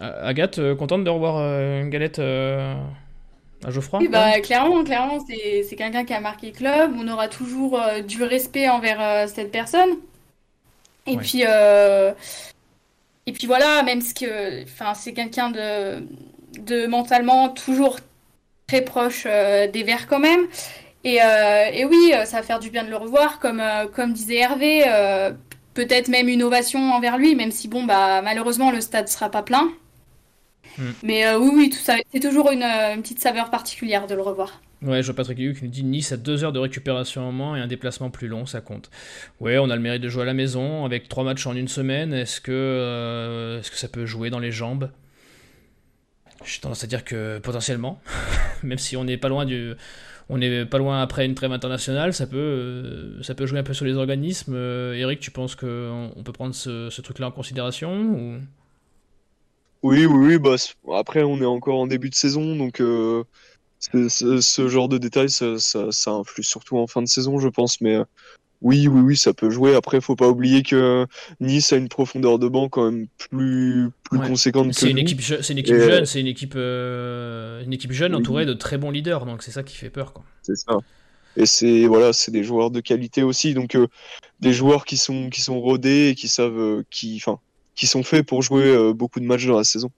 Agathe, 0.00 0.74
contente 0.76 1.04
de 1.04 1.10
revoir 1.10 1.38
une 1.80 1.90
galette 1.90 2.20
à 3.64 3.70
Geoffroy 3.70 4.00
Oui, 4.00 4.08
bah, 4.08 4.40
clairement, 4.40 4.82
clairement, 4.84 5.18
c'est 5.26 5.76
quelqu'un 5.76 6.04
qui 6.04 6.12
a 6.14 6.20
marqué 6.20 6.52
club. 6.52 6.92
On 6.98 7.06
aura 7.08 7.28
toujours 7.28 7.80
euh, 7.80 8.00
du 8.02 8.22
respect 8.24 8.68
envers 8.68 9.00
euh, 9.00 9.26
cette 9.28 9.52
personne. 9.52 9.90
Et 11.06 11.16
Ouais. 11.16 11.18
puis, 11.18 11.44
euh, 11.46 12.12
et 13.26 13.32
puis 13.32 13.46
voilà, 13.46 13.82
même 13.82 14.00
ce 14.02 14.12
que, 14.14 14.62
enfin, 14.64 14.94
c'est 14.94 15.12
quelqu'un 15.14 15.50
de, 15.50 16.06
de 16.58 16.86
mentalement 16.86 17.48
toujours 17.48 17.98
très 18.68 18.82
proche 18.82 19.24
des 19.26 19.82
Verts 19.84 20.08
quand 20.08 20.20
même. 20.20 20.46
Et, 21.04 21.16
et 21.18 21.84
oui, 21.86 22.12
ça 22.26 22.38
va 22.38 22.42
faire 22.44 22.60
du 22.60 22.70
bien 22.70 22.84
de 22.84 22.90
le 22.90 22.96
revoir, 22.96 23.40
comme, 23.40 23.62
comme 23.94 24.12
disait 24.14 24.36
Hervé. 24.38 24.84
peut-être 25.74 26.08
même 26.08 26.28
une 26.28 26.42
ovation 26.42 26.92
envers 26.92 27.18
lui, 27.18 27.34
même 27.36 27.52
si 27.52 27.68
bon, 27.68 27.84
bah 27.84 28.22
malheureusement 28.22 28.70
le 28.72 28.80
stade 28.80 29.08
sera 29.08 29.30
pas 29.30 29.42
plein. 29.42 29.70
Hmm. 30.78 30.90
Mais 31.02 31.26
euh, 31.26 31.38
oui, 31.38 31.50
oui, 31.54 31.70
tout 31.70 31.78
ça, 31.78 31.96
c'est 32.12 32.20
toujours 32.20 32.50
une, 32.50 32.62
euh, 32.62 32.94
une 32.94 33.02
petite 33.02 33.20
saveur 33.20 33.50
particulière 33.50 34.06
de 34.06 34.14
le 34.14 34.22
revoir. 34.22 34.60
Ouais, 34.82 35.02
je 35.02 35.06
vois 35.06 35.16
Patrick 35.16 35.38
Hugh 35.38 35.56
qui 35.56 35.64
nous 35.64 35.70
dit 35.70 35.84
Nice 35.84 36.12
a 36.12 36.16
deux 36.16 36.44
heures 36.44 36.52
de 36.52 36.58
récupération 36.58 37.26
en 37.26 37.32
moins 37.32 37.56
et 37.56 37.60
un 37.60 37.66
déplacement 37.66 38.10
plus 38.10 38.28
long, 38.28 38.44
ça 38.44 38.60
compte. 38.60 38.90
Ouais, 39.40 39.56
on 39.58 39.70
a 39.70 39.76
le 39.76 39.82
mérite 39.82 40.02
de 40.02 40.08
jouer 40.08 40.22
à 40.22 40.26
la 40.26 40.34
maison 40.34 40.84
avec 40.84 41.08
trois 41.08 41.24
matchs 41.24 41.46
en 41.46 41.56
une 41.56 41.68
semaine. 41.68 42.12
Est-ce 42.12 42.40
que, 42.40 42.52
euh, 42.52 43.60
est-ce 43.60 43.70
que 43.70 43.78
ça 43.78 43.88
peut 43.88 44.04
jouer 44.04 44.28
dans 44.28 44.40
les 44.40 44.52
jambes? 44.52 44.90
J'ai 46.44 46.60
tendance 46.60 46.84
à 46.84 46.86
dire 46.86 47.04
que 47.04 47.38
potentiellement, 47.38 48.02
même 48.62 48.78
si 48.78 48.96
on 48.96 49.04
n'est 49.04 49.16
pas 49.16 49.30
loin 49.30 49.46
du. 49.46 49.72
on 50.28 50.40
est 50.42 50.66
pas 50.66 50.76
loin 50.76 51.00
après 51.00 51.24
une 51.24 51.34
trêve 51.34 51.52
internationale, 51.52 52.12
ça 52.12 52.26
peut, 52.26 53.18
ça 53.22 53.34
peut 53.34 53.46
jouer 53.46 53.60
un 53.60 53.62
peu 53.62 53.72
sur 53.72 53.86
les 53.86 53.94
organismes. 53.94 54.56
Eric, 54.94 55.20
tu 55.20 55.30
penses 55.30 55.54
qu'on 55.54 56.22
peut 56.22 56.32
prendre 56.32 56.54
ce, 56.54 57.00
truc-là 57.00 57.28
en 57.28 57.30
considération 57.30 57.94
ou... 57.94 58.40
Oui, 59.84 60.06
oui, 60.06 60.26
oui. 60.26 60.38
Bah, 60.38 60.56
après, 60.98 61.22
on 61.22 61.38
est 61.38 61.46
encore 61.46 61.78
en 61.78 61.86
début 61.86 62.10
de 62.10 62.14
saison, 62.14 62.56
donc 62.56 62.78
ce, 62.78 64.68
genre 64.68 64.88
de 64.88 64.98
détails, 64.98 65.30
ça, 65.30 65.58
ça, 65.58 66.10
influe 66.10 66.42
surtout 66.42 66.78
en 66.78 66.86
fin 66.86 67.02
de 67.02 67.06
saison, 67.06 67.38
je 67.38 67.48
pense. 67.48 67.80
Mais 67.80 67.98
oui, 68.64 68.88
oui, 68.88 69.00
oui, 69.02 69.16
ça 69.16 69.34
peut 69.34 69.50
jouer. 69.50 69.74
Après, 69.74 70.00
faut 70.00 70.16
pas 70.16 70.28
oublier 70.28 70.62
que 70.62 71.06
Nice 71.38 71.74
a 71.74 71.76
une 71.76 71.90
profondeur 71.90 72.38
de 72.38 72.48
banc 72.48 72.70
quand 72.70 72.90
même 72.90 73.06
plus, 73.18 73.90
plus 74.04 74.18
conséquente 74.20 74.68
que 74.68 74.74
c'est 74.74 74.90
une 74.90 74.96
équipe 74.96 75.20
C'est 75.20 75.50
une 75.50 75.58
équipe 75.58 75.76
jeune, 75.76 76.06
c'est 76.06 76.20
une 76.20 76.26
équipe, 76.26 76.54
euh, 76.56 77.62
une 77.62 77.74
équipe 77.74 77.92
jeune 77.92 78.14
entourée 78.14 78.46
de 78.46 78.54
très 78.54 78.78
bons 78.78 78.90
leaders, 78.90 79.26
donc 79.26 79.42
c'est 79.42 79.50
ça 79.50 79.62
qui 79.62 79.76
fait 79.76 79.90
peur. 79.90 80.14
C'est 80.40 80.56
ça. 80.56 80.78
Et 81.36 81.44
c'est 81.44 81.86
voilà, 81.86 82.14
c'est 82.14 82.30
des 82.30 82.42
joueurs 82.42 82.70
de 82.70 82.80
qualité 82.80 83.22
aussi, 83.22 83.52
donc 83.52 83.74
euh, 83.74 83.86
des 84.40 84.54
joueurs 84.54 84.86
qui 84.86 84.96
sont 84.96 85.28
qui 85.28 85.42
sont 85.42 85.60
rodés 85.60 86.08
et 86.08 86.14
qui 86.14 86.28
savent, 86.28 86.58
euh, 86.58 86.84
qui, 86.90 87.20
enfin, 87.20 87.40
qui 87.74 87.86
sont 87.86 88.02
faits 88.02 88.26
pour 88.26 88.42
jouer 88.42 88.92
beaucoup 88.94 89.20
de 89.20 89.26
matchs 89.26 89.46
dans 89.46 89.56
la 89.56 89.64
saison. 89.64 89.90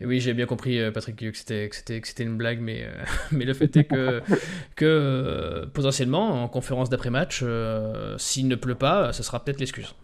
Et 0.00 0.04
oui, 0.04 0.20
j'ai 0.20 0.34
bien 0.34 0.44
compris, 0.44 0.78
euh, 0.78 0.90
Patrick, 0.90 1.16
que 1.16 1.32
c'était, 1.32 1.70
que 1.70 2.06
c'était, 2.06 2.24
une 2.24 2.36
blague, 2.36 2.60
mais, 2.60 2.82
euh, 2.82 2.90
mais 3.32 3.46
le 3.46 3.54
fait 3.54 3.74
est 3.76 3.84
que, 3.84 4.22
que 4.76 4.84
euh, 4.84 5.66
potentiellement, 5.66 6.42
en 6.42 6.48
conférence 6.48 6.90
d'après-match, 6.90 7.42
s'il 8.18 8.48
ne 8.48 8.56
pleut 8.56 8.74
pas, 8.74 9.12
ce 9.12 9.22
sera 9.22 9.42
peut-être 9.42 9.58
l'excuse. 9.58 9.94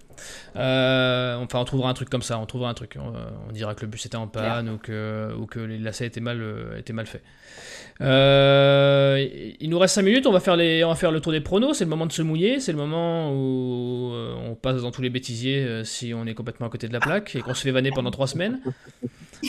enfin, 0.54 1.58
on 1.58 1.64
trouvera 1.64 1.90
un 1.90 1.94
truc 1.94 2.08
comme 2.08 2.22
ça, 2.22 2.38
on 2.38 2.46
trouvera 2.46 2.70
un 2.70 2.74
truc. 2.74 2.96
On, 2.98 3.52
dira 3.52 3.74
que 3.74 3.82
le 3.82 3.86
bus 3.88 4.06
était 4.06 4.16
en 4.16 4.28
panne 4.28 4.70
ou 4.70 4.78
que, 4.78 5.34
ou 5.38 5.44
que 5.44 5.60
les 5.60 5.78
lacets 5.78 6.06
étaient 6.06 6.20
mal, 6.20 6.42
étaient 6.78 6.94
mal 6.94 7.06
faits. 7.06 7.22
il 8.00 9.68
nous 9.68 9.78
reste 9.78 9.94
5 9.96 10.02
minutes, 10.02 10.26
on 10.26 10.32
va, 10.32 10.40
faire 10.40 10.56
les, 10.56 10.84
on 10.84 10.88
va 10.88 10.94
faire 10.94 11.12
le 11.12 11.20
tour 11.20 11.32
des 11.32 11.42
pronos. 11.42 11.76
C'est 11.76 11.84
le 11.84 11.90
moment 11.90 12.06
de 12.06 12.12
se 12.12 12.22
mouiller, 12.22 12.60
c'est 12.60 12.72
le 12.72 12.78
moment 12.78 13.30
où 13.30 14.14
on 14.14 14.54
passe 14.54 14.80
dans 14.80 14.90
tous 14.90 15.02
les 15.02 15.10
bêtisiers 15.10 15.82
si 15.84 16.14
on 16.14 16.24
est 16.24 16.34
complètement 16.34 16.68
à 16.68 16.70
côté 16.70 16.88
de 16.88 16.94
la 16.94 17.00
plaque 17.00 17.36
et 17.36 17.42
qu'on 17.42 17.52
se 17.52 17.60
fait 17.60 17.72
vanner 17.72 17.90
pendant 17.90 18.10
3 18.10 18.28
semaines. 18.28 18.58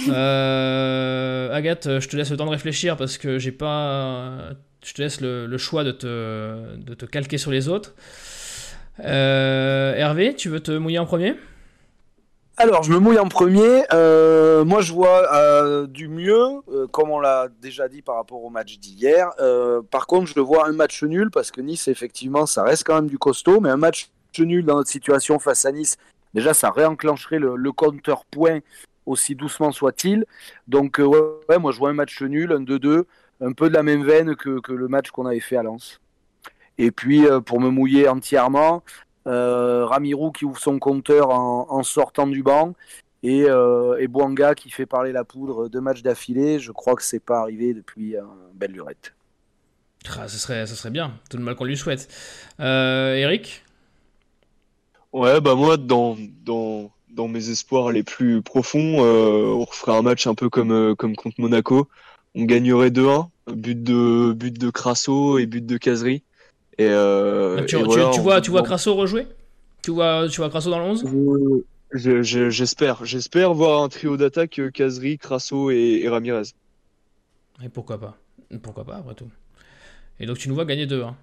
Euh, 0.09 1.53
Agathe, 1.53 1.99
je 1.99 2.07
te 2.07 2.15
laisse 2.15 2.31
le 2.31 2.37
temps 2.37 2.45
de 2.45 2.51
réfléchir 2.51 2.97
parce 2.97 3.17
que 3.17 3.39
j'ai 3.39 3.51
pas. 3.51 4.51
Je 4.83 4.93
te 4.93 5.01
laisse 5.01 5.21
le, 5.21 5.57
choix 5.57 5.83
de 5.83 5.91
te, 5.91 6.75
de 6.75 6.93
te, 6.93 7.05
calquer 7.05 7.37
sur 7.37 7.51
les 7.51 7.69
autres. 7.69 7.93
Euh, 8.99 9.95
Hervé, 9.95 10.35
tu 10.35 10.49
veux 10.49 10.59
te 10.59 10.71
mouiller 10.71 10.99
en 10.99 11.05
premier? 11.05 11.35
Alors, 12.57 12.83
je 12.83 12.91
me 12.91 12.99
mouille 12.99 13.17
en 13.17 13.29
premier. 13.29 13.83
Euh, 13.93 14.63
moi, 14.65 14.81
je 14.81 14.93
vois 14.93 15.87
du 15.87 16.07
mieux, 16.07 16.61
comme 16.91 17.09
on 17.09 17.19
l'a 17.19 17.47
déjà 17.61 17.87
dit 17.87 18.01
par 18.01 18.15
rapport 18.15 18.43
au 18.43 18.49
match 18.49 18.77
d'hier. 18.79 19.29
par 19.89 20.07
contre, 20.07 20.27
je 20.27 20.39
vois 20.39 20.67
un 20.67 20.73
match 20.73 21.03
nul 21.03 21.31
parce 21.31 21.51
que 21.51 21.61
Nice, 21.61 21.87
effectivement, 21.87 22.45
ça 22.45 22.63
reste 22.63 22.83
quand 22.83 22.95
même 22.95 23.09
du 23.09 23.17
costaud, 23.17 23.59
mais 23.59 23.69
un 23.69 23.77
match 23.77 24.09
nul 24.39 24.65
dans 24.65 24.77
notre 24.77 24.89
situation 24.89 25.37
face 25.39 25.65
à 25.65 25.71
Nice, 25.71 25.97
déjà, 26.33 26.53
ça 26.53 26.71
réenclencherait 26.71 27.39
le, 27.39 27.55
le 27.55 27.71
compteur 27.71 28.25
point 28.25 28.59
aussi 29.05 29.35
doucement 29.35 29.71
soit-il. 29.71 30.25
Donc, 30.67 30.99
euh, 30.99 31.05
ouais, 31.49 31.59
moi, 31.59 31.71
je 31.71 31.79
vois 31.79 31.89
un 31.89 31.93
match 31.93 32.21
nul, 32.21 32.51
un 32.51 32.61
2-2, 32.61 33.03
un 33.41 33.51
peu 33.53 33.69
de 33.69 33.73
la 33.73 33.83
même 33.83 34.03
veine 34.03 34.35
que, 34.35 34.59
que 34.59 34.71
le 34.71 34.87
match 34.87 35.11
qu'on 35.11 35.25
avait 35.25 35.39
fait 35.39 35.57
à 35.57 35.63
Lens. 35.63 35.99
Et 36.77 36.91
puis, 36.91 37.25
euh, 37.25 37.39
pour 37.39 37.59
me 37.59 37.69
mouiller 37.69 38.07
entièrement, 38.07 38.83
euh, 39.27 39.85
Ramirou 39.85 40.31
qui 40.31 40.45
ouvre 40.45 40.59
son 40.59 40.79
compteur 40.79 41.29
en, 41.29 41.83
sortant 41.83 42.27
du 42.27 42.43
banc 42.43 42.73
et, 43.21 43.45
euh, 43.47 43.97
et 43.99 44.07
Bouanga 44.07 44.55
qui 44.55 44.69
fait 44.69 44.85
parler 44.85 45.11
la 45.11 45.23
poudre 45.23 45.69
deux 45.69 45.81
matchs 45.81 46.01
d'affilée. 46.01 46.59
Je 46.59 46.71
crois 46.71 46.95
que 46.95 47.03
c'est 47.03 47.19
pas 47.19 47.39
arrivé 47.39 47.73
depuis 47.73 48.15
belle 48.53 48.71
lurette. 48.71 49.13
Ah, 50.17 50.27
ce, 50.27 50.37
serait, 50.37 50.65
ce 50.65 50.75
serait 50.75 50.89
bien, 50.89 51.13
tout 51.29 51.37
le 51.37 51.43
mal 51.43 51.55
qu'on 51.55 51.63
lui 51.63 51.77
souhaite. 51.77 52.09
Eric? 52.59 53.63
Ouais, 55.13 55.39
bah 55.39 55.53
moi, 55.53 55.77
dans, 55.77 56.17
dans, 56.43 56.91
dans 57.13 57.27
mes 57.27 57.49
espoirs 57.49 57.91
les 57.91 58.03
plus 58.03 58.41
profonds, 58.41 59.03
euh, 59.03 59.53
on 59.53 59.65
referait 59.65 59.95
un 59.95 60.01
match 60.01 60.27
un 60.27 60.35
peu 60.35 60.49
comme, 60.49 60.71
euh, 60.71 60.95
comme 60.95 61.15
contre 61.15 61.39
Monaco. 61.39 61.87
On 62.35 62.45
gagnerait 62.45 62.89
2-1, 62.89 63.29
but 63.53 63.81
de, 63.81 64.33
but 64.33 64.57
de 64.57 64.69
Crasso 64.69 65.37
et 65.37 65.45
but 65.45 65.65
de 65.65 65.77
Casery. 65.77 66.23
Et, 66.79 66.87
euh, 66.89 67.63
tu, 67.65 67.77
vois, 67.77 68.41
tu 68.41 68.49
vois 68.49 68.63
Crasso 68.63 68.95
rejouer? 68.95 69.27
Tu 69.83 69.91
vois, 69.91 70.27
tu 70.27 70.37
vois 70.37 70.49
Crasso 70.49 70.69
dans 70.69 70.79
le 70.79 70.85
11 70.85 71.05
J'espère. 71.93 73.05
J'espère 73.05 73.53
voir 73.53 73.83
un 73.83 73.89
trio 73.89 74.17
d'attaque 74.17 74.59
Casery, 74.73 75.19
Crasso 75.19 75.69
et, 75.69 76.07
Ramirez. 76.07 76.53
Et 77.63 77.69
pourquoi 77.69 77.99
pas? 77.99 78.17
Pourquoi 78.63 78.83
pas, 78.83 78.95
après 78.95 79.13
tout. 79.13 79.29
Et 80.19 80.25
donc 80.25 80.37
tu 80.37 80.49
nous 80.49 80.55
vois 80.55 80.65
gagner 80.65 80.87
2-1 80.87 81.13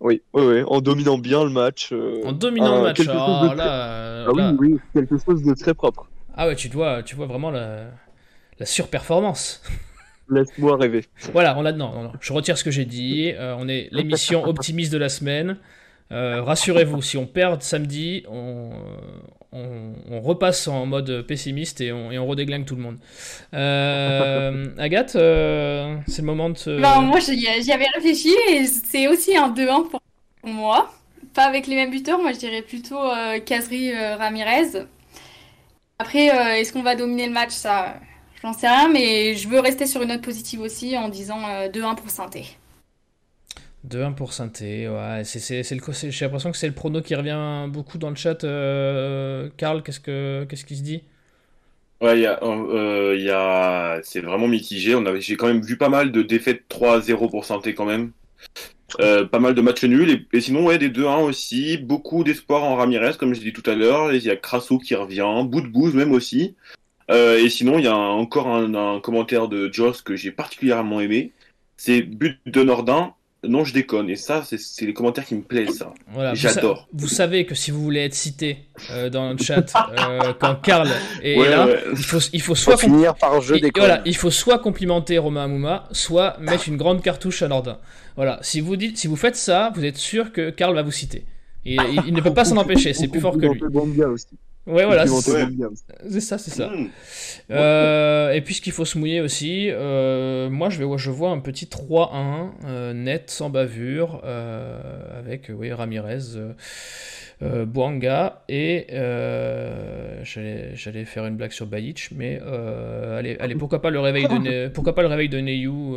oui, 0.00 0.22
oui, 0.32 0.42
oui, 0.44 0.62
en 0.66 0.80
dominant 0.80 1.18
bien 1.18 1.44
le 1.44 1.50
match. 1.50 1.90
Euh, 1.92 2.22
en 2.24 2.32
dominant 2.32 2.76
le 2.76 2.82
match, 2.82 3.00
oh, 3.00 3.54
là, 3.54 4.26
ah, 4.26 4.32
Oui, 4.32 4.42
oui, 4.58 4.76
quelque 4.94 5.16
chose 5.18 5.42
de 5.42 5.54
très 5.54 5.74
propre. 5.74 6.06
Ah 6.36 6.46
ouais, 6.46 6.54
tu 6.54 6.68
vois, 6.68 7.02
tu 7.02 7.16
vois 7.16 7.26
vraiment 7.26 7.50
la, 7.50 7.86
la 8.58 8.66
surperformance. 8.66 9.62
Laisse-moi 10.30 10.76
rêver. 10.76 11.06
Voilà, 11.32 11.58
on 11.58 11.64
a 11.64 11.72
non, 11.72 11.92
non, 11.92 12.02
non, 12.04 12.12
je 12.20 12.32
retire 12.32 12.58
ce 12.58 12.64
que 12.64 12.70
j'ai 12.70 12.84
dit. 12.84 13.32
Euh, 13.34 13.56
on 13.58 13.66
est 13.66 13.88
l'émission 13.92 14.44
optimiste 14.44 14.92
de 14.92 14.98
la 14.98 15.08
semaine. 15.08 15.58
Euh, 16.10 16.42
rassurez-vous, 16.42 17.02
si 17.02 17.16
on 17.16 17.26
perd 17.26 17.62
samedi, 17.62 18.24
on, 18.30 18.70
on, 19.52 20.20
repasse 20.20 20.66
en 20.66 20.86
mode 20.86 21.22
pessimiste 21.22 21.80
et 21.80 21.92
on, 21.92 22.10
et 22.10 22.18
redéglingue 22.18 22.64
tout 22.64 22.76
le 22.76 22.82
monde. 22.82 22.98
Euh, 23.54 24.66
Agathe, 24.78 25.16
euh, 25.16 25.96
c'est 26.06 26.22
le 26.22 26.26
moment 26.26 26.50
de. 26.50 26.80
Bah, 26.80 27.00
moi, 27.00 27.18
j'y 27.20 27.72
avais 27.72 27.86
réfléchi 27.94 28.34
et 28.50 28.64
c'est 28.66 29.06
aussi 29.08 29.36
un 29.36 29.50
2-1 29.50 29.88
pour 29.88 30.00
moi. 30.44 30.92
Pas 31.34 31.44
avec 31.44 31.66
les 31.66 31.76
mêmes 31.76 31.90
buteurs, 31.90 32.20
moi 32.20 32.32
je 32.32 32.38
dirais 32.38 32.62
plutôt 32.62 32.98
Casery 33.44 33.92
Ramirez. 33.94 34.86
Après, 35.98 36.26
est-ce 36.60 36.72
qu'on 36.72 36.82
va 36.82 36.96
dominer 36.96 37.26
le 37.26 37.32
match? 37.32 37.50
Ça, 37.50 37.96
j'en 38.42 38.52
sais 38.52 38.68
rien, 38.68 38.88
mais 38.88 39.36
je 39.36 39.46
veux 39.46 39.60
rester 39.60 39.86
sur 39.86 40.00
une 40.02 40.08
note 40.08 40.22
positive 40.22 40.60
aussi 40.60 40.96
en 40.96 41.08
disant 41.08 41.40
2-1 41.72 41.96
pour 41.96 42.08
Sainté. 42.08 42.56
2-1 43.86 44.14
pour 44.14 44.32
Synthé, 44.32 44.88
ouais, 44.88 45.22
c'est, 45.24 45.62
le, 45.70 46.10
j'ai 46.10 46.24
l'impression 46.24 46.50
que 46.50 46.56
c'est 46.56 46.66
le 46.66 46.74
prono 46.74 47.00
qui 47.00 47.14
revient 47.14 47.68
beaucoup 47.70 47.98
dans 47.98 48.10
le 48.10 48.16
chat. 48.16 48.42
Euh, 48.42 49.48
Karl, 49.56 49.82
qu'est-ce, 49.82 50.00
que, 50.00 50.46
qu'est-ce 50.48 50.64
qui 50.64 50.76
se 50.76 50.82
dit? 50.82 51.04
Ouais, 52.00 52.20
y 52.20 52.26
a, 52.26 52.42
euh, 52.42 53.16
y 53.16 53.30
a... 53.30 54.00
c'est 54.02 54.20
vraiment 54.20 54.48
mitigé. 54.48 54.94
On 54.94 55.06
avait, 55.06 55.20
j'ai 55.20 55.36
quand 55.36 55.46
même 55.46 55.62
vu 55.62 55.76
pas 55.76 55.88
mal 55.88 56.10
de 56.10 56.22
défaites 56.22 56.64
3-0 56.68 57.30
pour 57.30 57.44
Synthé 57.44 57.74
quand 57.74 57.84
même. 57.84 58.12
Euh, 59.00 59.24
pas 59.24 59.38
mal 59.38 59.54
de 59.54 59.60
matchs 59.60 59.84
nuls. 59.84 60.26
Et, 60.32 60.40
sinon, 60.40 60.64
ouais, 60.64 60.78
des 60.78 60.88
2-1 60.88 61.22
aussi. 61.22 61.76
Beaucoup 61.76 62.24
d'espoir 62.24 62.64
en 62.64 62.74
Ramirez, 62.76 63.12
comme 63.18 63.32
je 63.32 63.40
l'ai 63.40 63.52
dit 63.52 63.52
tout 63.52 63.68
à 63.68 63.74
l'heure. 63.74 64.12
Il 64.12 64.22
y 64.22 64.30
a 64.30 64.36
Crasso 64.36 64.78
qui 64.78 64.96
revient, 64.96 65.44
Bout 65.44 65.60
de 65.60 65.96
même 65.96 66.12
aussi. 66.12 66.56
et 67.10 67.48
sinon, 67.48 67.78
il 67.78 67.84
y 67.84 67.88
a 67.88 67.96
encore 67.96 68.48
un, 68.48 68.74
un 68.74 69.00
commentaire 69.00 69.46
de 69.48 69.72
Joss 69.72 70.02
que 70.02 70.16
j'ai 70.16 70.32
particulièrement 70.32 71.00
aimé. 71.00 71.32
C'est 71.76 72.02
but 72.02 72.40
de 72.46 72.62
Nordin 72.64 73.14
non, 73.46 73.62
je 73.64 73.72
déconne. 73.72 74.10
Et 74.10 74.16
ça, 74.16 74.42
c'est 74.44 74.84
les 74.84 74.92
commentaires 74.92 75.24
qui 75.24 75.36
me 75.36 75.42
plaisent, 75.42 75.78
ça. 75.78 75.94
J'adore. 76.34 76.88
Vous, 76.92 77.06
savez 77.06 77.46
que 77.46 77.54
si 77.54 77.70
vous 77.70 77.80
voulez 77.80 78.00
être 78.00 78.14
cité 78.14 78.58
euh, 78.90 79.10
dans 79.10 79.32
le 79.32 79.38
chat 79.38 79.72
euh, 79.98 80.32
quand 80.38 80.56
Karl 80.56 80.88
est, 81.22 81.36
là, 81.36 81.68
il 81.92 81.96
faut, 81.98 82.18
il 82.32 82.42
faut 82.42 82.56
soit 82.56 82.76
finir 82.76 83.14
par 83.14 83.40
je 83.40 83.54
déconne. 83.54 83.84
Voilà, 83.84 84.02
il 84.04 84.16
faut 84.16 84.30
soit 84.30 84.58
complimenter 84.58 85.18
Romain 85.18 85.44
Amouma, 85.44 85.88
soit 85.92 86.36
mettre 86.40 86.68
une 86.68 86.76
grande 86.76 87.00
cartouche 87.00 87.42
à 87.42 87.48
Nordin. 87.48 87.78
Voilà, 88.16 88.40
si 88.42 88.60
vous 88.60 88.74
dites, 88.74 88.98
si 88.98 89.06
vous 89.06 89.16
faites 89.16 89.36
ça, 89.36 89.70
vous 89.74 89.84
êtes 89.84 89.96
sûr 89.96 90.32
que 90.32 90.50
Karl 90.50 90.74
va 90.74 90.82
vous 90.82 90.90
citer. 90.90 91.24
Et 91.64 91.76
il, 92.06 92.14
ne 92.14 92.20
peut 92.20 92.34
pas 92.34 92.44
s'en 92.44 92.56
empêcher, 92.58 92.92
c'est 92.92 93.08
plus 93.08 93.20
fort 93.20 93.36
que 93.36 93.46
lui. 93.46 94.04
Aussi. 94.04 94.26
Ouais, 94.68 94.84
voilà, 94.84 95.06
c'est 95.06 96.20
ça, 96.20 96.36
c'est 96.36 96.50
ça. 96.50 96.68
Hmm. 96.68 96.88
Euh, 97.50 98.32
et 98.32 98.42
puis, 98.42 98.54
ce 98.54 98.60
qu'il 98.60 98.72
faut 98.72 98.84
se 98.84 98.98
mouiller 98.98 99.22
aussi, 99.22 99.68
euh, 99.70 100.50
moi, 100.50 100.68
je, 100.68 100.82
vais, 100.82 100.98
je 100.98 101.10
vois 101.10 101.30
un 101.30 101.38
petit 101.38 101.64
3-1 101.64 102.50
euh, 102.66 102.92
net, 102.92 103.30
sans 103.30 103.48
bavure, 103.48 104.22
avec 105.18 105.50
oui, 105.54 105.72
Ramirez, 105.72 106.18
Boanga, 107.40 108.42
et 108.50 108.86
j'allais 110.22 111.04
faire 111.06 111.24
une 111.24 111.36
blague 111.36 111.52
sur 111.52 111.66
Bayic, 111.66 112.10
mais 112.14 112.38
allez, 113.16 113.38
allez, 113.40 113.54
pourquoi 113.54 113.80
pas 113.80 113.90
le 113.90 114.00
réveil 114.00 114.28
de, 114.28 114.68
pourquoi 114.74 114.94
pas 114.94 115.02
le 115.02 115.08
réveil 115.08 115.30
de 115.30 115.38
Neyou, 115.38 115.96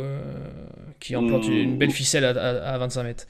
qui 0.98 1.14
emplante 1.14 1.46
hmm. 1.46 1.52
une 1.52 1.76
belle 1.76 1.90
ficelle 1.90 2.24
à, 2.24 2.74
à 2.74 2.78
25 2.78 3.02
mètres. 3.02 3.26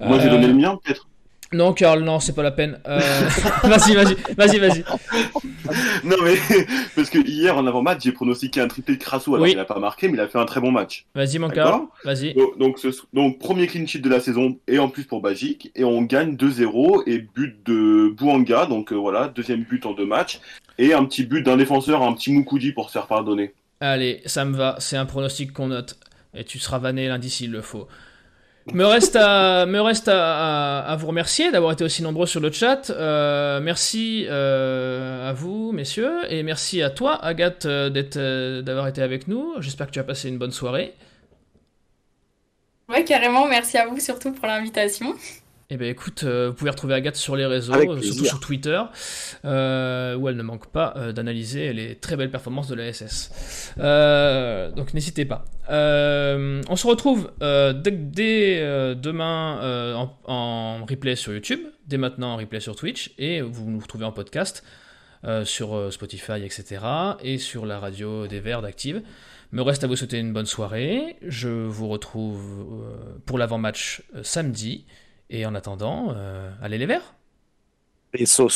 Moi, 0.00 0.18
j'ai 0.20 0.28
donné 0.28 0.46
le 0.46 0.54
mien, 0.54 0.78
peut-être 0.84 1.08
non, 1.52 1.72
Karl, 1.72 2.02
non, 2.02 2.20
c'est 2.20 2.34
pas 2.34 2.42
la 2.42 2.50
peine. 2.50 2.78
Euh, 2.86 2.98
vas-y, 3.62 3.94
vas-y, 3.94 4.16
vas-y, 4.36 4.58
vas-y. 4.58 4.84
non, 6.04 6.16
mais 6.22 6.36
parce 6.96 7.08
que 7.08 7.18
hier, 7.18 7.56
en 7.56 7.66
avant-match, 7.66 8.02
j'ai 8.02 8.12
pronostiqué 8.12 8.60
un 8.60 8.68
triplé 8.68 8.96
de 8.96 9.02
Crasso. 9.02 9.34
Alors, 9.34 9.46
il 9.46 9.56
n'a 9.56 9.64
pas 9.64 9.78
marqué, 9.78 10.08
mais 10.08 10.14
il 10.14 10.20
a 10.20 10.28
fait 10.28 10.38
un 10.38 10.44
très 10.44 10.60
bon 10.60 10.70
match. 10.70 11.06
Vas-y, 11.14 11.38
mon 11.38 11.48
Karl, 11.48 11.86
vas-y. 12.04 12.34
Donc, 12.58 12.78
donc, 13.14 13.38
premier 13.38 13.66
clean 13.66 13.86
sheet 13.86 14.00
de 14.00 14.10
la 14.10 14.20
saison, 14.20 14.58
et 14.66 14.78
en 14.78 14.88
plus 14.88 15.04
pour 15.04 15.22
Bagic. 15.22 15.72
Et 15.74 15.84
on 15.84 16.02
gagne 16.02 16.36
2-0, 16.36 17.04
et 17.06 17.18
but 17.18 17.56
de 17.64 18.10
Bouanga. 18.10 18.66
Donc, 18.66 18.92
euh, 18.92 18.96
voilà, 18.96 19.28
deuxième 19.28 19.62
but 19.62 19.86
en 19.86 19.92
deux 19.92 20.06
matchs. 20.06 20.40
Et 20.76 20.92
un 20.92 21.04
petit 21.06 21.24
but 21.24 21.42
d'un 21.42 21.56
défenseur, 21.56 22.02
un 22.02 22.12
petit 22.12 22.32
Moukoudi 22.32 22.72
pour 22.72 22.88
se 22.88 22.92
faire 22.92 23.06
pardonner. 23.06 23.54
Allez, 23.80 24.20
ça 24.26 24.44
me 24.44 24.56
va, 24.56 24.76
c'est 24.80 24.96
un 24.96 25.06
pronostic 25.06 25.52
qu'on 25.52 25.68
note. 25.68 25.98
Et 26.34 26.44
tu 26.44 26.58
seras 26.58 26.78
vanné 26.78 27.08
lundi 27.08 27.30
s'il 27.30 27.50
le 27.50 27.62
faut. 27.62 27.88
Me 28.74 28.84
reste 28.84 29.16
à, 30.08 30.96
vous 30.98 31.06
remercier 31.06 31.50
d'avoir 31.50 31.72
été 31.72 31.84
aussi 31.84 32.02
nombreux 32.02 32.26
sur 32.26 32.40
le 32.40 32.52
chat. 32.52 32.90
Euh, 32.90 33.60
merci 33.60 34.26
euh, 34.28 35.30
à 35.30 35.32
vous, 35.32 35.72
messieurs, 35.72 36.20
et 36.28 36.42
merci 36.42 36.82
à 36.82 36.90
toi, 36.90 37.22
Agathe, 37.24 37.64
euh, 37.66 38.62
d'avoir 38.62 38.88
été 38.88 39.02
avec 39.02 39.26
nous. 39.26 39.54
J'espère 39.60 39.86
que 39.86 39.92
tu 39.92 39.98
as 39.98 40.04
passé 40.04 40.28
une 40.28 40.38
bonne 40.38 40.52
soirée. 40.52 40.94
Ouais, 42.88 43.04
carrément. 43.04 43.46
Merci 43.46 43.78
à 43.78 43.86
vous 43.86 44.00
surtout 44.00 44.32
pour 44.32 44.46
l'invitation. 44.46 45.14
Eh 45.70 45.76
bien 45.76 45.88
écoute, 45.88 46.24
euh, 46.24 46.48
vous 46.48 46.54
pouvez 46.54 46.70
retrouver 46.70 46.94
Agathe 46.94 47.16
sur 47.16 47.36
les 47.36 47.44
réseaux, 47.44 47.74
surtout 48.00 48.24
sur 48.24 48.40
Twitter, 48.40 48.80
euh, 49.44 50.16
où 50.16 50.26
elle 50.26 50.36
ne 50.36 50.42
manque 50.42 50.68
pas 50.68 50.94
euh, 50.96 51.12
d'analyser 51.12 51.74
les 51.74 51.94
très 51.94 52.16
belles 52.16 52.30
performances 52.30 52.68
de 52.68 52.74
la 52.74 52.90
SS. 52.90 53.74
donc 53.76 54.94
n'hésitez 54.94 55.26
pas. 55.26 55.44
on 55.68 56.74
se 56.74 56.86
retrouve 56.86 57.30
dès, 57.40 58.94
demain 58.94 60.16
en, 60.24 60.86
replay 60.86 61.16
sur 61.16 61.34
YouTube, 61.34 61.60
dès 61.86 61.98
maintenant 61.98 62.32
en 62.32 62.36
replay 62.38 62.60
sur 62.60 62.74
Twitch, 62.74 63.12
et 63.18 63.42
vous 63.42 63.68
nous 63.68 63.80
retrouvez 63.80 64.06
en 64.06 64.12
podcast 64.12 64.64
sur 65.44 65.92
Spotify, 65.92 66.44
etc. 66.46 66.80
et 67.22 67.36
sur 67.36 67.66
la 67.66 67.78
radio 67.78 68.26
des 68.26 68.40
Verts 68.40 68.62
d'Active. 68.62 69.02
Me 69.52 69.60
reste 69.60 69.84
à 69.84 69.86
vous 69.86 69.96
souhaiter 69.96 70.18
une 70.18 70.32
bonne 70.32 70.46
soirée. 70.46 71.16
Je 71.20 71.50
vous 71.50 71.88
retrouve 71.88 72.74
pour 73.26 73.36
l'avant-match 73.36 74.02
samedi. 74.22 74.86
Et 75.30 75.44
en 75.44 75.54
attendant, 75.54 76.14
euh, 76.16 76.50
allez 76.62 76.78
les 76.78 76.86
verts 76.86 77.14
Et 78.14 78.24
so 78.24 78.48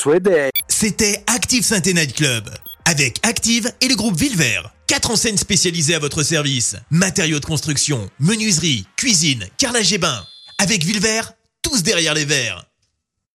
C'était 0.68 1.22
Active 1.26 1.64
saint 1.64 1.80
Night 1.84 2.14
Club. 2.14 2.48
Avec 2.86 3.18
Active 3.22 3.70
et 3.80 3.88
le 3.88 3.94
groupe 3.94 4.16
Villevert. 4.16 4.72
Quatre 4.86 5.10
enseignes 5.10 5.36
spécialisées 5.36 5.94
à 5.94 5.98
votre 5.98 6.22
service. 6.22 6.76
Matériaux 6.90 7.40
de 7.40 7.44
construction, 7.44 8.08
menuiserie, 8.18 8.86
cuisine, 8.96 9.46
carrelage 9.58 9.92
et 9.92 9.98
bain. 9.98 10.24
Avec 10.58 10.82
Villevert, 10.82 11.34
tous 11.62 11.82
derrière 11.82 12.14
les 12.14 12.24
verres. 12.24 12.64